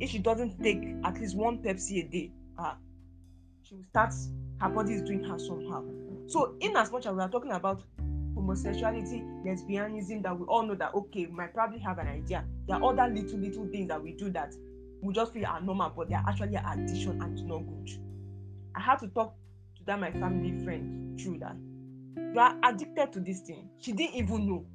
If 0.00 0.10
she 0.10 0.18
doesn't 0.18 0.62
take 0.62 0.84
at 1.04 1.18
least 1.18 1.34
one 1.34 1.62
Pepsi 1.62 2.04
a 2.04 2.08
day, 2.08 2.32
ah, 2.58 2.76
she 3.62 3.74
will 3.74 3.84
start, 3.84 4.12
her 4.60 4.68
body 4.68 4.92
is 4.94 5.02
doing 5.02 5.24
her 5.24 5.38
somehow. 5.38 5.82
So, 6.28 6.56
in 6.60 6.76
as 6.76 6.92
much 6.92 7.06
as 7.06 7.14
we 7.14 7.22
are 7.22 7.28
talking 7.30 7.52
about 7.52 7.82
homosexuality, 8.34 9.22
lesbianism, 9.46 10.22
that 10.22 10.38
we 10.38 10.44
all 10.46 10.62
know 10.62 10.74
that 10.74 10.94
okay, 10.94 11.24
we 11.26 11.32
might 11.32 11.54
probably 11.54 11.78
have 11.78 11.98
an 11.98 12.06
idea. 12.06 12.44
There 12.66 12.76
are 12.76 12.84
other 12.84 13.12
little 13.12 13.38
little 13.38 13.66
things 13.68 13.88
that 13.88 14.02
we 14.02 14.12
do 14.12 14.30
that 14.30 14.54
we 15.00 15.14
just 15.14 15.32
feel 15.32 15.46
are 15.46 15.60
normal, 15.62 15.90
but 15.96 16.10
they 16.10 16.14
are 16.14 16.24
actually 16.28 16.56
an 16.56 16.64
addiction 16.66 17.22
and 17.22 17.32
it's 17.32 17.42
not 17.42 17.60
good. 17.60 17.90
I 18.74 18.80
had 18.80 18.98
to 18.98 19.08
talk 19.08 19.34
to 19.76 19.84
that 19.84 19.98
my 19.98 20.10
family 20.12 20.62
friend 20.64 21.18
through 21.18 21.38
that. 21.38 21.56
You 22.16 22.38
are 22.38 22.56
addicted 22.62 23.10
to 23.14 23.20
this 23.20 23.40
thing. 23.40 23.70
She 23.78 23.92
didn't 23.92 24.16
even 24.16 24.46
know. 24.46 24.66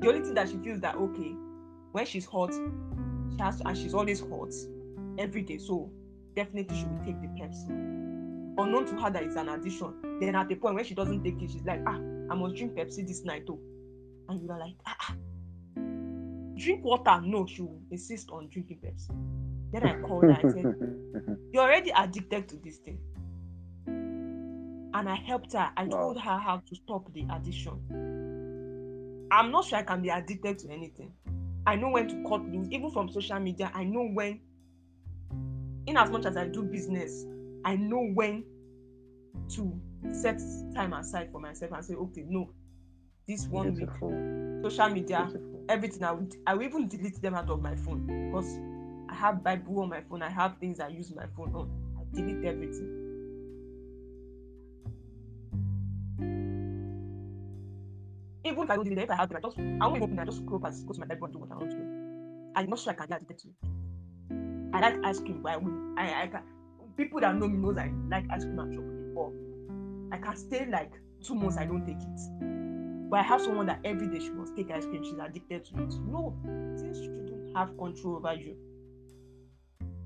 The 0.00 0.08
only 0.08 0.20
thing 0.20 0.34
that 0.34 0.50
she 0.50 0.58
feels 0.58 0.80
that 0.80 0.96
okay, 0.96 1.34
when 1.92 2.04
she's 2.04 2.26
hot, 2.26 2.52
she 2.52 3.38
has 3.42 3.56
to, 3.60 3.68
and 3.68 3.76
she's 3.76 3.94
always 3.94 4.20
hot 4.20 4.52
every 5.18 5.40
day. 5.40 5.56
So 5.56 5.90
definitely 6.36 6.76
she 6.76 6.84
will 6.84 7.02
take 7.06 7.20
the 7.22 7.28
Pepsi. 7.28 8.19
Unknown 8.62 8.86
to 8.86 8.96
her 9.00 9.10
that 9.10 9.22
it's 9.22 9.36
an 9.36 9.48
addiction. 9.48 9.94
Then 10.20 10.34
at 10.34 10.48
the 10.48 10.54
point 10.56 10.74
when 10.74 10.84
she 10.84 10.94
doesn't 10.94 11.22
take 11.24 11.40
it, 11.42 11.50
she's 11.50 11.64
like, 11.64 11.80
ah, 11.86 11.96
I 12.30 12.34
must 12.34 12.56
drink 12.56 12.74
Pepsi 12.74 13.06
this 13.06 13.24
night 13.24 13.46
too. 13.46 13.58
And 14.28 14.40
you 14.42 14.50
are 14.50 14.58
like, 14.58 14.74
ah, 14.86 14.96
ah. 15.00 15.14
drink 16.56 16.84
water. 16.84 17.20
No, 17.24 17.46
she 17.46 17.62
will 17.62 17.80
insist 17.90 18.30
on 18.30 18.48
drinking 18.50 18.78
Pepsi. 18.84 19.10
Then 19.72 19.84
I 19.84 20.00
called 20.00 20.24
her. 20.24 20.32
I 20.32 20.42
said, 20.42 20.66
You're 21.52 21.62
already 21.62 21.90
addicted 21.96 22.48
to 22.48 22.56
this 22.56 22.78
thing. 22.78 22.98
And 24.92 25.08
I 25.08 25.14
helped 25.14 25.52
her. 25.52 25.70
I 25.76 25.84
Wow. 25.84 25.90
told 25.90 26.20
her 26.20 26.38
how 26.38 26.58
to 26.66 26.74
stop 26.74 27.12
the 27.12 27.26
addiction. 27.32 27.78
I'm 29.30 29.50
not 29.52 29.64
sure 29.64 29.78
I 29.78 29.82
can 29.84 30.02
be 30.02 30.08
addicted 30.08 30.58
to 30.60 30.70
anything. 30.70 31.12
I 31.66 31.76
know 31.76 31.90
when 31.90 32.08
to 32.08 32.28
cut 32.28 32.42
loose, 32.48 32.66
even 32.70 32.90
from 32.90 33.08
social 33.10 33.38
media. 33.38 33.70
I 33.74 33.84
know 33.84 34.08
when, 34.08 34.40
in 35.86 35.96
as 35.96 36.10
much 36.10 36.24
as 36.26 36.36
I 36.36 36.46
do 36.48 36.62
business, 36.64 37.24
I 37.64 37.76
know 37.76 38.02
when 38.14 38.44
to 39.50 39.80
set 40.12 40.40
time 40.74 40.92
aside 40.92 41.30
for 41.32 41.40
myself 41.40 41.72
and 41.72 41.84
say, 41.84 41.94
okay, 41.94 42.24
no, 42.26 42.50
this 43.28 43.46
one 43.46 43.74
week, 43.74 43.88
social 44.62 44.88
media, 44.88 45.28
Beautiful. 45.30 45.64
everything 45.68 46.02
I 46.02 46.12
would 46.12 46.34
I 46.46 46.54
will 46.54 46.62
even 46.62 46.88
delete 46.88 47.20
them 47.20 47.34
out 47.34 47.50
of 47.50 47.62
my 47.62 47.74
phone 47.76 48.06
because 48.06 48.58
I 49.10 49.14
have 49.14 49.42
Bible 49.44 49.80
on 49.80 49.88
my 49.88 50.00
phone, 50.00 50.22
I 50.22 50.30
have 50.30 50.56
things 50.58 50.80
I 50.80 50.88
use 50.88 51.14
my 51.14 51.26
phone 51.36 51.54
on. 51.54 51.70
I 51.98 52.16
delete 52.16 52.44
everything. 52.44 52.96
Even 58.44 58.64
if 58.64 58.70
I 58.70 58.76
don't 58.76 58.84
delete 58.84 58.98
it, 58.98 59.04
if 59.04 59.10
I 59.10 59.16
have 59.16 59.28
them, 59.28 59.38
I 59.38 59.40
just 59.40 59.58
I 59.58 59.86
won't 59.86 60.02
open 60.02 60.18
I 60.18 60.24
just 60.24 60.38
scroll 60.38 60.60
past, 60.60 60.86
go 60.86 60.94
to 60.94 61.00
my 61.00 61.06
Bible 61.06 61.26
and 61.26 61.34
do 61.34 61.38
what 61.40 61.52
I 61.52 61.56
want 61.56 61.70
to 61.70 61.76
do. 61.76 61.82
I'm 62.56 62.70
not 62.70 62.78
sure 62.78 62.92
I 62.92 62.96
can 62.96 63.06
get 63.06 63.22
addicted 63.22 63.38
to 63.38 63.48
it. 63.48 63.54
I 64.72 64.80
like 64.80 65.04
ice 65.04 65.18
cream, 65.20 65.40
but 65.42 65.52
I 65.52 65.56
will 65.58 65.94
I, 65.98 66.22
I 66.22 66.26
can 66.28 66.42
people 67.00 67.18
that 67.18 67.34
know 67.34 67.48
me 67.48 67.56
knows 67.56 67.78
I 67.78 67.90
like 68.10 68.24
ice 68.30 68.44
cream 68.44 68.58
and 68.58 68.74
chocolate, 68.74 69.14
but 70.10 70.16
I 70.16 70.20
can 70.20 70.36
stay 70.36 70.66
like 70.66 70.92
two 71.24 71.34
months 71.34 71.56
I 71.56 71.64
don't 71.64 71.86
take 71.86 71.96
it. 71.96 73.10
But 73.10 73.20
I 73.20 73.22
have 73.22 73.40
someone 73.40 73.66
that 73.66 73.80
every 73.84 74.06
day 74.06 74.18
she 74.18 74.28
must 74.30 74.54
take 74.54 74.70
ice 74.70 74.84
cream, 74.84 75.02
she's 75.02 75.18
addicted 75.18 75.64
to 75.64 75.82
it. 75.82 75.94
No, 76.06 76.36
things 76.78 76.98
shouldn't 76.98 77.56
have 77.56 77.76
control 77.78 78.16
over 78.16 78.34
you. 78.34 78.54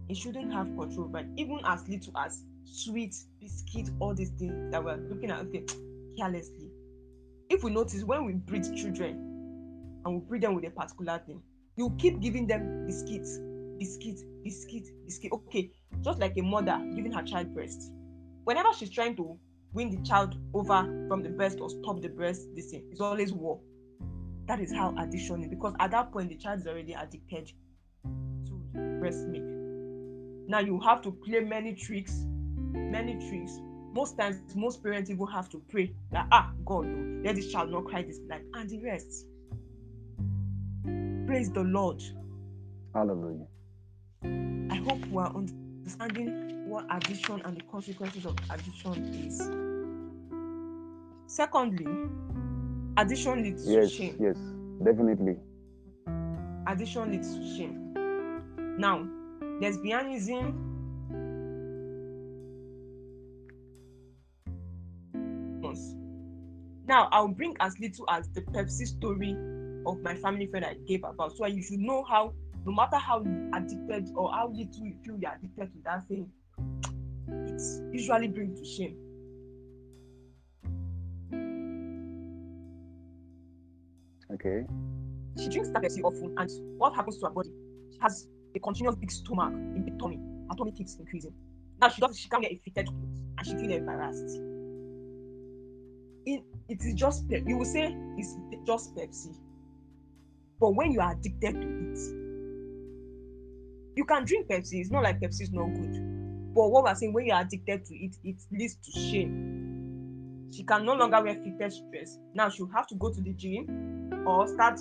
It 0.09 0.17
shouldn't 0.17 0.53
have 0.53 0.67
control 0.79 1.07
over 1.07 1.27
even 1.37 1.59
as 1.65 1.87
little 1.89 2.17
as 2.17 2.45
sweet, 2.63 3.17
biscuit, 3.41 3.91
all 3.99 4.15
these 4.15 4.31
things 4.31 4.71
that 4.71 4.83
we're 4.83 4.97
looking 4.97 5.33
at 5.33 5.41
okay, 5.41 5.65
carelessly. 6.17 6.71
If 7.51 7.65
we 7.65 7.73
notice 7.73 8.05
when 8.05 8.25
we 8.25 8.35
breed 8.35 8.65
children 8.77 10.01
and 10.05 10.15
we 10.15 10.21
breed 10.21 10.43
them 10.43 10.55
with 10.55 10.65
a 10.65 10.71
particular 10.71 11.21
thing, 11.27 11.43
you 11.77 11.93
keep 11.99 12.21
giving 12.21 12.47
them 12.47 12.87
biscuits, 12.87 13.41
biscuit, 13.79 14.21
biscuit, 14.43 14.85
biscuit. 15.05 15.33
Okay, 15.33 15.71
just 16.03 16.19
like 16.19 16.37
a 16.37 16.43
mother 16.43 16.81
giving 16.95 17.13
her 17.13 17.23
child 17.23 17.55
breast. 17.55 17.93
Whenever 18.45 18.69
she's 18.73 18.91
trying 18.91 19.17
to 19.17 19.39
win 19.73 19.91
the 19.91 20.01
child 20.03 20.37
over 20.53 20.83
from 21.09 21.23
the 21.23 21.31
breast 21.31 21.59
or 21.61 21.69
stop 21.69 22.01
the 22.01 22.09
breast, 22.09 22.47
this 22.55 22.71
thing 22.71 22.85
is 22.93 23.01
always 23.01 23.33
war. 23.33 23.61
That 24.47 24.61
is 24.61 24.73
how 24.73 24.95
addiction 24.99 25.43
is 25.43 25.49
because 25.49 25.75
at 25.81 25.91
that 25.93 26.13
point 26.13 26.29
the 26.29 26.37
child 26.37 26.61
is 26.61 26.67
already 26.67 26.93
addicted 26.93 27.51
to 28.05 28.53
breast 29.01 29.27
milk. 29.29 29.45
Now 30.47 30.61
you 30.61 30.79
have 30.81 31.01
to 31.03 31.11
play 31.11 31.41
many 31.41 31.75
tricks, 31.75 32.27
many 32.73 33.15
tricks. 33.29 33.59
Most 33.95 34.19
times, 34.19 34.41
most 34.55 34.83
parents 34.83 35.09
even 35.09 35.27
have 35.29 35.49
to 35.51 35.63
pray 35.71 35.95
that 36.11 36.27
ah 36.33 36.53
God, 36.65 36.87
oh, 36.87 37.21
let 37.25 37.37
this 37.37 37.51
child 37.51 37.71
not 37.71 37.87
cry 37.87 38.03
this 38.03 38.19
night, 38.27 38.43
and 38.55 38.69
the 38.69 38.83
rest. 38.83 39.27
Praise 41.27 41.51
the 41.51 41.63
Lord. 41.63 42.03
Hallelujah. 42.93 43.47
I 44.71 44.77
hope 44.77 44.99
we 45.11 45.23
are 45.23 45.35
understanding 45.35 46.67
what 46.69 46.87
addiction 46.91 47.43
and 47.45 47.57
the 47.57 47.63
consequences 47.71 48.25
of 48.27 48.37
addiction 48.51 49.27
is. 49.27 49.51
Secondly, 51.27 51.87
addiction 52.97 53.43
leads 53.43 53.69
Yes, 53.69 53.91
to 53.91 53.97
shame. 53.97 54.17
yes, 54.21 54.37
definitely. 54.83 55.37
Addiction 56.67 57.11
leads 57.11 57.35
to 57.37 57.57
shame. 57.57 57.95
Now, 58.79 59.07
lesbianism. 59.61 60.75
Now, 66.87 67.09
I'll 67.13 67.29
bring 67.29 67.57
as 67.61 67.79
little 67.81 68.05
as 68.11 68.29
the 68.29 68.43
Pepsi 68.43 68.87
story 68.87 69.33
of 69.87 70.01
my 70.03 70.15
family 70.15 70.47
friend 70.47 70.65
I 70.65 70.75
gave 70.87 71.03
about, 71.03 71.37
so 71.37 71.47
you 71.47 71.63
should 71.63 71.81
know 71.81 72.05
how 72.05 72.35
no 72.67 72.73
matter 72.73 72.97
how 72.97 73.21
addicted 73.53 74.11
or 74.15 74.33
how 74.33 74.49
little 74.49 74.87
you 74.87 74.95
feel 75.05 75.17
you're 75.19 75.33
addicted 75.33 75.73
to 75.73 75.79
that 75.85 76.07
thing, 76.09 76.31
it's 77.47 77.81
usually 77.93 78.29
brings 78.29 78.61
to 78.61 78.67
shame. 78.67 78.97
Okay. 84.33 84.67
She 85.39 85.49
drinks 85.49 85.69
that 85.71 85.83
Pepsi 85.83 86.03
often, 86.03 86.35
and 86.39 86.51
what 86.79 86.95
happens 86.95 87.19
to 87.19 87.27
her 87.27 87.33
body? 87.33 87.51
She 87.93 87.99
has 88.01 88.29
a 88.55 88.59
continuous 88.59 88.97
big 88.97 89.11
stomach 89.11 89.53
in 89.53 89.85
the 89.85 89.91
tummy. 90.03 90.19
Her 90.49 90.57
tummy 90.57 90.73
keeps 90.73 90.97
increasing. 90.97 91.35
Now 91.81 91.89
she 91.89 92.01
does 92.01 92.19
she 92.19 92.29
can't 92.29 92.43
get 92.43 92.53
a 92.53 92.61
fitted 92.65 92.87
clothes 92.87 93.21
and 93.39 93.47
she 93.47 93.55
feels 93.55 93.73
embarrassed. 93.73 94.41
It, 96.27 96.43
it 96.69 96.83
is 96.83 96.95
just. 96.95 97.25
You 97.31 97.59
will 97.59 97.65
say 97.65 97.95
it's 98.17 98.37
just 98.67 98.95
Pepsi. 98.95 99.35
But 100.61 100.71
when 100.71 100.93
you 100.93 101.01
are 101.01 101.13
addicted 101.13 101.61
to 101.61 101.69
it, 101.69 102.24
you 103.97 104.05
can 104.05 104.25
drink 104.25 104.49
Pepsi. 104.49 104.81
It's 104.81 104.91
not 104.91 105.03
like 105.03 105.21
Pepsi 105.21 105.43
is 105.43 105.53
not 105.53 105.67
good. 105.75 106.55
But 106.55 106.71
what 106.71 106.85
we're 106.85 106.95
saying, 106.95 107.13
when 107.13 107.27
you're 107.27 107.41
addicted 107.41 107.85
to 107.87 107.95
it, 107.95 108.17
it 108.23 108.37
leads 108.53 108.77
to 108.77 108.91
shame. 108.93 110.51
She 110.53 110.63
can 110.63 110.85
no 110.85 110.95
longer 110.95 111.21
wear 111.23 111.35
fitted 111.35 111.73
dress. 111.91 112.19
Now 112.35 112.49
she'll 112.49 112.71
have 112.75 112.87
to 112.89 112.95
go 112.95 113.13
to 113.13 113.21
the 113.21 113.33
gym 113.33 114.25
or 114.27 114.47
start 114.47 114.79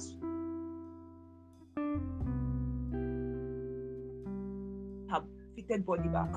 her 5.09 5.23
fitted 5.55 5.85
body 5.85 6.09
back 6.09 6.31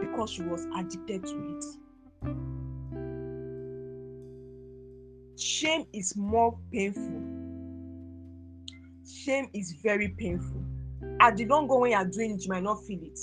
because 0.00 0.30
she 0.30 0.42
was 0.42 0.66
addicted 0.76 1.24
to 1.24 1.56
it. 1.56 1.64
Shame 5.38 5.86
is 5.92 6.14
more 6.16 6.58
painful. 6.70 7.22
Shame 9.06 9.48
is 9.54 9.72
very 9.82 10.08
painful. 10.08 10.62
At 11.24 11.38
the 11.38 11.46
long 11.46 11.66
run, 11.68 11.80
when 11.80 11.92
you 11.92 11.96
are 11.96 12.04
doing 12.04 12.32
it, 12.32 12.44
you 12.44 12.50
might 12.50 12.62
not 12.62 12.84
feel 12.84 13.02
it. 13.02 13.18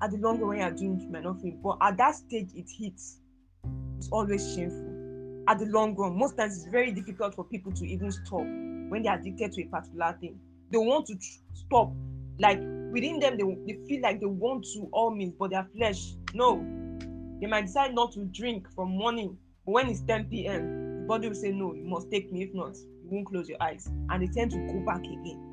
At 0.00 0.12
the 0.12 0.16
long 0.16 0.40
run, 0.40 0.48
when 0.48 0.58
you 0.60 0.64
are 0.64 0.70
doing 0.70 0.96
it, 0.96 1.02
you 1.02 1.10
might 1.10 1.22
not 1.22 1.42
feel 1.42 1.52
it. 1.52 1.62
But 1.62 1.76
at 1.82 1.98
that 1.98 2.14
stage, 2.14 2.48
it 2.54 2.70
hits. 2.70 3.18
It's 3.98 4.08
always 4.10 4.54
shameful. 4.54 5.44
At 5.46 5.58
the 5.58 5.66
long 5.66 5.94
run, 5.94 6.18
most 6.18 6.38
times 6.38 6.56
it's 6.56 6.72
very 6.72 6.90
difficult 6.90 7.34
for 7.34 7.44
people 7.44 7.70
to 7.72 7.86
even 7.86 8.10
stop 8.10 8.40
when 8.40 9.02
they're 9.02 9.14
addicted 9.14 9.52
to 9.52 9.62
a 9.62 9.66
particular 9.66 10.16
thing. 10.22 10.40
They 10.70 10.78
want 10.78 11.04
to 11.08 11.16
tr- 11.16 11.38
stop. 11.52 11.92
Like 12.38 12.60
within 12.92 13.20
them, 13.20 13.36
they, 13.36 13.74
they 13.74 13.86
feel 13.86 14.00
like 14.00 14.20
they 14.20 14.26
want 14.26 14.64
to 14.72 14.88
all 14.90 15.10
means, 15.10 15.34
but 15.38 15.50
their 15.50 15.68
flesh, 15.76 16.14
no. 16.32 16.64
They 17.42 17.46
might 17.46 17.66
decide 17.66 17.94
not 17.94 18.12
to 18.12 18.24
drink 18.24 18.72
from 18.74 18.88
morning, 18.96 19.36
but 19.66 19.72
when 19.72 19.88
it's 19.90 20.00
10 20.00 20.30
p.m., 20.30 21.02
the 21.02 21.06
body 21.06 21.28
will 21.28 21.34
say, 21.34 21.50
No, 21.50 21.74
you 21.74 21.84
must 21.84 22.10
take 22.10 22.32
me. 22.32 22.44
If 22.44 22.54
not, 22.54 22.74
you 22.74 23.10
won't 23.10 23.26
close 23.26 23.50
your 23.50 23.62
eyes. 23.62 23.90
And 24.08 24.22
they 24.22 24.32
tend 24.32 24.52
to 24.52 24.56
go 24.56 24.82
back 24.86 25.00
again. 25.00 25.47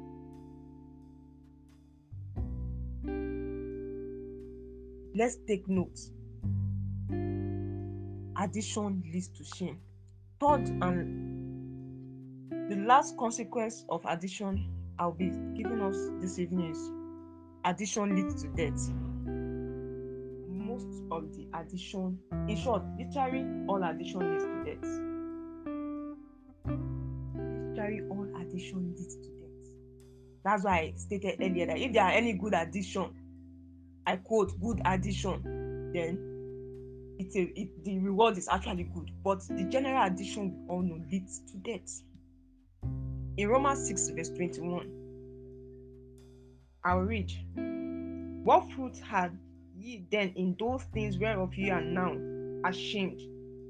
Let's 5.17 5.37
take 5.47 5.65
note. 5.69 5.97
Addition 8.37 9.01
leads 9.13 9.29
to 9.29 9.45
shame. 9.45 9.79
Third 10.41 10.67
and 10.83 12.69
the 12.69 12.75
last 12.85 13.15
consequence 13.17 13.85
of 13.87 14.03
addition 14.09 14.69
I'll 14.99 15.13
be 15.13 15.29
giving 15.55 15.79
us 15.79 15.95
this 16.19 16.37
evening 16.37 16.69
is 16.71 16.91
addiction 17.63 18.13
leads 18.13 18.43
to 18.43 18.49
death. 18.49 18.91
Most 20.49 21.03
of 21.09 21.33
the 21.33 21.47
addition, 21.53 22.19
in 22.49 22.57
short, 22.57 22.83
literally 22.99 23.45
all 23.69 23.81
addition 23.85 24.19
leads 24.19 24.43
to 24.43 24.63
death. 24.65 24.83
Literally 27.69 28.01
all 28.09 28.27
addiction 28.41 28.93
leads 28.97 29.15
to 29.15 29.21
death. 29.21 29.71
That's 30.43 30.65
why 30.65 30.77
I 30.77 30.93
stated 30.97 31.41
earlier 31.41 31.67
that 31.67 31.77
if 31.77 31.93
there 31.93 32.03
are 32.03 32.11
any 32.11 32.33
good 32.33 32.53
addiction, 32.53 33.13
I 34.07 34.17
quote 34.17 34.59
good 34.61 34.81
addition, 34.85 35.91
then 35.93 36.35
it's 37.19 37.35
a 37.35 37.41
it, 37.59 37.83
the 37.83 37.99
reward 37.99 38.37
is 38.37 38.47
actually 38.51 38.83
good. 38.83 39.11
But 39.23 39.41
the 39.47 39.63
general 39.63 40.05
addition 40.05 40.51
we 40.51 40.69
all 40.69 40.81
know 40.81 40.99
leads 41.11 41.39
to 41.51 41.57
death. 41.57 42.01
In 43.37 43.49
Romans 43.49 43.87
6, 43.87 44.09
verse 44.09 44.29
21, 44.29 44.89
I'll 46.83 46.99
read. 46.99 47.31
What 48.43 48.71
fruit 48.71 48.97
had 48.97 49.37
ye 49.75 50.05
then 50.11 50.33
in 50.35 50.55
those 50.59 50.83
things 50.93 51.17
whereof 51.17 51.55
ye 51.55 51.69
are 51.69 51.81
now 51.81 52.15
ashamed? 52.69 53.21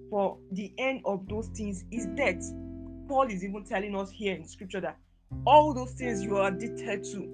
For 0.10 0.38
the 0.52 0.72
end 0.78 1.02
of 1.06 1.28
those 1.28 1.48
things 1.48 1.86
is 1.92 2.06
death. 2.16 2.44
Paul 3.08 3.30
is 3.30 3.44
even 3.44 3.64
telling 3.64 3.96
us 3.96 4.12
here 4.12 4.36
in 4.36 4.46
scripture 4.48 4.82
that 4.82 4.98
all 5.46 5.74
those 5.74 5.92
things 5.92 6.24
you 6.24 6.38
are 6.38 6.50
addicted 6.50 7.04
to, 7.06 7.30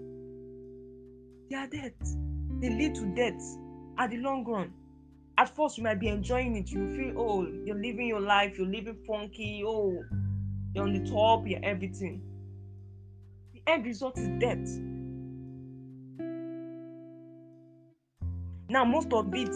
they 1.50 1.56
are 1.56 1.68
death. 1.68 1.94
They 2.62 2.70
lead 2.70 2.94
to 2.96 3.06
death 3.16 3.42
at 3.98 4.12
the 4.12 4.18
long 4.18 4.46
run. 4.46 4.72
At 5.40 5.56
first, 5.56 5.78
you 5.80 5.84
might 5.84 6.00
be 6.00 6.10
enjoying 6.10 6.56
it. 6.56 6.70
You 6.70 6.96
feel, 6.96 7.16
oh, 7.18 7.48
you're 7.66 7.76
living 7.76 8.06
your 8.06 8.20
life, 8.20 8.58
you're 8.58 8.68
living 8.68 8.98
funky, 9.08 9.64
oh, 9.66 10.04
you're 10.76 10.84
on 10.84 10.94
the 10.94 11.10
top, 11.10 11.48
you're 11.48 11.60
everything. 11.64 12.22
The 13.54 13.64
end 13.66 13.86
result 13.86 14.20
is 14.20 14.30
death. 14.40 14.70
Now, 18.70 18.86
most 18.86 19.12
of 19.12 19.34
it, 19.34 19.50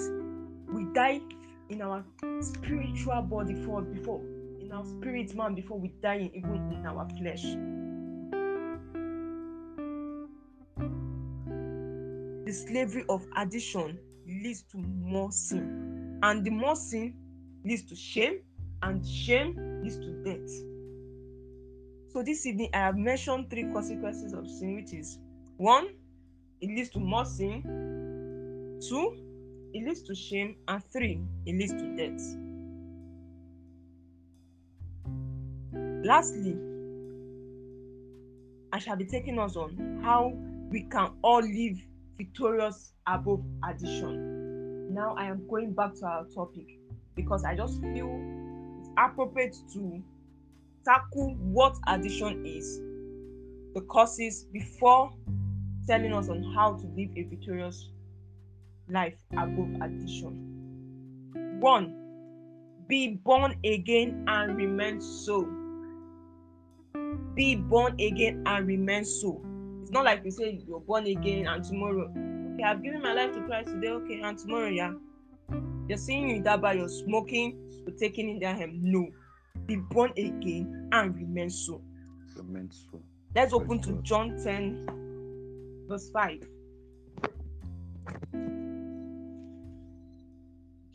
we 0.74 0.86
die 0.94 1.22
in 1.70 1.84
our 1.84 2.04
spiritual 2.42 3.22
body 3.22 3.54
for 3.66 3.84
before, 3.84 4.22
in 4.60 4.72
our 4.74 4.84
spirit 4.84 5.36
man 5.36 5.54
before 5.54 5.80
we 5.80 5.90
die 6.02 6.32
even 6.34 6.72
in 6.74 6.86
our 6.88 7.08
flesh. 7.20 7.46
The 12.46 12.54
slavery 12.54 13.04
of 13.10 13.26
addiction 13.36 13.98
leads 14.28 14.62
to 14.72 14.78
more 14.78 15.32
sin, 15.32 16.20
and 16.22 16.44
the 16.44 16.52
more 16.52 16.76
sin 16.76 17.16
leads 17.64 17.84
to 17.86 17.96
shame, 17.96 18.42
and 18.84 19.06
shame 19.06 19.82
leads 19.84 19.98
to 19.98 20.24
death. 20.24 20.50
So 22.10 22.24
this 22.24 22.46
evening, 22.46 22.70
I 22.74 22.78
have 22.78 22.98
mentioned 22.98 23.50
three 23.50 23.64
consequences 23.74 24.34
of 24.34 24.48
sin, 24.48 24.76
which 24.76 24.94
is 24.94 25.18
one, 25.58 25.88
it 26.62 26.68
leads 26.68 26.90
to 26.92 27.00
more 27.00 27.26
sin. 27.26 27.62
Two, 28.88 29.18
it 29.74 29.86
leads 29.86 30.02
to 30.04 30.16
shame. 30.16 30.56
And 30.68 30.84
three, 30.86 31.22
it 31.46 31.56
leads 31.56 31.74
to 31.74 31.96
death. 31.96 32.22
Lastly, 36.06 36.56
I 38.72 38.80
shall 38.80 38.96
be 38.96 39.06
taking 39.06 39.40
us 39.40 39.56
on 39.56 40.00
how 40.04 40.34
we 40.70 40.84
can 40.84 41.12
all 41.22 41.42
live 41.42 41.82
victorious 42.18 42.94
above 43.08 43.44
addition. 43.68 44.94
Now 44.94 45.16
I 45.18 45.26
am 45.26 45.48
going 45.50 45.74
back 45.74 45.96
to 45.96 46.06
our 46.06 46.26
topic 46.34 46.68
because 47.16 47.44
I 47.44 47.56
just 47.56 47.82
feel 47.82 48.20
it's 48.80 48.90
appropriate 48.98 49.56
to 49.74 50.04
tackle 50.86 51.36
what 51.40 51.76
addition 51.88 52.46
is, 52.46 52.80
the 53.74 53.82
causes 53.90 54.46
before 54.52 55.12
telling 55.88 56.14
us 56.14 56.30
on 56.30 56.44
how 56.56 56.74
to 56.74 56.86
live 56.96 57.10
a 57.16 57.24
victorious 57.24 57.90
life 58.90 59.18
above 59.34 59.70
addition. 59.82 61.60
One, 61.60 61.96
be 62.88 63.20
born 63.24 63.56
again 63.66 64.26
and 64.28 64.56
remain 64.56 65.02
so. 65.02 65.48
Be 67.34 67.56
born 67.56 68.00
again 68.00 68.44
and 68.46 68.68
remain 68.68 69.04
so. 69.04 69.44
It's 69.86 69.92
not 69.92 70.04
like 70.04 70.24
we 70.24 70.32
say 70.32 70.60
you're 70.68 70.80
born 70.80 71.06
again 71.06 71.46
and 71.46 71.64
tomorrow, 71.64 72.12
okay, 72.56 72.64
I've 72.64 72.82
given 72.82 73.04
my 73.04 73.14
life 73.14 73.34
to 73.34 73.42
Christ 73.42 73.68
today, 73.68 73.90
okay, 73.90 74.20
and 74.20 74.36
tomorrow, 74.36 74.68
yeah. 74.68 74.94
You're 75.88 76.00
seeing 76.00 76.28
you 76.28 76.42
that 76.42 76.60
by 76.60 76.74
you're 76.74 76.90
smoking, 76.90 77.70
you're 77.86 77.96
taking 77.96 78.32
Indian 78.32 78.58
hemp. 78.58 78.74
Um, 78.74 78.80
no. 78.82 79.08
Be 79.68 79.76
born 79.76 80.10
again 80.18 80.90
and 80.92 81.16
remain 81.16 81.52
so. 81.52 81.84
Remain 82.36 82.72
so. 82.72 83.00
Let's 83.36 83.54
open 83.54 83.80
to 83.82 84.02
John 84.02 84.36
10, 84.44 85.86
verse 85.88 86.10
5. 86.10 86.40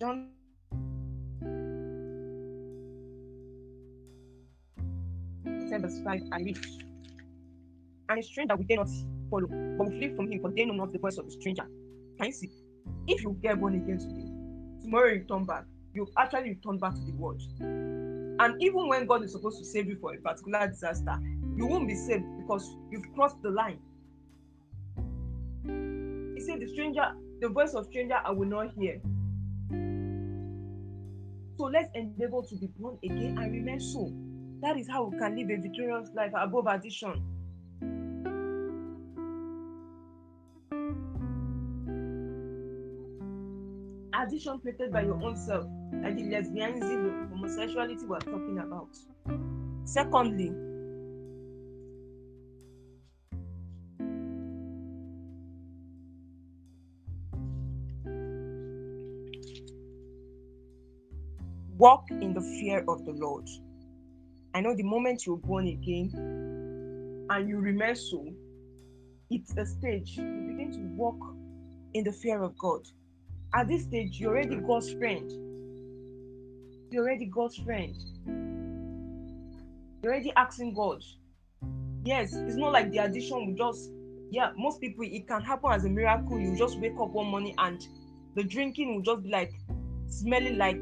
John 0.00 0.30
10, 5.44 5.80
verse 5.80 6.00
5, 6.04 6.22
I 6.32 6.38
read. 6.40 6.89
And 8.10 8.18
a 8.18 8.22
stranger 8.24 8.56
we 8.56 8.64
dare 8.64 8.78
not 8.78 8.88
follow, 9.30 9.46
but 9.46 9.88
we 9.88 9.98
flee 9.98 10.16
from 10.16 10.32
him, 10.32 10.40
for 10.40 10.50
they 10.50 10.64
know 10.64 10.74
not 10.74 10.92
the 10.92 10.98
voice 10.98 11.16
of 11.16 11.26
the 11.26 11.30
stranger. 11.30 11.62
Can 12.18 12.26
you 12.26 12.32
see? 12.32 12.50
If 13.06 13.22
you 13.22 13.38
get 13.40 13.60
born 13.60 13.76
again 13.76 14.00
today, 14.00 14.26
tomorrow 14.82 15.12
you 15.12 15.24
turn 15.28 15.44
back, 15.44 15.64
you 15.94 16.08
actually 16.18 16.50
return 16.50 16.78
back 16.78 16.94
to 16.94 17.00
the 17.02 17.12
world. 17.12 17.40
And 17.60 18.60
even 18.60 18.88
when 18.88 19.06
God 19.06 19.22
is 19.22 19.30
supposed 19.30 19.60
to 19.60 19.64
save 19.64 19.86
you 19.86 19.96
for 20.00 20.12
a 20.12 20.16
particular 20.16 20.66
disaster, 20.66 21.16
you 21.56 21.66
won't 21.66 21.86
be 21.86 21.94
saved 21.94 22.24
because 22.38 22.68
you've 22.90 23.06
crossed 23.14 23.40
the 23.42 23.50
line. 23.50 23.78
He 26.34 26.40
said, 26.40 26.58
The 26.60 26.66
stranger, 26.66 27.12
the 27.40 27.48
voice 27.48 27.74
of 27.74 27.86
stranger 27.86 28.18
I 28.24 28.32
will 28.32 28.48
not 28.48 28.72
hear. 28.72 29.00
So 31.58 31.66
let's 31.66 31.90
endeavor 31.94 32.42
to 32.42 32.56
be 32.56 32.66
born 32.76 32.98
again 33.04 33.38
and 33.38 33.52
remain 33.52 33.78
so. 33.78 34.12
That 34.62 34.76
is 34.76 34.88
how 34.88 35.04
we 35.04 35.18
can 35.18 35.36
live 35.36 35.50
a 35.50 35.62
victorious 35.62 36.08
life 36.12 36.32
above 36.34 36.66
addiction. 36.66 37.22
Addiction 44.20 44.58
created 44.58 44.92
by 44.92 45.02
your 45.02 45.22
own 45.22 45.36
self, 45.36 45.66
like 46.02 46.16
the 46.16 46.22
lesbianism, 46.22 47.30
homosexuality 47.30 48.04
we're 48.06 48.18
talking 48.18 48.58
about. 48.58 48.96
Secondly, 49.84 50.52
walk 61.76 62.04
in 62.10 62.34
the 62.34 62.42
fear 62.60 62.84
of 62.88 63.04
the 63.06 63.12
Lord. 63.12 63.48
I 64.52 64.60
know 64.60 64.74
the 64.74 64.82
moment 64.82 65.24
you're 65.26 65.38
born 65.38 65.66
again 65.66 66.10
and 67.30 67.48
you 67.48 67.58
remain 67.58 67.94
so, 67.94 68.26
it's 69.30 69.56
a 69.56 69.64
stage. 69.64 70.18
You 70.18 70.24
begin 70.24 70.72
to 70.72 70.80
walk 70.96 71.18
in 71.94 72.04
the 72.04 72.12
fear 72.12 72.42
of 72.42 72.58
God. 72.58 72.82
At 73.52 73.68
this 73.68 73.82
stage, 73.82 74.20
you're 74.20 74.30
already 74.30 74.56
God's 74.56 74.92
friend. 74.92 75.30
You're 76.90 77.04
already 77.04 77.26
God's 77.26 77.56
friend. 77.56 77.96
You're 80.02 80.12
already 80.12 80.32
asking 80.36 80.74
God. 80.74 81.02
Yes, 82.04 82.32
it's 82.32 82.56
not 82.56 82.72
like 82.72 82.90
the 82.92 82.98
addiction 82.98 83.46
will 83.46 83.54
just, 83.54 83.90
yeah, 84.30 84.52
most 84.56 84.80
people, 84.80 85.04
it 85.04 85.26
can 85.26 85.42
happen 85.42 85.72
as 85.72 85.84
a 85.84 85.88
miracle. 85.88 86.38
You 86.38 86.56
just 86.56 86.78
wake 86.78 86.94
up 87.00 87.10
one 87.10 87.26
morning 87.26 87.54
and 87.58 87.84
the 88.36 88.44
drinking 88.44 88.94
will 88.94 89.02
just 89.02 89.24
be 89.24 89.30
like 89.30 89.52
smelling 90.06 90.56
like 90.56 90.80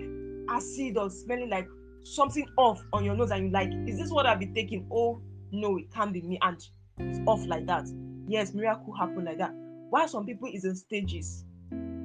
acid 0.51 0.97
or 0.97 1.11
smelling 1.11 1.51
like 1.51 1.69
something 2.03 2.47
off 2.57 2.83
on 2.93 3.05
your 3.05 3.15
nose 3.15 3.31
and 3.31 3.45
you're 3.45 3.53
like 3.53 3.71
is 3.87 3.99
this 3.99 4.11
what 4.11 4.25
i've 4.27 4.41
been 4.41 4.55
taking 4.55 4.87
oh 4.91 5.21
no 5.53 5.77
it 5.77 5.93
can't 5.93 6.13
be 6.13 6.23
me 6.23 6.39
and 6.43 6.69
it's 6.99 7.21
off 7.27 7.45
like 7.47 7.67
that 7.67 7.87
yes 8.27 8.55
miracle 8.55 8.95
happen 8.95 9.25
like 9.25 9.39
that 9.39 9.53
while 9.91 10.09
some 10.09 10.25
people 10.25 10.49
is 10.51 10.65
in 10.65 10.75
stages 10.75 11.45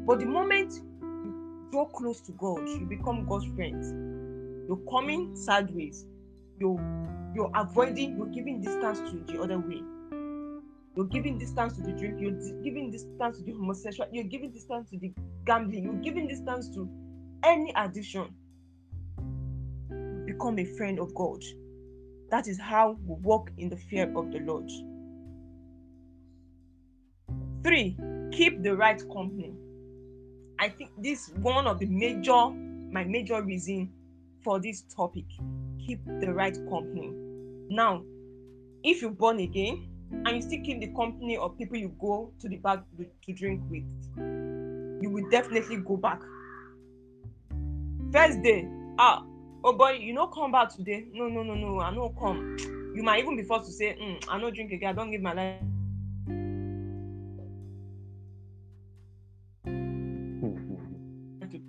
but 0.05 0.19
the 0.19 0.25
moment 0.25 0.73
you 1.01 1.67
draw 1.71 1.85
close 1.85 2.21
to 2.21 2.31
god 2.33 2.67
you 2.67 2.85
become 2.85 3.25
god's 3.25 3.45
friends 3.55 3.91
you're 4.67 4.85
coming 4.89 5.35
sideways 5.35 6.05
you're 6.59 6.79
you're 7.35 7.51
avoiding 7.55 8.15
you're 8.17 8.27
giving 8.27 8.61
distance 8.61 8.99
to 8.99 9.23
the 9.31 9.41
other 9.41 9.59
way 9.59 9.81
you're 10.95 11.07
giving 11.07 11.37
distance 11.37 11.73
to 11.73 11.81
the 11.81 11.91
drink 11.91 12.19
you're 12.19 12.61
giving 12.61 12.91
distance 12.91 13.37
to 13.37 13.43
the 13.43 13.51
homosexual 13.51 14.07
you're 14.11 14.23
giving 14.23 14.51
distance 14.51 14.89
to 14.89 14.97
the 14.99 15.11
gambling 15.45 15.83
you're 15.83 15.93
giving 16.01 16.27
distance 16.27 16.69
to 16.69 16.89
any 17.43 17.73
addiction 17.75 18.33
become 20.25 20.59
a 20.59 20.65
friend 20.65 20.99
of 20.99 21.13
God. 21.13 21.43
That 22.29 22.47
is 22.47 22.59
how 22.59 22.97
we 23.05 23.15
walk 23.21 23.51
in 23.57 23.69
the 23.69 23.77
fear 23.77 24.11
of 24.15 24.31
the 24.31 24.39
Lord. 24.39 24.69
Three, 27.63 27.97
keep 28.31 28.63
the 28.63 28.75
right 28.75 29.01
company. 29.11 29.53
I 30.63 30.69
think 30.69 30.91
this 30.97 31.27
is 31.27 31.33
one 31.39 31.67
of 31.67 31.79
the 31.79 31.85
major, 31.87 32.49
my 32.89 33.03
major 33.03 33.41
reason 33.41 33.91
for 34.45 34.61
this 34.61 34.83
topic. 34.83 35.25
Keep 35.85 36.05
the 36.21 36.33
right 36.33 36.55
company. 36.69 37.11
Now, 37.69 38.01
if 38.81 39.01
you're 39.01 39.11
born 39.11 39.41
again 39.41 39.89
and 40.25 40.37
you 40.37 40.41
still 40.41 40.63
keep 40.63 40.79
the 40.79 40.87
company 40.95 41.35
of 41.35 41.57
people 41.57 41.75
you 41.75 41.93
go 41.99 42.31
to 42.39 42.47
the 42.47 42.55
bar 42.55 42.81
to 42.97 43.33
drink 43.33 43.61
with, 43.69 43.83
you 45.03 45.09
will 45.09 45.29
definitely 45.29 45.75
go 45.85 45.97
back. 45.97 46.21
First 48.13 48.41
day, 48.41 48.65
ah, 48.97 49.25
oh 49.65 49.73
boy, 49.73 49.97
you 49.99 50.13
know 50.13 50.27
come 50.27 50.53
back 50.53 50.73
today. 50.73 51.07
No, 51.11 51.27
no, 51.27 51.43
no, 51.43 51.55
no, 51.55 51.81
I 51.81 51.93
no 51.93 52.15
come. 52.17 52.55
You 52.95 53.03
might 53.03 53.19
even 53.19 53.35
be 53.35 53.43
forced 53.43 53.65
to 53.65 53.73
say, 53.73 53.97
mm, 54.01 54.23
I 54.29 54.37
no 54.37 54.49
drink 54.49 54.71
again, 54.71 54.91
I 54.91 54.93
don't 54.93 55.11
give 55.11 55.21
my 55.21 55.33
life. 55.33 55.72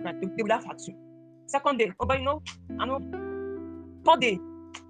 To. 0.04 0.20
They, 0.20 0.42
will 0.42 0.48
laugh 0.48 0.64
at 0.68 0.80
you. 0.86 0.94
Second 1.46 1.78
day, 1.78 1.92
oh 2.00 2.06
boy, 2.06 2.16
you 2.16 2.24
know, 2.24 2.42
I 2.78 2.86
know. 2.86 3.00
Third 4.04 4.20
day, 4.20 4.38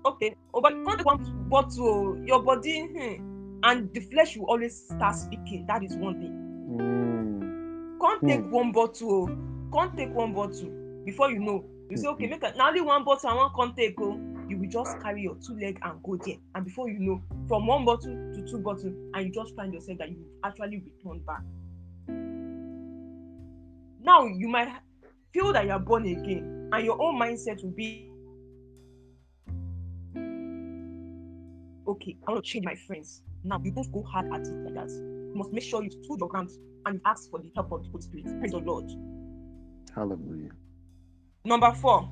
okay, 0.04 0.34
oh 0.52 0.60
boy, 0.60 0.70
can't 0.70 0.98
take 0.98 1.06
one 1.06 1.48
bottle, 1.48 2.18
your 2.24 2.42
body, 2.42 2.86
hmm, 2.86 3.60
and 3.64 3.92
the 3.92 4.00
flesh 4.00 4.36
will 4.36 4.46
always 4.46 4.86
start 4.86 5.16
speaking. 5.16 5.66
That 5.66 5.82
is 5.82 5.96
one 5.96 6.20
thing. 6.20 6.32
Mm. 6.78 8.00
Can't 8.00 8.26
take 8.26 8.40
Hmm. 8.42 8.50
one 8.50 8.72
bottle, 8.72 9.28
can't 9.72 9.96
take 9.96 10.10
one 10.14 10.34
bottle. 10.34 10.70
Before 11.04 11.30
you 11.30 11.38
know, 11.38 11.64
you 11.90 11.96
say, 11.96 12.08
okay, 12.08 12.26
make 12.26 12.42
a, 12.42 12.54
now 12.56 12.68
only 12.68 12.80
one 12.80 13.04
bottle 13.04 13.30
I 13.30 13.34
want 13.34 13.54
can't 13.56 13.76
take. 13.76 13.94
Oh, 14.00 14.18
you 14.48 14.58
will 14.58 14.68
just 14.68 15.00
carry 15.00 15.22
your 15.22 15.36
two 15.36 15.54
leg 15.58 15.78
and 15.82 16.02
go 16.02 16.16
there. 16.16 16.36
And 16.54 16.64
before 16.64 16.88
you 16.90 16.98
know, 16.98 17.22
from 17.48 17.66
one 17.66 17.84
bottle 17.84 18.12
to 18.34 18.46
two 18.46 18.58
bottles, 18.58 18.94
and 19.14 19.26
you 19.26 19.32
just 19.32 19.54
find 19.54 19.72
yourself 19.72 19.98
that 19.98 20.10
you 20.10 20.18
actually 20.44 20.78
return 20.84 21.20
back. 21.26 21.42
Now 24.02 24.26
you 24.26 24.48
might 24.48 24.68
feel 25.34 25.52
that 25.52 25.66
you 25.66 25.72
are 25.72 25.80
born 25.80 26.06
again, 26.06 26.70
and 26.72 26.84
your 26.84 27.00
own 27.02 27.20
mindset 27.20 27.62
will 27.62 27.72
be, 27.72 28.08
okay, 31.88 32.16
I 32.26 32.32
want 32.32 32.44
to 32.44 32.50
change 32.50 32.64
my 32.64 32.76
friends. 32.86 33.22
Now 33.42 33.60
you 33.62 33.72
don't 33.72 33.92
go 33.92 34.02
hard 34.04 34.32
at 34.32 34.46
it 34.46 34.54
like 34.64 34.74
that. 34.74 34.90
You 34.90 35.32
must 35.34 35.52
make 35.52 35.64
sure 35.64 35.82
you 35.82 35.90
stood 35.90 36.20
your 36.20 36.28
ground 36.28 36.50
and 36.86 37.00
ask 37.04 37.30
for 37.30 37.40
the 37.40 37.50
help 37.54 37.72
of 37.72 37.82
the 37.82 37.90
Holy 37.90 38.02
Spirit. 38.02 38.38
Praise 38.38 38.52
the 38.52 38.58
Lord. 38.58 38.88
Hallelujah. 39.94 40.50
Number 41.44 41.72
four, 41.74 42.08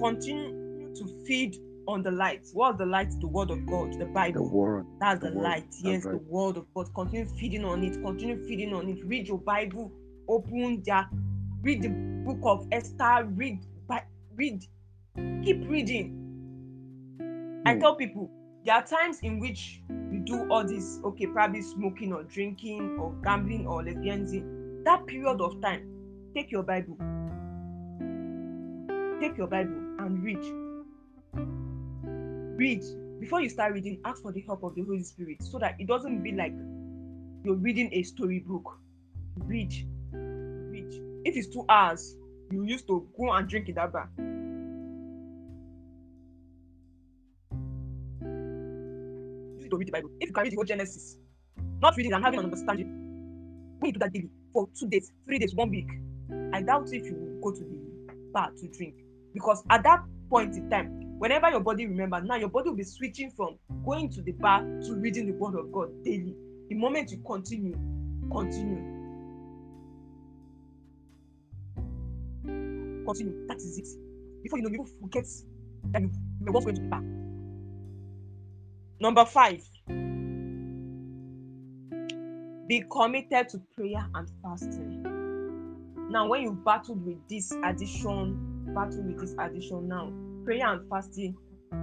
continue 0.00 0.94
to 0.94 1.24
feed 1.26 1.56
on 1.86 2.02
the 2.02 2.10
light. 2.10 2.46
What's 2.52 2.78
the 2.78 2.86
light? 2.86 3.12
The 3.20 3.28
word 3.28 3.50
of 3.50 3.66
God, 3.66 3.98
the 3.98 4.06
Bible. 4.06 4.44
The 4.48 4.54
word. 4.54 4.86
That's 5.00 5.20
the 5.20 5.30
the 5.30 5.36
word, 5.36 5.44
light. 5.44 5.74
Yes, 5.82 6.04
the 6.04 6.16
word 6.16 6.56
of 6.56 6.66
God. 6.74 6.92
Continue 6.94 7.26
feeding 7.38 7.64
on 7.64 7.84
it. 7.84 8.00
Continue 8.02 8.44
feeding 8.46 8.72
on 8.74 8.88
it. 8.88 9.04
Read 9.04 9.28
your 9.28 9.38
Bible. 9.38 9.92
Open 10.28 10.82
their, 10.84 11.08
read 11.62 11.82
the 11.82 11.88
book 12.24 12.40
of 12.42 12.66
Esther. 12.72 13.24
Read, 13.34 13.60
read, 14.34 14.64
keep 15.44 15.68
reading. 15.68 16.18
I 17.64 17.74
Hmm. 17.74 17.80
tell 17.80 17.94
people 17.96 18.30
there 18.64 18.74
are 18.74 18.84
times 18.84 19.20
in 19.20 19.38
which 19.38 19.82
you 19.88 20.20
do 20.24 20.48
all 20.50 20.64
this. 20.64 21.00
Okay, 21.04 21.26
probably 21.26 21.62
smoking 21.62 22.12
or 22.12 22.24
drinking 22.24 22.98
or 22.98 23.12
gambling 23.22 23.66
or 23.66 23.82
lesbianism. 23.82 24.84
That 24.84 25.06
period 25.06 25.40
of 25.40 25.60
time, 25.60 25.88
take 26.34 26.50
your 26.50 26.62
Bible. 26.62 26.96
Take 29.20 29.36
your 29.38 29.46
Bible 29.46 29.78
and 30.00 30.22
read. 30.24 30.42
Read 32.58 32.82
before 33.20 33.40
you 33.40 33.48
start 33.48 33.72
reading. 33.72 34.00
Ask 34.04 34.22
for 34.22 34.32
the 34.32 34.40
help 34.40 34.64
of 34.64 34.74
the 34.74 34.82
Holy 34.82 35.04
Spirit 35.04 35.42
so 35.42 35.58
that 35.60 35.76
it 35.78 35.86
doesn't 35.86 36.22
be 36.22 36.32
like 36.32 36.52
you're 37.44 37.54
reading 37.56 37.88
a 37.92 38.02
storybook. 38.02 38.80
Read. 39.36 39.72
If 41.24 41.36
it's 41.36 41.48
two 41.48 41.64
hours, 41.68 42.16
you 42.50 42.64
used 42.64 42.86
to 42.88 43.08
go 43.18 43.32
and 43.32 43.48
drink 43.48 43.68
in 43.68 43.74
that 43.76 43.92
bar. 43.92 44.10
You 49.58 49.68
to 49.70 49.76
read 49.76 49.88
the 49.88 49.92
Bible. 49.92 50.10
If 50.20 50.28
you 50.28 50.34
can 50.34 50.42
read 50.44 50.52
the 50.52 50.56
whole 50.56 50.64
Genesis, 50.64 51.16
not 51.80 51.96
reading 51.96 52.12
and 52.12 52.24
having 52.24 52.40
an 52.40 52.46
understanding, 52.46 52.88
when 53.78 53.88
you 53.88 53.92
do 53.92 53.98
that 54.00 54.12
daily 54.12 54.30
for 54.52 54.68
two 54.78 54.88
days, 54.88 55.10
three 55.26 55.38
days, 55.38 55.54
one 55.54 55.70
week, 55.70 55.88
I 56.52 56.62
doubt 56.62 56.92
if 56.92 57.04
you 57.06 57.38
go 57.42 57.52
to 57.52 57.60
the 57.60 57.78
bar 58.32 58.50
to 58.50 58.68
drink 58.68 58.94
because 59.32 59.62
at 59.70 59.82
that 59.84 60.00
point 60.28 60.56
in 60.56 60.68
time, 60.70 61.18
whenever 61.18 61.50
your 61.50 61.60
body 61.60 61.86
remembers, 61.86 62.24
now 62.24 62.36
your 62.36 62.48
body 62.48 62.68
will 62.70 62.76
be 62.76 62.84
switching 62.84 63.30
from 63.30 63.58
going 63.84 64.10
to 64.10 64.22
the 64.22 64.32
bar 64.32 64.60
to 64.60 64.94
reading 64.94 65.26
the 65.26 65.32
word 65.32 65.58
of 65.58 65.72
God 65.72 65.88
daily. 66.04 66.34
The 66.68 66.74
moment 66.74 67.10
you 67.10 67.22
continue, 67.26 67.74
continue, 68.30 68.91
continue. 73.12 73.46
That 73.48 73.56
is 73.58 73.78
it. 73.78 73.88
Before 74.42 74.58
you 74.58 74.64
know, 74.68 74.70
you 74.70 74.86
forget 75.00 75.26
that 75.92 76.02
you 76.02 76.10
were 76.40 76.52
once 76.52 76.64
going 76.64 76.76
to 76.76 76.82
the 76.82 76.88
bar. 76.88 77.02
Number 79.00 79.24
five. 79.24 79.62
Be 82.68 82.84
committed 82.90 83.48
to 83.50 83.58
prayer 83.74 84.06
and 84.14 84.28
fasting. 84.42 85.02
Now, 86.10 86.28
when 86.28 86.42
you 86.42 86.52
battled 86.52 87.04
with 87.04 87.18
this 87.28 87.52
addiction, 87.64 88.72
battle 88.74 89.02
with 89.02 89.20
this 89.20 89.34
addiction 89.38 89.88
now, 89.88 90.12
prayer 90.44 90.66
and 90.66 90.88
fasting 90.88 91.36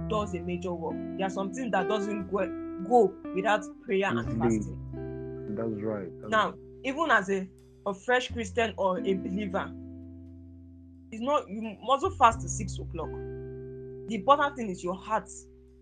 does 0.08 0.34
a 0.34 0.40
major 0.40 0.72
work. 0.72 0.96
There 1.16 1.26
are 1.26 1.30
some 1.30 1.52
things 1.52 1.72
that 1.72 1.88
doesn't 1.88 2.30
go, 2.30 2.46
go 2.88 3.12
without 3.34 3.64
prayer 3.84 4.08
and 4.08 4.20
Easily. 4.20 4.38
fasting. 4.38 5.56
That's 5.56 5.82
right. 5.82 6.08
That's 6.20 6.30
Now, 6.30 6.54
even 6.84 7.10
as 7.10 7.28
a, 7.28 7.48
a 7.86 7.94
fresh 7.94 8.32
Christian 8.32 8.72
or 8.76 8.98
a 8.98 9.14
believer, 9.14 9.70
it's 11.12 11.22
not 11.22 11.48
you 11.48 11.76
mustn't 11.82 12.16
fast 12.16 12.40
till 12.40 12.48
six 12.48 12.78
o'clock. 12.78 13.10
The 14.08 14.14
important 14.16 14.56
thing 14.56 14.70
is 14.70 14.82
your 14.82 14.94
heart 14.94 15.28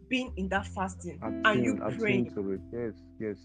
being 0.09 0.33
in 0.37 0.49
that 0.49 0.67
fasting 0.67 1.19
and 1.23 1.65
you 1.65 1.77
praying. 1.99 2.31
to 2.35 2.53
it. 2.53 2.61
Yes, 2.73 2.95
yes. 3.19 3.37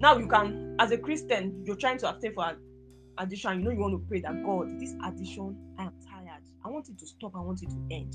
Now 0.00 0.16
you 0.18 0.26
can, 0.26 0.76
as 0.78 0.90
a 0.90 0.98
Christian, 0.98 1.62
you're 1.64 1.76
trying 1.76 1.98
to 1.98 2.08
abstain 2.08 2.34
for 2.34 2.44
ad- 2.44 2.56
addiction. 3.18 3.58
You 3.60 3.64
know 3.64 3.70
you 3.70 3.80
want 3.80 3.94
to 3.94 4.08
pray 4.08 4.20
that 4.20 4.42
God, 4.44 4.78
this 4.80 4.94
addiction, 5.04 5.56
I 5.78 5.84
am 5.84 5.92
tired. 6.10 6.42
I 6.64 6.68
want 6.68 6.88
it 6.88 6.98
to 6.98 7.06
stop. 7.06 7.32
I 7.36 7.40
want 7.40 7.62
it 7.62 7.70
to 7.70 7.80
end. 7.90 8.14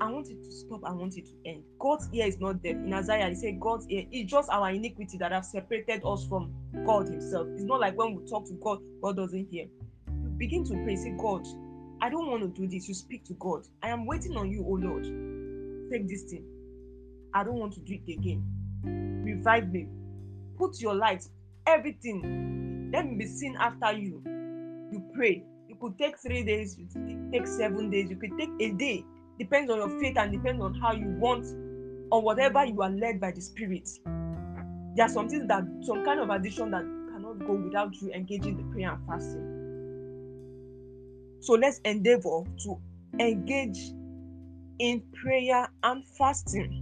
I 0.00 0.10
want 0.10 0.28
it 0.28 0.42
to 0.42 0.50
stop. 0.52 0.80
I 0.84 0.92
want 0.92 1.16
it 1.16 1.26
to 1.26 1.32
end. 1.48 1.62
God's 1.78 2.08
ear 2.12 2.26
is 2.26 2.38
not 2.40 2.62
deaf. 2.62 2.74
In 2.74 2.92
Isaiah, 2.92 3.28
he 3.28 3.34
said 3.34 3.60
God's 3.60 3.86
ear 3.88 4.06
is 4.10 4.30
just 4.30 4.50
our 4.50 4.70
iniquity 4.70 5.18
that 5.18 5.32
have 5.32 5.44
separated 5.44 6.02
us 6.04 6.26
from 6.26 6.52
God 6.84 7.08
Himself. 7.08 7.46
It's 7.54 7.64
not 7.64 7.80
like 7.80 7.96
when 7.96 8.14
we 8.16 8.26
talk 8.28 8.46
to 8.46 8.54
God, 8.54 8.80
God 9.02 9.16
doesn't 9.16 9.48
hear. 9.50 9.66
Begin 10.36 10.64
to 10.64 10.74
pray, 10.84 10.96
say, 10.96 11.14
God, 11.18 11.46
I 12.00 12.08
don't 12.08 12.30
want 12.30 12.42
to 12.42 12.48
do 12.48 12.66
this. 12.66 12.88
You 12.88 12.94
speak 12.94 13.24
to 13.26 13.34
God. 13.34 13.66
I 13.82 13.88
am 13.88 14.06
waiting 14.06 14.36
on 14.36 14.50
you, 14.50 14.64
oh 14.66 14.74
Lord. 14.74 15.04
Take 15.90 16.08
this 16.08 16.24
thing. 16.24 16.44
I 17.32 17.44
don't 17.44 17.58
want 17.58 17.72
to 17.74 17.80
do 17.80 17.94
it 17.94 18.12
again. 18.12 18.44
Revive 19.24 19.72
me. 19.72 19.88
Put 20.58 20.80
your 20.80 20.94
light, 20.94 21.26
everything. 21.66 22.90
Let 22.92 23.06
me 23.06 23.16
be 23.16 23.26
seen 23.26 23.56
after 23.58 23.92
you. 23.92 24.22
You 24.92 25.02
pray. 25.14 25.42
You 25.68 25.76
could 25.80 25.98
take 25.98 26.18
three 26.18 26.44
days, 26.44 26.78
you 26.78 26.86
could 26.92 27.32
take 27.32 27.46
seven 27.46 27.90
days, 27.90 28.10
you 28.10 28.16
could 28.16 28.36
take 28.38 28.50
a 28.60 28.70
day 28.72 29.04
depends 29.38 29.70
on 29.70 29.78
your 29.78 30.00
faith 30.00 30.16
and 30.16 30.32
depends 30.32 30.62
on 30.62 30.74
how 30.74 30.92
you 30.92 31.08
want 31.18 31.44
or 32.12 32.22
whatever 32.22 32.64
you 32.64 32.80
are 32.82 32.90
led 32.90 33.20
by 33.20 33.32
the 33.32 33.40
spirit 33.40 33.88
there 34.94 35.06
are 35.06 35.08
some 35.08 35.28
things 35.28 35.46
that 35.48 35.64
some 35.82 36.04
kind 36.04 36.20
of 36.20 36.30
addiction 36.30 36.70
that 36.70 36.82
cannot 37.12 37.38
go 37.40 37.54
without 37.54 37.94
you 38.00 38.12
engaging 38.12 38.56
the 38.56 38.62
prayer 38.72 38.92
and 38.92 39.06
fasting 39.06 39.53
so 41.44 41.54
let's 41.54 41.78
endeavor 41.84 42.42
to 42.58 42.78
engage 43.20 43.92
in 44.78 45.02
prayer 45.12 45.68
and 45.82 46.04
fasting 46.18 46.80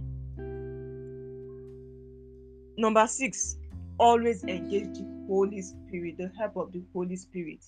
number 2.77 3.05
six 3.07 3.57
always 3.99 4.43
engage 4.45 4.97
the 4.97 5.25
holy 5.27 5.61
spirit 5.61 6.17
the 6.17 6.31
help 6.37 6.57
of 6.57 6.71
the 6.71 6.81
holy 6.93 7.15
spirit 7.15 7.63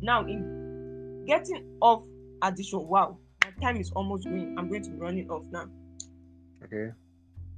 now 0.00 0.24
in 0.24 1.24
getting 1.26 1.64
off 1.80 2.04
addiction 2.42 2.86
wow 2.88 3.18
my 3.48 3.66
time 3.66 3.80
is 3.80 3.90
almost 3.92 4.24
going. 4.24 4.54
I'm 4.58 4.68
going 4.68 4.82
to 4.82 4.90
be 4.90 4.96
running 4.96 5.30
off 5.30 5.44
now. 5.50 5.66
Okay. 6.64 6.92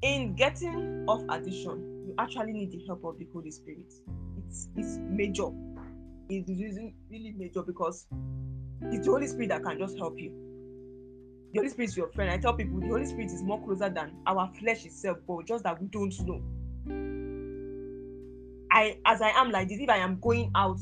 In 0.03 0.35
getting 0.35 1.05
off 1.09 1.22
addiction, 1.28 2.07
you 2.07 2.14
actually 2.18 2.53
need 2.53 2.72
the 2.72 2.85
help 2.87 3.05
of 3.05 3.18
the 3.18 3.26
Holy 3.33 3.51
Spirit. 3.51 3.93
It's 4.39 4.68
it's 4.76 4.99
major. 4.99 5.51
It's 6.28 6.49
really, 6.49 6.95
really 7.11 7.35
major 7.37 7.62
because 7.62 8.07
it's 8.83 9.07
the 9.07 9.12
Holy 9.12 9.26
Spirit 9.26 9.49
that 9.51 9.62
can 9.62 9.78
just 9.78 9.97
help 9.99 10.18
you. 10.18 10.33
The 11.53 11.59
Holy 11.59 11.68
Spirit 11.68 11.91
is 11.91 11.97
your 11.97 12.09
friend. 12.09 12.31
I 12.31 12.39
tell 12.39 12.55
people 12.55 12.81
the 12.81 12.89
Holy 12.89 13.07
Spirit 13.07 13.33
is 13.33 13.43
more 13.43 13.61
closer 13.64 13.89
than 13.89 14.12
our 14.26 14.51
flesh 14.61 14.85
itself, 14.85 15.18
but 15.26 15.47
just 15.47 15.64
that 15.64 15.81
we 15.81 15.89
don't 15.89 16.14
know. 16.26 16.41
I 18.72 18.99
as 19.05 19.20
I 19.20 19.31
am 19.31 19.51
like 19.51 19.68
this, 19.68 19.81
if 19.81 19.89
I 19.89 19.97
am 19.97 20.18
going 20.20 20.51
out, 20.55 20.78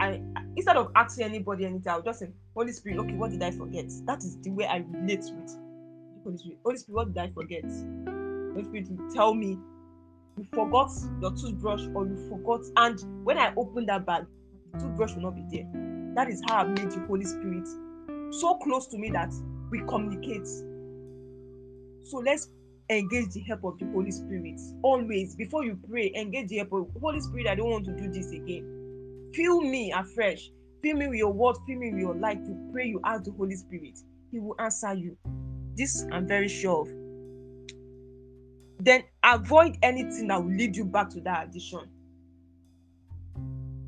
I 0.00 0.20
instead 0.56 0.76
of 0.76 0.90
asking 0.96 1.24
anybody 1.24 1.64
anything, 1.64 1.88
I'll 1.88 2.02
just 2.02 2.20
say, 2.20 2.28
Holy 2.54 2.72
Spirit, 2.72 2.98
okay, 2.98 3.14
what 3.14 3.30
did 3.30 3.42
I 3.42 3.52
forget? 3.52 3.86
That 4.06 4.18
is 4.18 4.36
the 4.42 4.50
way 4.50 4.66
I 4.66 4.78
relate 4.78 5.24
with 5.36 5.56
Holy 6.24 6.38
Spirit. 6.38 6.58
Holy 6.64 6.76
Spirit, 6.76 6.96
what 6.96 7.14
did 7.14 7.22
I 7.22 7.30
forget? 7.32 7.64
Holy 7.64 8.64
Spirit 8.64 8.88
will 8.90 9.14
tell 9.14 9.34
me, 9.34 9.58
you 10.36 10.46
forgot 10.52 10.90
your 11.20 11.30
toothbrush 11.32 11.82
or 11.94 12.06
you 12.06 12.16
forgot. 12.28 12.62
And 12.76 13.24
when 13.24 13.38
I 13.38 13.52
open 13.56 13.86
that 13.86 14.04
bag, 14.06 14.24
the 14.72 14.80
toothbrush 14.80 15.14
will 15.14 15.22
not 15.22 15.36
be 15.36 15.44
there. 15.50 15.99
That 16.14 16.28
is 16.28 16.42
how 16.48 16.62
I've 16.62 16.68
made 16.70 16.90
the 16.90 17.00
Holy 17.06 17.24
Spirit 17.24 17.68
so 18.30 18.54
close 18.58 18.86
to 18.88 18.98
me 18.98 19.10
that 19.10 19.32
we 19.70 19.80
communicate. 19.88 20.46
So 22.04 22.18
let's 22.18 22.48
engage 22.90 23.30
the 23.32 23.40
help 23.40 23.64
of 23.64 23.78
the 23.78 23.86
Holy 23.86 24.10
Spirit. 24.10 24.60
Always, 24.82 25.36
before 25.36 25.64
you 25.64 25.78
pray, 25.88 26.12
engage 26.16 26.48
the 26.48 26.58
help 26.58 26.72
of 26.72 26.92
the 26.94 27.00
Holy 27.00 27.20
Spirit. 27.20 27.46
I 27.46 27.54
don't 27.54 27.70
want 27.70 27.84
to 27.86 27.96
do 27.96 28.10
this 28.10 28.30
again 28.32 28.64
Fill 29.34 29.60
me 29.60 29.92
afresh. 29.92 30.50
Fill 30.82 30.96
me 30.96 31.08
with 31.08 31.18
your 31.18 31.32
word. 31.32 31.56
Fill 31.66 31.78
me 31.78 31.92
with 31.92 32.00
your 32.00 32.14
light. 32.14 32.38
You 32.46 32.70
pray, 32.72 32.86
you 32.88 33.00
ask 33.04 33.24
the 33.24 33.32
Holy 33.32 33.56
Spirit. 33.56 33.98
He 34.30 34.40
will 34.40 34.56
answer 34.58 34.94
you. 34.94 35.16
This 35.76 36.04
I'm 36.10 36.26
very 36.26 36.48
sure 36.48 36.82
of. 36.82 36.88
Then 38.80 39.04
avoid 39.24 39.76
anything 39.82 40.28
that 40.28 40.42
will 40.42 40.52
lead 40.52 40.76
you 40.76 40.84
back 40.84 41.10
to 41.10 41.20
that 41.22 41.48
addiction. 41.48 41.88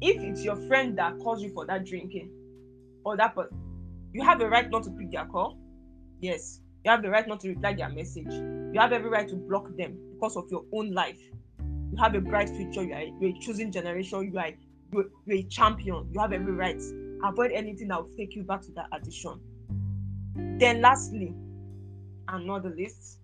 If 0.05 0.21
it's 0.21 0.43
your 0.43 0.57
friend 0.67 0.99
that 0.99 1.21
calls 1.21 1.41
you 1.43 1.51
for 1.55 1.65
that 1.67 1.87
drinking, 1.87 2.29
or 3.05 3.17
that 3.17 3.37
person, 3.37 3.57
you 4.13 4.25
have 4.25 4.41
a 4.41 4.49
right 4.49 4.69
not 4.69 4.83
to 4.83 4.91
pick 4.91 5.13
their 5.13 5.27
call. 5.27 5.57
Yes, 6.21 6.59
you 6.85 6.91
have 6.91 7.03
the 7.03 7.09
right 7.09 7.27
not 7.27 7.39
to 7.41 7.49
reply 7.49 7.75
their 7.75 7.89
message. 7.89 8.27
You 8.27 8.75
have 8.81 8.93
every 8.93 9.09
right 9.09 9.29
to 9.29 9.37
block 9.37 9.69
them 9.77 9.97
because 10.15 10.37
of 10.37 10.51
your 10.51 10.65
own 10.73 10.93
life. 10.93 11.21
You 11.61 11.97
have 11.99 12.17
a 12.17 12.21
bright 12.21 12.49
future. 12.51 12.83
You 12.83 12.95
are, 12.95 13.03
you're 13.21 13.31
a 13.31 13.39
choosing 13.41 13.71
generation. 13.71 14.33
You 14.33 14.39
are 14.41 14.51
you're, 14.93 15.05
you're 15.25 15.39
a 15.39 15.43
champion. 15.45 16.09
You 16.13 16.21
have 16.21 16.33
every 16.33 16.53
right. 16.53 16.83
Avoid 17.25 17.53
anything 17.53 17.89
that 17.89 18.03
will 18.03 18.11
take 18.17 18.35
you 18.35 18.43
back 18.43 18.63
to 18.63 18.73
that 18.73 18.87
addiction. 18.93 19.39
Then, 20.59 20.81
lastly, 20.81 21.33
and 22.27 22.47
not 22.47 22.65
the 22.65 22.71
least, 22.71 23.19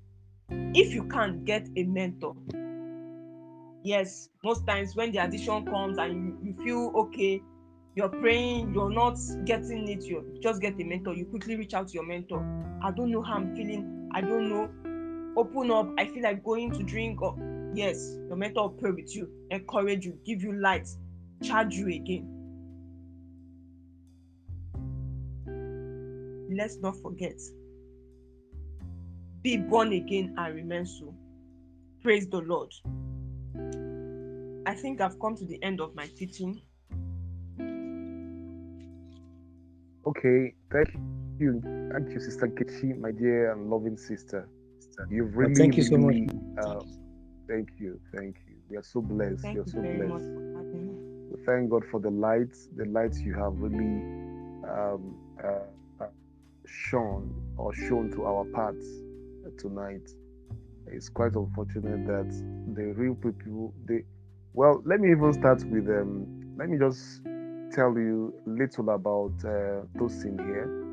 if 0.48 0.94
you 0.94 1.04
can 1.08 1.44
get 1.44 1.66
a 1.76 1.82
mentor. 1.82 2.36
Yes, 3.84 4.28
most 4.42 4.66
times 4.66 4.96
when 4.96 5.12
the 5.12 5.18
addiction 5.18 5.64
comes 5.64 5.98
and 5.98 6.12
you, 6.12 6.38
you 6.42 6.64
feel 6.64 6.92
okay, 6.96 7.42
you're 7.94 8.08
praying, 8.08 8.74
you're 8.74 8.90
not 8.90 9.18
getting 9.44 9.88
it, 9.88 10.04
you 10.04 10.24
just 10.42 10.60
get 10.60 10.80
a 10.80 10.84
mentor. 10.84 11.14
You 11.14 11.26
quickly 11.26 11.56
reach 11.56 11.74
out 11.74 11.88
to 11.88 11.94
your 11.94 12.06
mentor. 12.06 12.44
I 12.82 12.90
don't 12.90 13.10
know 13.10 13.22
how 13.22 13.34
I'm 13.34 13.56
feeling. 13.56 14.10
I 14.14 14.20
don't 14.20 14.48
know. 14.48 14.68
Open 15.36 15.70
up. 15.70 15.88
I 15.98 16.06
feel 16.06 16.22
like 16.22 16.44
going 16.44 16.72
to 16.72 16.82
drink. 16.82 17.20
Or 17.22 17.36
yes, 17.74 18.16
your 18.28 18.36
mentor 18.36 18.68
will 18.68 18.76
pray 18.76 18.90
with 18.90 19.14
you, 19.14 19.30
encourage 19.50 20.04
you, 20.04 20.18
give 20.24 20.42
you 20.42 20.52
light, 20.52 20.88
charge 21.42 21.74
you 21.74 21.88
again. 21.88 22.34
Let's 26.50 26.76
not 26.78 26.96
forget. 27.02 27.40
Be 29.42 29.56
born 29.56 29.92
again 29.92 30.34
and 30.36 30.54
remain 30.54 30.86
so. 30.86 31.14
Praise 32.02 32.28
the 32.28 32.38
Lord. 32.38 32.72
I 34.66 34.74
think 34.74 35.00
I've 35.00 35.18
come 35.20 35.36
to 35.36 35.44
the 35.44 35.62
end 35.62 35.80
of 35.80 35.94
my 35.94 36.06
teaching. 36.16 36.60
Okay, 40.06 40.54
thank 40.72 40.88
you. 41.38 41.60
Thank 41.92 42.10
you, 42.10 42.20
Sister 42.20 42.48
Kechi, 42.48 42.98
my 42.98 43.12
dear 43.12 43.52
and 43.52 43.70
loving 43.70 43.96
sister. 43.96 44.48
You've 45.10 45.36
really, 45.36 45.54
thank 45.54 45.76
you 45.76 45.84
so 45.84 45.96
really, 45.96 46.22
much. 46.22 46.64
Uh, 46.64 46.80
thank 47.48 47.68
you, 47.78 48.00
thank 48.14 48.36
you. 48.46 48.56
We 48.68 48.76
are 48.76 48.82
so 48.82 49.00
blessed. 49.00 49.40
Thank 49.40 49.56
You're 49.56 49.64
you 49.64 49.72
so 49.72 49.80
very 49.80 49.96
blessed. 49.96 50.12
much 50.12 50.22
for. 50.22 50.48
We 51.30 51.44
thank 51.44 51.70
God 51.70 51.84
for 51.90 52.00
the 52.00 52.10
lights, 52.10 52.68
the 52.74 52.86
lights 52.86 53.20
you 53.20 53.34
have 53.34 53.52
really 53.58 54.02
um, 54.68 55.14
uh, 55.44 56.04
uh, 56.04 56.06
shown 56.66 57.34
or 57.56 57.74
shown 57.74 58.10
to 58.12 58.24
our 58.24 58.44
paths 58.46 58.86
tonight. 59.58 60.08
It's 60.92 61.08
quite 61.08 61.34
unfortunate 61.34 62.06
that 62.06 62.30
the 62.74 62.92
real 62.94 63.14
people, 63.14 63.74
they, 63.86 64.04
well, 64.54 64.82
let 64.84 65.00
me 65.00 65.10
even 65.10 65.32
start 65.32 65.64
with, 65.66 65.88
um, 65.88 66.56
let 66.58 66.68
me 66.68 66.78
just 66.78 67.22
tell 67.72 67.92
you 67.96 68.34
a 68.46 68.50
little 68.50 68.90
about 68.90 69.32
uh, 69.44 69.82
Tosin 69.98 70.38
here 70.38 70.84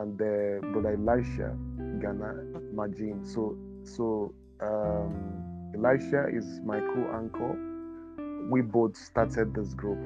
and 0.00 0.20
uh, 0.20 0.60
Brother 0.72 0.94
Elisha 0.94 1.56
Ghana 2.00 2.34
Majin. 2.74 3.24
So, 3.24 3.56
so 3.84 4.34
um, 4.60 5.72
Elisha 5.74 6.26
is 6.28 6.60
my 6.64 6.80
co-anchor 6.80 7.56
we 8.50 8.62
both 8.62 8.96
started 8.96 9.54
this 9.54 9.74
group 9.74 9.98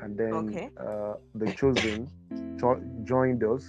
and 0.00 0.16
then 0.16 0.58
Okay. 0.58 0.70
uh, 0.78 1.14
the 1.34 1.50
chosen 1.52 2.08
jo- 2.58 2.82
joined 3.04 3.42
us 3.42 3.64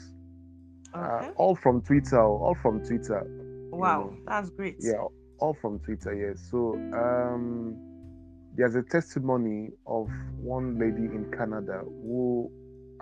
uh, 0.94 1.30
all 1.36 1.56
from 1.56 1.82
twitter 1.82 2.22
all 2.22 2.56
from 2.62 2.84
twitter 2.86 3.26
wow, 3.72 4.12
know, 4.12 4.18
that's 4.28 4.50
great. 4.50 4.78
yeah 4.80 5.04
all 5.40 5.54
from 5.62 5.80
twitter 5.80 6.14
yes 6.16 6.48
so 6.50 6.74
um, 6.94 7.78
there's 8.56 8.76
a 8.76 8.82
testimony 8.84 9.70
of 9.86 10.10
one 10.40 10.80
lady 10.80 11.06
in 11.14 11.30
canada 11.38 11.82
who 11.86 12.50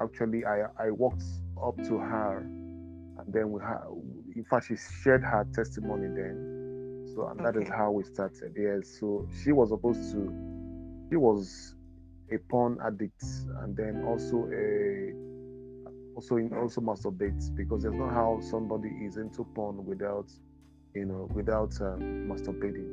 actually 0.01 0.43
i 0.45 0.63
i 0.85 0.91
walked 0.91 1.23
up 1.65 1.75
to 1.77 1.97
her 1.97 2.39
and 2.39 3.33
then 3.33 3.51
we 3.51 3.61
had 3.61 3.79
in 4.35 4.43
fact 4.49 4.67
she 4.67 4.75
shared 5.03 5.23
her 5.23 5.47
testimony 5.53 6.07
then 6.15 6.51
so 7.15 7.27
and 7.27 7.39
that 7.39 7.55
is 7.55 7.67
Okay. 7.67 7.71
how 7.75 7.91
we 7.91 8.03
started. 8.03 8.53
Yes. 8.57 8.97
So 8.99 9.25
she 9.41 9.53
was 9.53 9.69
supposed 9.69 10.11
to 10.11 10.33
she 11.09 11.15
was 11.15 11.75
a 12.33 12.37
porn 12.49 12.77
addict 12.85 13.23
and 13.61 13.75
then 13.77 14.03
also 14.05 14.49
a 14.51 15.13
also 16.15 16.37
in 16.37 16.53
also 16.53 16.81
masturbates 16.81 17.53
because 17.55 17.83
there's 17.83 17.95
not 17.95 18.13
how 18.13 18.39
somebody 18.41 18.89
is 19.05 19.17
into 19.17 19.43
porn 19.55 19.85
without 19.85 20.29
you 20.93 21.05
know 21.05 21.29
without 21.33 21.73
um, 21.81 21.99
masturbating. 22.29 22.89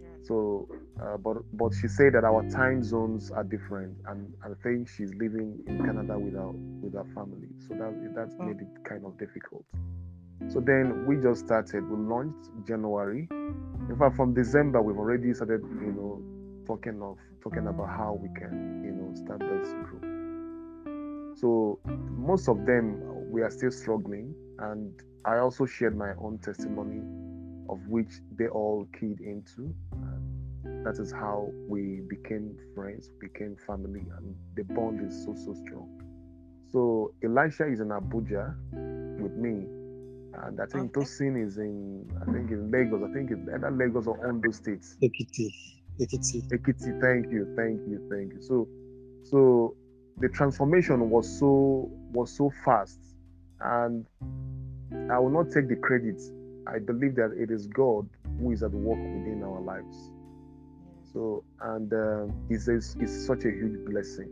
Yeah. 0.00 0.08
So 0.22 0.68
uh, 1.02 1.16
but 1.16 1.38
but 1.52 1.72
she 1.74 1.88
said 1.88 2.14
that 2.14 2.24
our 2.24 2.42
time 2.50 2.82
zones 2.82 3.30
are 3.30 3.44
different 3.44 3.96
and 4.06 4.32
I 4.44 4.48
think 4.62 4.88
she's 4.88 5.12
living 5.14 5.58
in 5.66 5.78
Canada 5.78 6.18
with 6.18 6.34
her 6.34 6.50
with 6.50 6.94
her 6.94 7.06
family. 7.14 7.48
So 7.68 7.74
that 7.74 7.92
that 8.14 8.28
Oh. 8.40 8.44
made 8.44 8.60
it 8.60 8.84
kind 8.84 9.04
of 9.06 9.16
difficult. 9.18 9.64
So 10.48 10.60
then 10.60 11.06
we 11.06 11.16
just 11.16 11.46
started. 11.46 11.88
We 11.88 11.96
launched 11.96 12.50
January. 12.66 13.28
In 13.88 13.96
fact, 13.98 14.16
from 14.16 14.34
December 14.34 14.82
we've 14.82 14.98
already 14.98 15.32
started, 15.34 15.62
you 15.62 15.92
know, 15.92 16.22
talking 16.66 17.00
of 17.02 17.16
talking 17.42 17.66
about 17.66 17.88
how 17.88 18.18
we 18.20 18.28
can, 18.38 18.82
you 18.84 18.92
know, 18.92 19.14
start 19.14 19.40
this 19.40 19.72
group. 19.84 20.01
So 21.42 21.80
most 22.16 22.48
of 22.48 22.64
them, 22.66 23.02
we 23.32 23.42
are 23.42 23.50
still 23.50 23.72
struggling. 23.72 24.32
And 24.60 24.94
I 25.24 25.38
also 25.38 25.66
shared 25.66 25.96
my 25.98 26.12
own 26.20 26.38
testimony, 26.38 27.02
of 27.68 27.80
which 27.88 28.12
they 28.38 28.46
all 28.46 28.86
keyed 28.98 29.20
into. 29.20 29.74
And 29.92 30.86
that 30.86 31.00
is 31.00 31.10
how 31.10 31.50
we 31.68 32.02
became 32.08 32.56
friends, 32.76 33.10
became 33.20 33.56
family, 33.66 34.04
and 34.16 34.36
the 34.54 34.62
bond 34.62 35.04
is 35.04 35.24
so, 35.24 35.34
so 35.34 35.52
strong. 35.66 35.88
So 36.70 37.12
Elisha 37.24 37.66
is 37.66 37.80
in 37.80 37.88
Abuja 37.88 38.54
with 39.20 39.32
me. 39.32 39.66
And 40.44 40.60
I 40.60 40.66
think 40.66 40.96
Okay. 40.96 41.00
Tosin 41.00 41.44
is 41.44 41.58
in, 41.58 42.08
I 42.22 42.24
think 42.32 42.50
in 42.50 42.70
Lagos. 42.70 43.02
I 43.02 43.12
think 43.12 43.32
it's 43.32 43.48
either 43.52 43.70
Lagos 43.70 44.06
or 44.06 44.24
Ondo 44.26 44.50
states. 44.52 44.96
Ekiti. 45.02 45.50
Ekiti. 46.00 46.48
Ekiti, 46.52 47.00
thank 47.00 47.32
you, 47.32 47.52
thank 47.56 47.80
you, 47.88 48.06
thank 48.08 48.32
you. 48.32 48.40
So, 48.40 48.68
so 49.24 49.76
the 50.18 50.28
transformation 50.28 51.10
was 51.10 51.38
so 51.38 51.90
was 52.12 52.30
so 52.30 52.52
fast, 52.64 52.98
and 53.60 54.06
I 55.10 55.18
will 55.18 55.30
not 55.30 55.50
take 55.50 55.68
the 55.68 55.76
credit. 55.76 56.20
I 56.66 56.78
believe 56.78 57.16
that 57.16 57.32
it 57.36 57.50
is 57.50 57.66
God 57.66 58.08
who 58.38 58.52
is 58.52 58.62
at 58.62 58.70
work 58.70 58.98
within 58.98 59.42
our 59.44 59.60
lives. 59.60 60.10
So, 61.12 61.44
and 61.60 61.92
um, 61.92 62.32
it's, 62.48 62.68
it's, 62.68 62.96
it's 63.00 63.26
such 63.26 63.44
a 63.44 63.50
huge 63.50 63.84
blessing. 63.84 64.30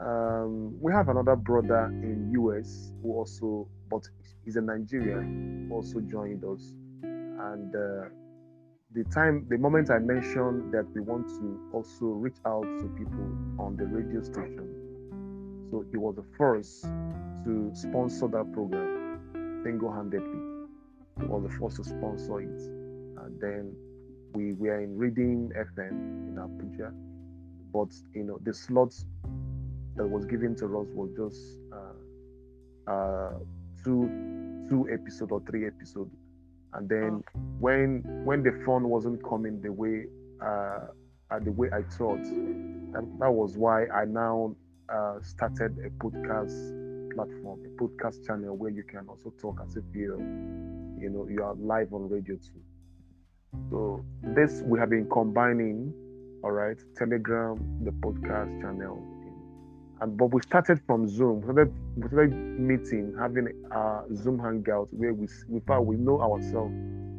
Um, 0.00 0.78
we 0.80 0.92
have 0.92 1.08
another 1.08 1.36
brother 1.36 1.86
in 2.02 2.30
US 2.32 2.92
who 3.02 3.12
also, 3.12 3.68
but 3.88 4.02
he's 4.44 4.56
a 4.56 4.60
Nigerian, 4.60 5.68
also 5.72 6.00
joined 6.00 6.44
us, 6.44 6.74
and. 7.02 7.74
Uh, 7.74 8.08
the 8.94 9.04
time 9.04 9.46
the 9.48 9.56
moment 9.56 9.90
i 9.90 9.98
mentioned 9.98 10.72
that 10.72 10.86
we 10.94 11.00
want 11.00 11.26
to 11.26 11.58
also 11.72 12.06
reach 12.06 12.36
out 12.44 12.64
to 12.78 12.86
people 12.98 13.26
on 13.58 13.76
the 13.76 13.84
radio 13.86 14.22
station. 14.22 14.68
So 15.70 15.84
he 15.90 15.96
was 15.96 16.16
the 16.16 16.24
first 16.36 16.82
to 16.82 17.70
sponsor 17.72 18.28
that 18.28 18.52
program 18.52 19.62
single-handedly. 19.64 20.68
He 21.20 21.26
was 21.26 21.44
the 21.44 21.58
first 21.58 21.76
to 21.76 21.84
sponsor 21.84 22.40
it. 22.40 22.60
And 23.22 23.40
then 23.40 23.74
we 24.34 24.52
were 24.52 24.80
in 24.80 24.98
reading 24.98 25.50
fm 25.56 25.90
in 25.90 26.36
abuja. 26.36 26.92
But 27.72 27.94
you 28.14 28.24
know 28.24 28.38
the 28.42 28.52
slots 28.52 29.06
that 29.96 30.06
was 30.06 30.26
given 30.26 30.54
to 30.56 30.66
us 30.66 30.88
was 30.94 31.10
just 31.16 31.58
uh, 31.72 32.90
uh, 32.90 33.38
two 33.82 34.66
two 34.68 34.88
episode 34.92 35.32
or 35.32 35.40
three 35.48 35.66
episode 35.66 36.10
and 36.74 36.88
then 36.88 37.22
when 37.58 38.02
when 38.24 38.42
the 38.42 38.52
fund 38.64 38.84
wasn't 38.84 39.22
coming 39.28 39.60
the 39.60 39.72
way 39.72 40.06
uh, 40.42 40.86
uh, 41.30 41.38
the 41.40 41.52
way 41.52 41.68
I 41.72 41.82
thought, 41.82 42.22
that, 42.92 43.06
that 43.20 43.30
was 43.30 43.56
why 43.56 43.86
I 43.86 44.04
now 44.04 44.54
uh, 44.92 45.20
started 45.22 45.76
a 45.78 45.90
podcast 46.02 47.14
platform, 47.14 47.60
a 47.64 47.82
podcast 47.82 48.26
channel 48.26 48.56
where 48.56 48.70
you 48.70 48.82
can 48.82 49.08
also 49.08 49.32
talk 49.40 49.60
as 49.66 49.76
if 49.76 49.84
you 49.94 50.18
you 51.00 51.10
know 51.10 51.26
you 51.28 51.42
are 51.42 51.54
live 51.54 51.92
on 51.92 52.08
radio 52.08 52.36
too. 52.36 52.60
So 53.70 54.04
this 54.22 54.62
we 54.64 54.78
have 54.78 54.90
been 54.90 55.08
combining, 55.08 55.92
all 56.42 56.52
right, 56.52 56.76
Telegram, 56.96 57.80
the 57.84 57.90
podcast 57.90 58.60
channel, 58.60 59.02
and 60.02 60.16
but 60.16 60.26
we 60.26 60.40
started 60.42 60.80
from 60.84 61.08
Zoom. 61.08 61.40
We 61.40 61.44
started, 61.44 61.72
we 61.96 62.08
started 62.08 62.34
meeting, 62.34 63.14
having 63.18 63.46
a 63.70 64.02
Zoom 64.14 64.38
hangout 64.38 64.88
where 64.90 65.14
we 65.14 65.28
we 65.48 65.60
felt 65.60 65.86
we 65.86 65.96
know 65.96 66.20
ourselves 66.20 66.74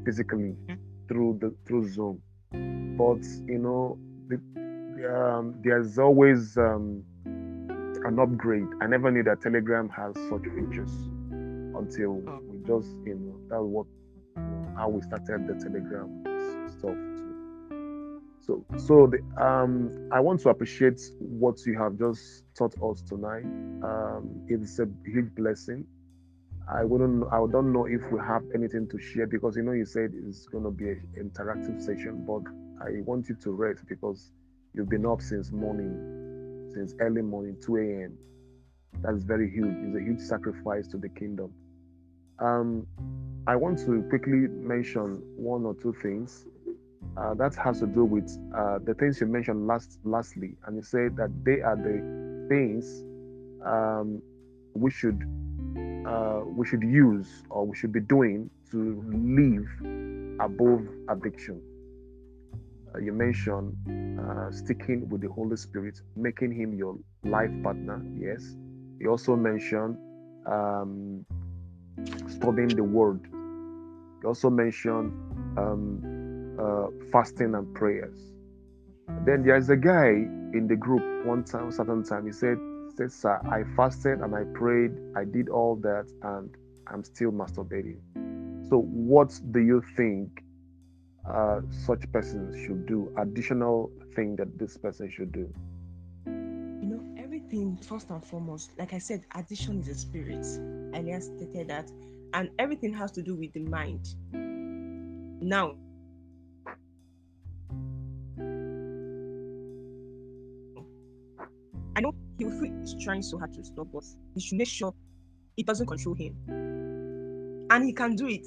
physically 0.06 0.54
through 1.08 1.40
the 1.40 1.56
through 1.66 1.88
Zoom. 1.90 2.22
But 2.52 3.24
you 3.48 3.60
know, 3.60 3.98
the, 4.28 4.38
um, 5.18 5.56
there's 5.64 5.98
always 5.98 6.58
um, 6.58 7.04
an 7.26 8.20
upgrade. 8.20 8.68
I 8.82 8.88
never 8.88 9.10
knew 9.12 9.24
that 9.24 9.42
Telegram 9.42 9.88
has 9.90 10.14
such 10.30 10.44
features 10.44 10.92
until 11.80 12.20
we 12.50 12.58
just 12.68 12.90
you 13.06 13.16
know 13.16 13.40
that 13.48 13.64
was 13.64 13.88
what 14.36 14.76
how 14.76 14.90
we 14.90 15.02
started 15.04 15.48
the 15.48 15.54
Telegram 15.54 16.10
stuff. 16.78 17.13
So 18.46 18.66
so 18.76 19.08
the, 19.08 19.20
um 19.42 20.10
I 20.12 20.20
want 20.20 20.42
to 20.42 20.50
appreciate 20.50 21.02
what 21.20 21.66
you 21.66 21.78
have 21.78 21.98
just 21.98 22.44
taught 22.56 22.76
us 22.84 23.02
tonight. 23.02 23.46
Um, 23.84 24.46
it's 24.50 24.80
a 24.80 24.88
huge 25.06 25.34
blessing. 25.34 25.86
I 26.70 26.84
wouldn't 26.84 27.24
I 27.32 27.38
don't 27.52 27.72
know 27.72 27.86
if 27.86 28.02
we 28.12 28.20
have 28.20 28.44
anything 28.54 28.90
to 28.90 29.00
share 29.00 29.28
because 29.28 29.56
you 29.56 29.64
know 29.64 29.72
you 29.72 29.86
said 29.86 30.12
it's 30.14 30.46
gonna 30.48 30.72
be 30.72 30.90
an 30.90 31.08
interactive 31.18 31.82
session, 31.82 32.26
but 32.28 32.44
I 32.86 33.02
want 33.06 33.30
you 33.30 33.36
to 33.36 33.52
rest 33.52 33.86
because 33.88 34.32
you've 34.74 34.90
been 34.90 35.06
up 35.06 35.22
since 35.22 35.52
morning, 35.52 36.70
since 36.74 36.96
early 37.00 37.22
morning, 37.22 37.56
2 37.66 37.78
a.m. 37.78 38.18
That's 39.02 39.24
very 39.24 39.50
huge. 39.50 39.76
It's 39.86 39.96
a 39.96 40.02
huge 40.02 40.20
sacrifice 40.20 40.88
to 40.90 40.98
the 40.98 41.10
kingdom. 41.10 41.54
Um, 42.40 42.88
I 43.48 43.56
want 43.56 43.80
to 43.80 44.04
quickly 44.10 44.48
mention 44.48 45.22
one 45.38 45.66
or 45.66 45.76
two 45.76 45.94
things. 46.02 46.46
Uh, 47.16 47.34
that 47.36 47.56
has 47.56 47.80
to 47.80 47.86
do 47.86 48.04
with 48.04 48.38
uh, 48.58 48.80
the 48.84 48.94
things 48.96 49.22
you 49.22 49.28
mentioned 49.28 49.68
last 49.68 50.00
lastly, 50.04 50.56
and 50.66 50.76
you 50.76 50.82
said 50.82 51.16
that 51.16 51.30
they 51.44 51.62
are 51.62 51.76
the 51.76 52.02
things 52.50 53.04
um, 53.66 54.22
we 54.74 54.90
should 54.90 55.22
uh, 56.08 56.42
we 56.46 56.66
should 56.66 56.82
use 56.82 57.44
or 57.50 57.66
we 57.66 57.76
should 57.76 57.92
be 57.92 58.00
doing 58.00 58.50
to 58.72 59.04
live 59.12 59.68
above 60.42 60.88
addiction. 61.10 61.62
Uh, 62.94 63.00
you 63.00 63.14
mentioned 63.14 63.76
uh, 64.20 64.52
sticking 64.52 65.08
with 65.10 65.22
the 65.22 65.30
Holy 65.30 65.56
Spirit, 65.56 66.02
making 66.16 66.52
Him 66.52 66.74
your 66.74 66.98
life 67.24 67.52
partner. 67.64 68.04
Yes. 68.20 68.56
You 69.00 69.10
also 69.10 69.36
mentioned 69.36 69.98
um, 70.46 71.26
studying 72.28 72.70
the 72.70 72.84
Word. 72.84 73.20
You 73.32 74.28
also 74.28 74.50
mentioned 74.50 75.12
um, 75.58 76.23
uh, 76.60 76.88
fasting 77.12 77.56
and 77.56 77.74
prayers. 77.76 78.18
Then 79.26 79.44
there's 79.44 79.70
a 79.70 79.78
guy 79.78 80.10
in 80.54 80.68
the 80.68 80.76
group 80.76 81.26
one 81.26 81.44
time, 81.44 81.72
certain 81.72 82.04
time, 82.04 82.26
he 82.26 82.32
said, 82.32 82.58
said, 82.96 83.12
Sir, 83.12 83.40
I 83.50 83.64
fasted 83.76 84.20
and 84.20 84.36
I 84.36 84.44
prayed, 84.54 84.92
I 85.16 85.24
did 85.24 85.50
all 85.50 85.76
that, 85.78 86.06
and 86.22 86.56
I'm 86.88 87.04
still 87.04 87.32
masturbating. 87.32 88.00
So, 88.70 88.82
what 88.82 89.40
do 89.52 89.60
you 89.60 89.84
think 89.96 90.44
uh, 91.30 91.62
such 91.70 92.12
persons 92.12 92.56
should 92.66 92.86
do? 92.86 93.14
Additional 93.18 93.92
thing 94.16 94.36
that 94.38 94.58
this 94.58 94.78
person 94.78 95.10
should 95.10 95.32
do? 95.32 95.54
You 96.26 96.90
know, 96.90 97.24
everything 97.24 97.78
first 97.78 98.10
and 98.10 98.24
foremost, 98.24 98.72
like 98.78 98.94
I 98.94 99.00
said, 99.00 99.26
addition 99.36 99.80
is 99.80 99.88
a 99.88 99.96
spirit. 99.96 100.46
I 100.94 101.00
earlier 101.00 101.22
stated 101.22 101.70
that, 101.70 101.90
and 102.34 102.50
everything 102.60 102.94
has 102.94 103.12
to 103.14 103.24
do 103.24 103.36
with 103.36 103.54
the 103.54 103.62
mind. 103.62 104.16
Now, 105.42 105.76
I 111.96 112.02
know 112.02 112.14
he 112.38 112.46
will 112.46 112.60
feel 112.60 112.74
he's 112.80 112.96
trying 113.04 113.22
so 113.22 113.38
hard 113.38 113.54
to 113.54 113.64
stop, 113.64 113.94
us. 113.96 114.16
he 114.34 114.42
should 114.42 114.58
make 114.58 114.68
sure 114.68 114.94
it 115.58 115.66
doesn't 115.66 115.88
control 115.88 116.16
him. 116.16 116.36
And 117.70 117.86
he 117.86 117.94
can 117.94 118.16
do 118.16 118.28
it 118.28 118.46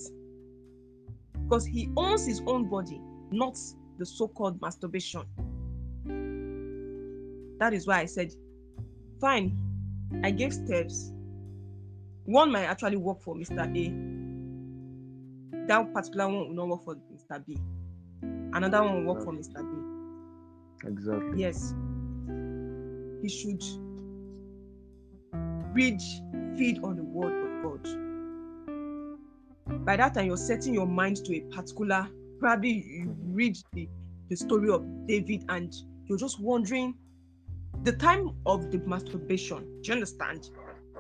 because 1.43 1.65
he 1.65 1.91
owns 1.97 2.27
his 2.27 2.43
own 2.47 2.69
body, 2.69 3.01
not 3.31 3.57
the 3.99 4.07
so 4.07 4.29
called 4.29 4.61
masturbation. 4.61 5.23
That 7.59 7.73
is 7.73 7.87
why 7.87 8.01
I 8.01 8.07
said, 8.07 8.33
fine, 9.21 9.57
I 10.23 10.31
gave 10.31 10.53
steps. 10.53 11.13
One 12.25 12.53
might 12.53 12.65
actually 12.65 12.97
work 12.97 13.23
for 13.23 13.35
Mr. 13.37 13.61
A. 13.61 13.93
That 15.69 15.95
particular 15.95 16.29
one 16.29 16.49
will 16.49 16.55
not 16.55 16.69
work 16.69 16.85
for 16.85 16.97
Mr. 16.97 17.45
B. 17.45 17.57
Another 18.53 18.83
one 18.83 19.05
will 19.05 19.15
work 19.15 19.25
for 19.25 19.33
Mr. 19.33 19.63
B. 19.63 20.89
Exactly. 20.89 21.41
Yes. 21.41 21.75
He 23.27 23.33
should 23.33 23.61
read, 25.75 26.01
feed 26.57 26.79
on 26.85 26.95
the 26.95 27.03
word 27.03 27.33
of 27.35 27.51
God. 27.65 27.81
By 29.85 29.97
that 29.97 30.15
time, 30.15 30.27
you're 30.27 30.37
setting 30.37 30.73
your 30.75 30.87
mind 30.87 31.17
to 31.25 31.35
a 31.35 31.41
particular, 31.53 32.09
probably 32.39 32.85
you 32.89 33.17
read 33.33 33.57
the, 33.73 33.89
the 34.31 34.37
story 34.37 34.71
of 34.71 34.87
David 35.09 35.45
and 35.49 35.75
you're 36.05 36.19
just 36.19 36.39
wondering 36.41 36.95
the 37.83 37.95
time 37.95 38.31
of 38.47 38.71
the 38.71 38.79
masturbation. 38.87 39.59
Do 39.83 39.89
you 39.89 39.95
understand? 39.95 40.49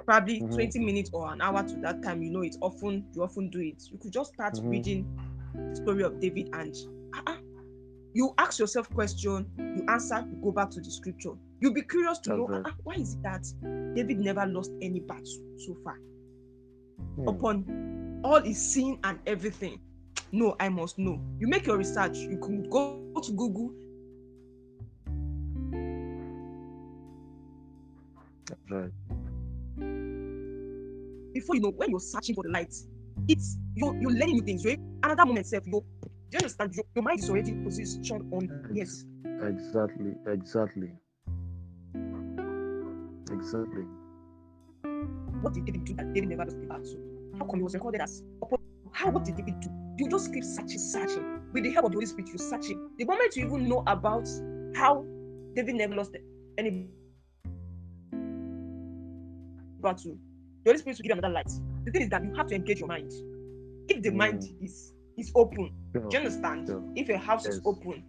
Probably 0.05 0.41
Mhm. 0.41 0.53
20 0.53 0.81
minutes 0.81 1.11
or 1.13 1.33
an 1.33 1.41
hour 1.41 1.63
to 1.63 1.77
that 1.83 2.03
time, 2.03 2.25
you 2.25 2.33
know, 2.33 2.43
it's 2.43 2.59
often, 2.61 3.07
you 3.15 3.23
often 3.23 3.51
do 3.51 3.61
it. 3.61 3.85
You 3.89 3.99
could 3.99 4.13
just 4.13 4.33
start 4.35 4.59
Mhm. 4.59 4.69
reading 4.69 5.07
the 5.55 5.77
story 5.77 6.03
of 6.03 6.19
David 6.19 6.49
and 6.55 6.75
uh-uh, 7.15 7.37
you 8.15 8.35
ask 8.39 8.59
yourself 8.59 8.93
question, 8.93 9.47
you 9.59 9.85
answer, 9.89 10.27
you 10.29 10.41
go 10.43 10.51
back 10.51 10.71
to 10.71 10.81
the 10.81 10.91
scripture. 10.91 11.35
You'll 11.61 11.73
be 11.73 11.83
curious 11.83 12.19
to 12.21 12.31
That's 12.31 12.39
know 12.39 12.63
"Ah, 12.67 12.75
why 12.85 12.95
is 12.95 13.15
it 13.15 13.23
that 13.23 13.95
David 13.95 14.19
never 14.19 14.47
lost 14.47 14.71
any 14.83 15.01
battle 15.01 15.43
so 15.59 15.77
far? 15.83 15.99
Hmm. 17.17 17.29
Upon 17.29 18.21
all 18.25 18.43
his 18.43 18.75
sin 18.75 18.99
and 19.05 19.19
everything. 19.27 19.81
No, 20.33 20.57
I 20.61 20.69
must 20.69 20.99
know. 20.99 21.21
You 21.39 21.47
make 21.49 21.67
your 21.67 21.79
research. 21.79 22.17
You 22.19 22.39
can 22.39 22.69
go 22.69 23.01
to 23.23 23.33
Google. 23.33 23.73
That's 28.47 28.71
right. 28.71 28.93
before 31.37 31.55
you 31.55 31.61
know, 31.61 31.71
when 31.77 31.91
you're 31.91 32.01
searching 32.01 32.35
for 32.35 32.45
the 32.45 32.51
light, 32.51 32.75
it's 33.29 33.59
you're 33.75 33.95
you're 34.01 34.11
learning 34.11 34.37
new 34.37 34.43
things. 34.43 34.65
You're 34.65 34.77
another 35.03 35.27
moment 35.27 35.47
self. 35.47 35.65
Do 35.65 35.83
you 36.33 36.39
understand? 36.39 36.75
Your, 36.75 36.85
your 36.95 37.05
mind 37.05 37.21
is 37.21 37.29
already 37.29 37.53
positioned 37.63 38.33
on 38.33 38.73
yes. 38.73 39.05
Exactly, 39.43 40.15
exactly, 40.27 40.91
exactly. 43.37 43.85
What 45.43 45.55
did 45.55 45.65
David 45.67 45.85
do 45.85 45.95
that 45.95 46.13
David 46.13 46.29
never 46.31 46.45
lost 46.45 46.61
the 46.61 46.67
battle? 46.67 46.99
How 47.39 47.45
come 47.45 47.57
he 47.57 47.63
was 47.63 47.75
recorded 47.75 48.01
as? 48.01 48.23
How 48.93 49.11
what 49.11 49.25
did 49.25 49.37
David 49.37 49.61
do? 49.61 49.69
You 49.99 50.09
just 50.09 50.33
keep 50.33 50.45
searching, 50.45 50.79
searching. 50.79 51.41
With 51.53 51.65
the 51.65 51.71
help 51.71 51.87
of 51.87 51.93
the 51.93 51.97
Holy 51.97 52.07
Spirit, 52.07 52.29
you're 52.29 52.39
searching. 52.39 52.91
The 52.99 53.05
moment 53.05 53.37
you 53.37 53.47
even 53.47 53.69
know 53.69 53.83
about 53.87 54.29
how 54.75 55.05
David 55.55 55.75
never 55.77 55.95
lost 55.95 56.17
any 56.59 56.89
battle, 59.81 60.17
the 60.65 60.71
Holy 60.71 60.79
Spirit 60.79 60.99
will 60.99 61.03
give 61.03 61.07
you 61.07 61.13
another 61.13 61.33
light. 61.33 61.51
The 61.85 61.91
thing 61.93 62.03
is 62.03 62.09
that 62.11 62.25
you 62.25 62.35
have 62.35 62.47
to 62.49 62.55
engage 62.55 62.79
your 62.81 62.89
mind. 62.89 63.13
If 63.89 64.03
the 64.03 64.11
mind 64.11 64.43
Mm. 64.43 64.65
is 64.65 64.93
is 65.17 65.33
open, 65.35 65.73
do 65.95 66.01
you 66.11 66.19
understand? 66.19 66.69
If 66.95 67.09
your 67.09 67.17
house 67.19 67.47
is 67.47 67.61
open, 67.65 68.05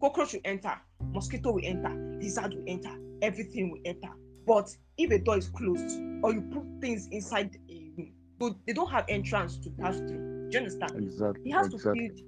cockroach 0.00 0.34
will 0.34 0.40
enter, 0.44 0.74
mosquito 1.12 1.52
will 1.52 1.64
enter, 1.64 1.88
lizard 2.20 2.52
will 2.54 2.64
enter, 2.66 2.90
everything 3.22 3.70
will 3.70 3.80
enter. 3.86 4.10
But 4.46 4.74
if 4.98 5.10
a 5.10 5.18
door 5.18 5.38
is 5.38 5.48
closed 5.48 6.00
or 6.22 6.32
you 6.32 6.42
put 6.52 6.64
things 6.80 7.08
inside 7.08 7.56
a 7.68 7.74
room, 7.96 8.12
so 8.40 8.56
they 8.66 8.72
don't 8.72 8.90
have 8.90 9.04
entrance 9.08 9.56
to 9.58 9.70
pass 9.70 9.98
through. 9.98 10.48
Do 10.50 10.58
you 10.58 10.58
understand? 10.58 10.92
Exactly. 10.96 11.44
He 11.44 11.50
has 11.50 11.68
to 11.68 11.76
exactly. 11.76 12.08
build 12.08 12.20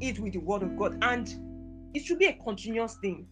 it 0.00 0.18
with 0.18 0.32
the 0.32 0.38
word 0.38 0.62
of 0.62 0.76
God, 0.78 0.98
and 1.02 1.28
it 1.94 2.04
should 2.04 2.18
be 2.18 2.26
a 2.26 2.34
continuous 2.34 2.96
thing. 3.02 3.26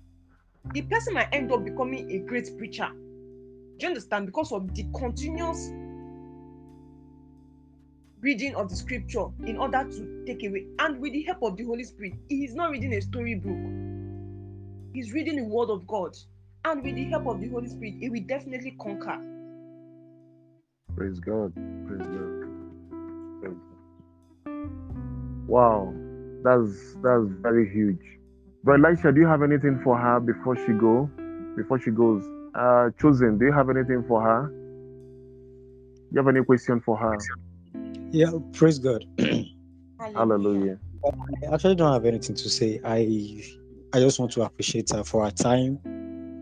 The 0.72 0.82
person 0.82 1.14
might 1.14 1.28
end 1.32 1.52
up 1.52 1.64
becoming 1.64 2.10
a 2.10 2.18
great 2.18 2.56
preacher. 2.58 2.88
Do 2.92 3.76
you 3.78 3.88
understand? 3.88 4.26
Because 4.26 4.52
of 4.52 4.74
the 4.74 4.84
continuous 4.98 5.70
reading 8.20 8.54
of 8.56 8.68
the 8.68 8.74
scripture 8.74 9.26
in 9.44 9.56
order 9.56 9.84
to 9.84 10.24
take 10.26 10.42
away. 10.42 10.66
And 10.80 11.00
with 11.00 11.12
the 11.12 11.22
help 11.22 11.42
of 11.42 11.56
the 11.56 11.64
Holy 11.64 11.84
Spirit, 11.84 12.14
he 12.28 12.44
is 12.44 12.54
not 12.54 12.70
reading 12.70 12.92
a 12.94 13.00
storybook, 13.00 14.92
he's 14.92 15.12
reading 15.12 15.36
the 15.36 15.44
word 15.44 15.70
of 15.70 15.86
God. 15.86 16.16
And 16.66 16.82
with 16.82 16.96
the 16.96 17.04
help 17.04 17.28
of 17.28 17.40
the 17.40 17.48
Holy 17.48 17.68
Spirit, 17.68 17.94
it 18.00 18.10
will 18.10 18.24
definitely 18.26 18.72
conquer. 18.82 19.16
Praise 20.96 21.20
God. 21.20 21.52
Praise 21.86 22.02
God. 22.08 23.40
Praise 23.40 23.54
God. 24.44 24.56
Wow, 25.46 25.94
that's 26.42 26.96
that's 27.04 27.30
very 27.40 27.72
huge. 27.72 28.00
Bro, 28.64 28.82
Elisha, 28.84 29.12
do 29.12 29.20
you 29.20 29.28
have 29.28 29.44
anything 29.44 29.80
for 29.84 29.96
her 29.96 30.18
before 30.18 30.56
she 30.56 30.72
go? 30.72 31.08
Before 31.56 31.78
she 31.78 31.92
goes, 31.92 32.24
uh, 32.56 32.90
chosen. 33.00 33.38
Do 33.38 33.44
you 33.44 33.52
have 33.52 33.70
anything 33.70 34.04
for 34.08 34.20
her? 34.20 34.48
Do 34.48 36.08
you 36.10 36.18
have 36.18 36.26
any 36.26 36.44
question 36.44 36.80
for 36.80 36.96
her? 36.96 37.16
Yeah, 38.10 38.32
praise 38.52 38.80
God. 38.80 39.04
Hallelujah. 40.00 40.80
I 41.04 41.54
actually 41.54 41.76
don't 41.76 41.92
have 41.92 42.06
anything 42.06 42.34
to 42.34 42.50
say. 42.50 42.80
I 42.84 43.40
I 43.92 44.00
just 44.00 44.18
want 44.18 44.32
to 44.32 44.42
appreciate 44.42 44.90
her 44.90 45.04
for 45.04 45.24
her 45.24 45.30
time 45.30 45.78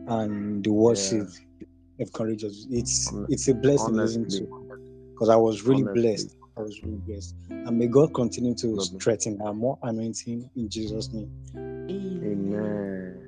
and 0.07 0.65
the 0.65 0.73
words 0.73 1.13
Yeah. 1.13 1.25
encouraged 1.99 2.45
us. 2.45 2.67
It's 2.71 3.11
Hon- 3.11 3.27
it's 3.31 3.49
a 3.49 3.55
blessing 3.55 3.99
honestly. 3.99 4.41
to 4.41 4.67
because 5.15 5.29
I 5.29 5.37
was 5.37 5.63
really 5.63 5.83
Honestly. 5.83 6.03
blessed. 6.03 6.37
I 6.57 6.61
was 6.63 6.83
really 6.83 6.97
blessed. 7.07 7.35
And 7.51 7.79
may 7.79 7.87
God 7.87 8.13
continue 8.15 8.55
to 8.57 8.67
Lovely. 8.69 8.99
strengthen 9.01 9.39
her 9.41 9.53
more 9.55 9.79
anointing 9.83 10.51
in 10.57 10.69
Jesus' 10.69 11.13
name. 11.13 11.31
Amen. 11.57 13.21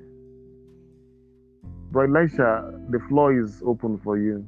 Bro, 1.91 2.03
Elisha, 2.15 2.79
the 2.89 2.99
floor 3.07 3.33
is 3.39 3.61
open 3.65 3.97
for 3.99 4.17
you. 4.17 4.45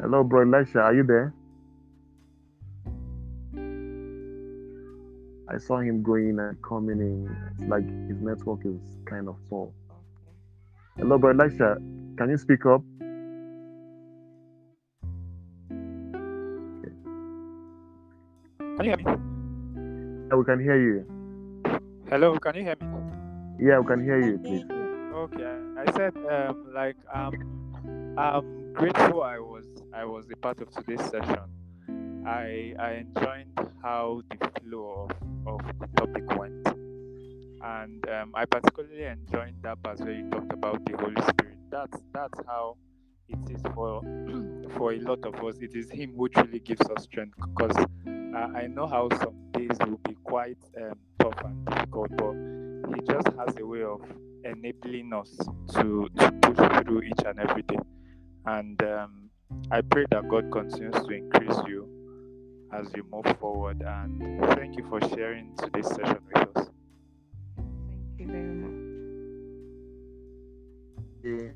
Hello, 0.00 0.22
bro, 0.24 0.42
Elisha, 0.42 0.80
are 0.80 0.94
you 0.94 1.02
there? 1.02 1.34
I 5.50 5.56
saw 5.56 5.78
him 5.78 6.02
going 6.02 6.38
and 6.38 6.60
coming 6.62 7.00
in. 7.00 7.68
Like 7.68 7.84
his 8.08 8.20
network 8.20 8.66
is 8.66 8.80
kind 9.06 9.28
of 9.28 9.36
poor. 9.48 9.72
Hello, 10.98 11.16
bro, 11.16 11.30
Elisha, 11.30 11.78
can 12.18 12.28
you 12.28 12.36
speak 12.36 12.66
up? 12.66 12.82
Can 18.58 18.84
you 18.84 18.90
hear 18.90 18.96
me? 18.98 19.04
Yeah, 20.28 20.36
we 20.36 20.44
can 20.44 20.60
hear 20.60 20.78
you. 20.80 21.06
Hello, 22.10 22.38
can 22.38 22.54
you 22.54 22.62
hear 22.62 22.76
me? 22.80 22.86
Yeah, 23.58 23.78
we 23.78 23.86
can 23.86 24.04
hear 24.04 24.20
you, 24.20 24.38
please. 24.38 24.64
Okay, 25.14 25.56
I 25.78 25.90
said 25.96 26.14
um 26.30 26.72
like 26.74 26.96
um 27.12 28.14
I'm 28.18 28.72
grateful 28.74 29.22
I 29.22 29.38
was 29.38 29.64
I 29.94 30.04
was 30.04 30.26
a 30.30 30.36
part 30.36 30.60
of 30.60 30.70
today's 30.70 31.04
session. 31.10 31.57
I 32.28 32.74
I 32.78 32.90
enjoyed 32.92 33.46
how 33.82 34.20
the 34.28 34.60
flow 34.60 35.08
of, 35.46 35.54
of 35.54 35.78
the 35.78 35.86
topic 35.96 36.26
went. 36.38 36.66
And 37.62 38.06
um, 38.10 38.32
I 38.34 38.44
particularly 38.44 39.04
enjoyed 39.04 39.54
that 39.62 39.82
part 39.82 40.00
where 40.00 40.12
you 40.12 40.28
talked 40.28 40.52
about 40.52 40.84
the 40.84 40.96
Holy 40.98 41.22
Spirit. 41.22 41.56
That's 41.70 41.96
that's 42.12 42.38
how 42.46 42.76
it 43.28 43.38
is 43.50 43.62
for 43.74 44.02
for 44.76 44.92
a 44.92 45.00
lot 45.00 45.24
of 45.24 45.42
us. 45.42 45.56
It 45.62 45.74
is 45.74 45.90
Him 45.90 46.16
who 46.16 46.28
truly 46.28 46.58
gives 46.58 46.82
us 46.90 47.04
strength. 47.04 47.34
Because 47.38 47.76
uh, 47.78 48.48
I 48.54 48.66
know 48.66 48.86
how 48.86 49.08
some 49.08 49.50
days 49.52 49.78
will 49.80 49.98
be 50.04 50.14
quite 50.22 50.58
um, 50.76 50.98
tough 51.18 51.40
and 51.46 51.64
difficult, 51.64 52.10
but 52.18 52.94
He 52.94 53.00
just 53.06 53.28
has 53.38 53.56
a 53.56 53.64
way 53.64 53.84
of 53.84 54.02
enabling 54.44 55.14
us 55.14 55.34
to 55.76 56.10
to 56.18 56.32
push 56.42 56.84
through 56.84 57.02
each 57.04 57.24
and 57.24 57.40
every 57.40 57.62
day. 57.62 57.78
And 58.44 58.82
um, 58.82 59.30
I 59.70 59.80
pray 59.80 60.04
that 60.10 60.28
God 60.28 60.52
continues 60.52 60.94
to 61.06 61.10
increase 61.10 61.56
you 61.66 61.97
as 62.72 62.86
you 62.94 63.04
move 63.12 63.26
forward. 63.38 63.82
And 63.82 64.40
thank 64.54 64.76
you 64.76 64.86
for 64.88 65.00
sharing 65.08 65.54
today's 65.56 65.88
session 65.88 66.18
with 66.26 66.56
us. 66.56 66.68
Thank 68.16 68.20
you 68.20 68.26
very 68.26 68.54
much. 68.54 68.74
Yeah, 71.24 71.48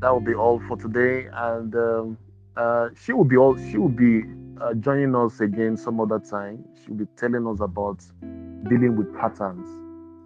that 0.00 0.12
will 0.12 0.20
be 0.20 0.34
all 0.34 0.60
for 0.68 0.76
today 0.76 1.28
and 1.32 1.74
um, 1.74 2.18
uh, 2.56 2.88
she 3.00 3.12
will 3.12 3.24
be 3.24 3.36
all 3.36 3.56
she 3.56 3.78
will 3.78 3.88
be 3.88 4.22
uh, 4.60 4.74
joining 4.74 5.14
us 5.14 5.40
again 5.40 5.76
some 5.76 6.00
other 6.00 6.18
time 6.18 6.64
she'll 6.84 6.94
be 6.94 7.06
telling 7.16 7.46
us 7.46 7.60
about 7.60 8.02
dealing 8.68 8.96
with 8.96 9.12
patterns 9.16 9.68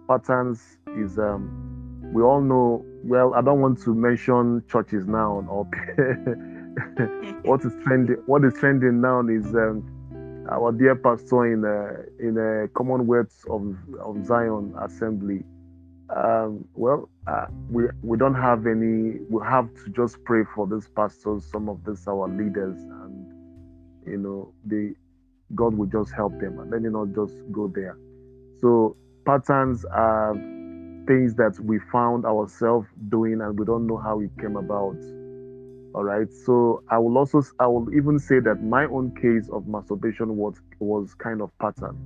patterns 0.07 0.77
is 0.97 1.17
um, 1.19 2.01
we 2.13 2.21
all 2.21 2.41
know 2.41 2.83
well 3.03 3.33
i 3.35 3.41
don't 3.41 3.61
want 3.61 3.79
to 3.81 3.93
mention 3.93 4.63
churches 4.67 5.05
now 5.07 5.45
or 5.49 5.65
what 7.43 7.63
is 7.63 7.73
trending 7.83 8.17
what 8.25 8.43
is 8.43 8.53
trending 8.55 9.01
now 9.01 9.21
is 9.27 9.45
um, 9.55 9.83
our 10.53 10.71
dear 10.71 10.95
pastor 10.95 11.53
in 11.53 11.65
uh, 11.65 12.03
in 12.19 12.37
a 12.37 12.67
commonwealth 12.69 13.45
of, 13.49 13.75
of 13.99 14.25
zion 14.25 14.73
assembly 14.81 15.43
um, 16.15 16.67
well, 16.75 17.09
uh, 17.27 17.45
we 17.69 17.85
we 18.01 18.17
don't 18.17 18.35
have 18.35 18.67
any. 18.67 19.19
We 19.29 19.43
have 19.45 19.73
to 19.83 19.89
just 19.91 20.23
pray 20.25 20.43
for 20.55 20.67
these 20.67 20.87
pastors, 20.89 21.45
some 21.45 21.69
of 21.69 21.83
these 21.85 22.07
our 22.07 22.27
leaders, 22.27 22.77
and 22.83 23.31
you 24.05 24.17
know, 24.17 24.53
they 24.65 24.91
God 25.55 25.75
will 25.75 25.87
just 25.87 26.13
help 26.13 26.39
them, 26.39 26.59
and 26.59 26.69
let 26.71 26.81
me 26.81 26.89
not 26.89 27.13
just 27.15 27.33
go 27.51 27.67
there. 27.67 27.97
So 28.61 28.95
patterns 29.25 29.85
are 29.85 30.33
things 31.07 31.35
that 31.35 31.59
we 31.63 31.79
found 31.91 32.25
ourselves 32.25 32.87
doing, 33.09 33.41
and 33.41 33.57
we 33.57 33.65
don't 33.65 33.87
know 33.87 33.97
how 33.97 34.19
it 34.19 34.31
came 34.39 34.55
about. 34.55 34.97
All 35.93 36.03
right. 36.03 36.31
So 36.45 36.83
I 36.89 36.97
will 36.97 37.17
also 37.17 37.43
I 37.59 37.67
will 37.67 37.93
even 37.93 38.19
say 38.19 38.39
that 38.39 38.63
my 38.63 38.85
own 38.85 39.15
case 39.15 39.49
of 39.51 39.67
masturbation 39.67 40.37
was 40.37 40.55
was 40.79 41.13
kind 41.15 41.41
of 41.41 41.51
pattern 41.59 41.97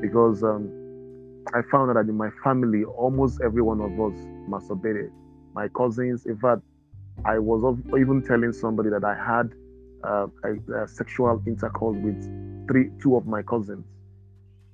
because. 0.00 0.42
Um, 0.42 0.82
I 1.54 1.62
found 1.70 1.94
that 1.94 2.08
in 2.08 2.16
my 2.16 2.30
family, 2.42 2.84
almost 2.84 3.40
every 3.42 3.62
one 3.62 3.80
of 3.80 3.92
us 3.92 4.18
masturbated. 4.48 5.10
My 5.54 5.68
cousins, 5.68 6.26
in 6.26 6.36
fact, 6.38 6.62
I 7.24 7.38
was 7.38 7.78
even 7.98 8.22
telling 8.22 8.52
somebody 8.52 8.90
that 8.90 9.04
I 9.04 9.14
had 9.14 9.52
uh, 10.04 10.26
a, 10.44 10.82
a 10.82 10.88
sexual 10.88 11.42
intercourse 11.46 11.96
with 12.02 12.68
three, 12.68 12.90
two 13.00 13.16
of 13.16 13.26
my 13.26 13.42
cousins. 13.42 13.86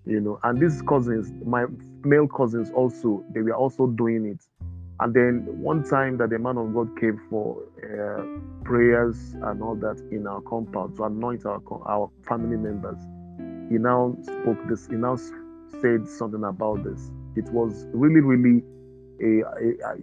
You 0.06 0.20
know, 0.20 0.40
and 0.42 0.60
these 0.60 0.82
cousins, 0.82 1.30
my 1.44 1.66
male 2.04 2.26
cousins, 2.26 2.70
also 2.74 3.22
they 3.32 3.42
were 3.42 3.54
also 3.54 3.86
doing 3.86 4.26
it. 4.26 4.42
And 5.02 5.12
then 5.12 5.46
one 5.60 5.82
time 5.82 6.16
that 6.18 6.30
the 6.30 6.38
man 6.38 6.56
of 6.56 6.72
God 6.72 6.96
came 6.96 7.20
for 7.28 7.64
uh, 7.82 8.22
prayers 8.64 9.34
and 9.42 9.60
all 9.60 9.74
that 9.74 10.00
in 10.12 10.28
our 10.28 10.40
compound 10.42 10.96
to 10.96 11.02
anoint 11.02 11.44
our 11.44 11.60
our 11.86 12.08
family 12.28 12.56
members, 12.56 12.98
he 13.68 13.78
now 13.78 14.16
spoke 14.22 14.58
this. 14.68 14.86
He 14.86 14.94
now 14.94 15.16
said 15.80 16.06
something 16.06 16.44
about 16.44 16.84
this. 16.84 17.10
It 17.34 17.50
was 17.52 17.84
really, 17.92 18.20
really 18.20 18.62
a, 19.20 19.40
a, 19.40 19.90
a 19.90 19.96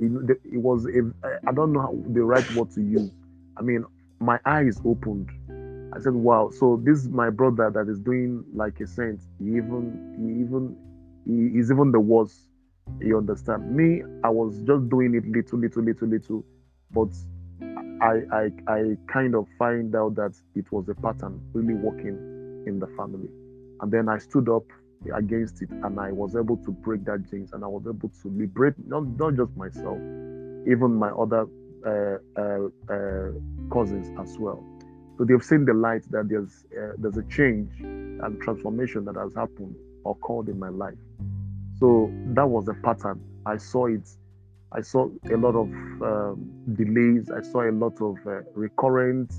it 0.43 0.57
was 0.57 0.85
a, 0.85 0.99
I 1.47 1.53
don't 1.53 1.71
know 1.71 1.79
how, 1.79 1.95
the 2.09 2.21
right 2.21 2.51
word 2.51 2.69
to 2.71 2.81
use. 2.81 3.09
I 3.55 3.61
mean, 3.61 3.85
my 4.19 4.37
eyes 4.45 4.81
opened. 4.83 5.29
I 5.95 6.01
said, 6.01 6.13
"Wow!" 6.13 6.49
So 6.49 6.81
this 6.83 6.99
is 6.99 7.07
my 7.07 7.29
brother 7.29 7.71
that 7.73 7.87
is 7.87 7.99
doing 7.99 8.43
like 8.53 8.81
a 8.81 8.87
saint. 8.87 9.21
He 9.39 9.45
even, 9.45 9.95
he 10.19 10.41
even, 10.41 10.75
he 11.25 11.57
is 11.57 11.71
even 11.71 11.93
the 11.93 12.01
worst. 12.01 12.48
You 12.99 13.17
understand? 13.17 13.75
Me, 13.75 14.03
I 14.23 14.29
was 14.29 14.57
just 14.63 14.89
doing 14.89 15.15
it 15.15 15.25
little, 15.25 15.59
little, 15.59 15.83
little, 15.83 16.07
little, 16.07 16.45
but 16.91 17.09
I, 18.01 18.21
I, 18.31 18.51
I 18.67 18.97
kind 19.07 19.35
of 19.35 19.47
find 19.57 19.95
out 19.95 20.15
that 20.15 20.33
it 20.55 20.71
was 20.71 20.89
a 20.89 20.95
pattern 20.95 21.41
really 21.53 21.73
working 21.73 22.63
in 22.67 22.79
the 22.79 22.87
family, 22.97 23.29
and 23.81 23.91
then 23.91 24.09
I 24.09 24.17
stood 24.17 24.49
up 24.49 24.65
against 25.15 25.61
it, 25.61 25.69
and 25.69 25.99
I 25.99 26.11
was 26.11 26.35
able 26.35 26.57
to 26.57 26.71
break 26.71 27.05
that 27.05 27.29
jinx, 27.29 27.53
and 27.53 27.63
I 27.63 27.67
was 27.67 27.83
able 27.87 28.09
to 28.21 28.29
liberate 28.29 28.75
not 28.87 29.07
not 29.17 29.35
just 29.35 29.55
myself, 29.55 29.97
even 30.67 30.95
my 30.95 31.09
other 31.09 31.47
uh, 31.85 32.17
uh, 32.37 32.67
uh, 32.93 33.31
cousins 33.71 34.11
as 34.19 34.37
well. 34.37 34.63
So 35.17 35.25
they've 35.25 35.43
seen 35.43 35.65
the 35.65 35.73
light 35.73 36.03
that 36.11 36.29
there's 36.29 36.65
uh, 36.77 36.93
there's 36.97 37.17
a 37.17 37.23
change 37.23 37.71
and 37.81 38.41
transformation 38.41 39.05
that 39.05 39.15
has 39.15 39.33
happened 39.35 39.75
occurred 40.05 40.49
in 40.49 40.59
my 40.59 40.69
life. 40.69 40.97
So 41.79 42.11
that 42.33 42.47
was 42.47 42.67
a 42.67 42.73
pattern. 42.73 43.21
I 43.45 43.57
saw 43.57 43.87
it. 43.87 44.07
I 44.71 44.81
saw 44.81 45.09
a 45.31 45.37
lot 45.37 45.55
of 45.55 45.67
um, 46.01 46.51
delays. 46.73 47.31
I 47.31 47.41
saw 47.41 47.69
a 47.69 47.71
lot 47.71 47.99
of 48.01 48.17
uh, 48.27 48.41
recurrent. 48.53 49.33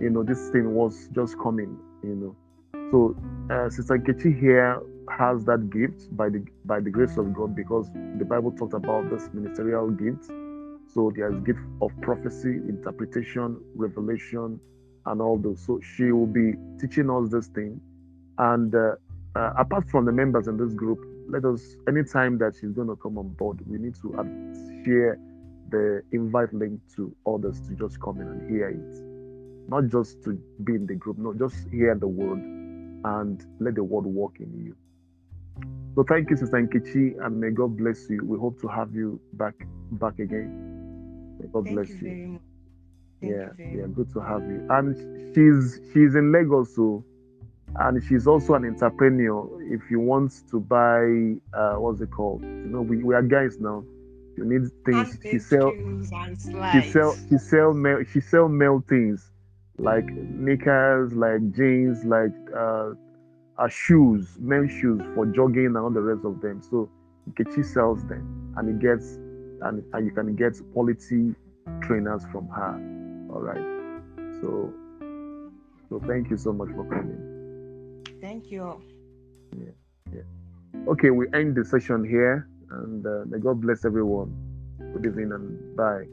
You 0.00 0.10
know, 0.10 0.22
this 0.22 0.48
thing 0.50 0.74
was 0.74 1.08
just 1.14 1.38
coming. 1.38 1.76
You 2.02 2.14
know, 2.14 2.36
so 2.90 3.16
uh, 3.54 3.68
Sister 3.68 3.98
Nkechi 3.98 4.38
here 4.38 4.80
has 5.10 5.44
that 5.44 5.70
gift 5.70 6.16
by 6.16 6.28
the 6.28 6.44
by 6.64 6.80
the 6.80 6.90
grace 6.90 7.16
of 7.16 7.34
God 7.34 7.54
because 7.54 7.90
the 8.18 8.24
Bible 8.24 8.52
talked 8.52 8.74
about 8.74 9.10
this 9.10 9.28
ministerial 9.32 9.90
gift. 9.90 10.26
So 10.94 11.12
there's 11.14 11.38
gift 11.40 11.60
of 11.82 11.90
prophecy, 12.00 12.56
interpretation, 12.68 13.60
revelation, 13.74 14.58
and 15.04 15.20
all 15.20 15.36
those. 15.36 15.60
So 15.66 15.80
she 15.82 16.12
will 16.12 16.26
be 16.26 16.54
teaching 16.80 17.10
us 17.10 17.28
this 17.28 17.48
thing. 17.48 17.80
And 18.38 18.74
uh, 18.74 18.92
uh, 19.34 19.52
apart 19.58 19.90
from 19.90 20.06
the 20.06 20.12
members 20.12 20.48
in 20.48 20.56
this 20.56 20.72
group, 20.72 20.98
let 21.28 21.44
us 21.44 21.76
anytime 21.88 22.38
that 22.38 22.54
she's 22.58 22.72
going 22.72 22.88
to 22.88 22.96
come 22.96 23.18
on 23.18 23.28
board, 23.30 23.60
we 23.66 23.78
need 23.78 23.94
to 24.02 24.14
share 24.84 25.18
the 25.70 26.02
invite 26.12 26.52
link 26.54 26.80
to 26.94 27.14
others 27.26 27.60
to 27.68 27.74
just 27.74 28.00
come 28.00 28.20
in 28.20 28.28
and 28.28 28.50
hear 28.50 28.68
it, 28.68 29.68
not 29.68 29.88
just 29.88 30.22
to 30.24 30.38
be 30.64 30.74
in 30.74 30.86
the 30.86 30.94
group, 30.94 31.18
no, 31.18 31.34
just 31.34 31.56
hear 31.70 31.94
the 31.94 32.06
word 32.06 32.38
and 32.38 33.44
let 33.60 33.74
the 33.74 33.82
word 33.84 34.04
work 34.04 34.38
in 34.40 34.64
you. 34.64 34.76
So 35.96 36.04
thank 36.04 36.30
you, 36.30 36.36
Sister 36.36 36.56
Nkechi, 36.56 37.24
and 37.24 37.40
may 37.40 37.50
God 37.50 37.76
bless 37.76 38.08
you. 38.10 38.22
We 38.24 38.38
hope 38.38 38.60
to 38.60 38.68
have 38.68 38.94
you 38.94 39.20
back 39.32 39.54
back 39.92 40.18
again. 40.18 41.38
May 41.40 41.48
God 41.52 41.64
Thank 41.64 41.76
bless 41.76 41.88
you 42.02 42.08
you. 42.08 42.40
Yeah, 43.22 43.48
yeah, 43.58 43.86
good 43.94 44.12
to 44.12 44.20
have 44.20 44.42
you. 44.42 44.66
And 44.70 44.94
she's 45.34 45.80
she's 45.92 46.14
in 46.14 46.32
Lagos, 46.32 46.74
so 46.76 47.02
and 47.80 48.02
she's 48.04 48.26
also 48.26 48.54
an 48.54 48.64
entrepreneur. 48.64 49.48
If 49.72 49.90
you 49.90 50.00
want 50.00 50.32
to 50.50 50.60
buy, 50.60 51.36
uh, 51.56 51.76
what's 51.76 52.00
it 52.00 52.10
called? 52.10 52.42
You 52.42 52.48
know, 52.48 52.82
we, 52.82 53.02
we 53.02 53.14
are 53.14 53.22
guys 53.22 53.58
now. 53.58 53.84
You 54.36 54.44
need 54.44 54.70
things. 54.84 55.18
She 55.22 55.38
sell 55.38 55.72
she 56.72 56.90
sell 56.90 57.16
she 57.28 57.38
sell 57.38 57.72
male 57.72 58.04
she 58.04 58.20
sell 58.20 58.48
male 58.48 58.84
things 58.86 59.30
like 59.78 60.04
knickers, 60.04 61.12
like 61.14 61.52
jeans, 61.52 62.04
like 62.04 62.32
uh, 62.56 62.90
uh 63.58 63.68
shoes, 63.68 64.36
men's 64.38 64.70
shoes 64.72 65.00
for 65.14 65.26
jogging 65.26 65.66
and 65.66 65.78
all 65.78 65.90
the 65.90 66.00
rest 66.00 66.24
of 66.24 66.40
them. 66.40 66.62
So 66.62 66.90
Nkechi 67.30 67.64
sells 67.64 68.04
them, 68.04 68.54
and 68.56 68.68
it 68.68 68.78
gets 68.78 69.16
and 69.62 69.82
and 69.94 70.06
you 70.06 70.12
can 70.12 70.34
get 70.36 70.60
quality 70.72 71.34
trainers 71.82 72.24
from 72.30 72.48
her. 72.48 72.74
All 73.32 73.40
right. 73.40 74.00
So 74.40 74.72
so 75.88 76.02
thank 76.06 76.30
you 76.30 76.36
so 76.36 76.52
much 76.52 76.68
for 76.70 76.84
coming. 76.84 77.35
Thank 78.20 78.50
you. 78.50 78.82
Yeah, 79.56 79.70
yeah. 80.12 80.88
Okay, 80.88 81.10
we 81.10 81.26
end 81.34 81.56
the 81.56 81.64
session 81.64 82.04
here, 82.04 82.48
and 82.70 83.06
uh, 83.06 83.24
may 83.26 83.38
God 83.38 83.60
bless 83.60 83.84
everyone. 83.84 84.34
Good 84.92 85.06
evening 85.06 85.32
and 85.32 85.76
bye. 85.76 86.06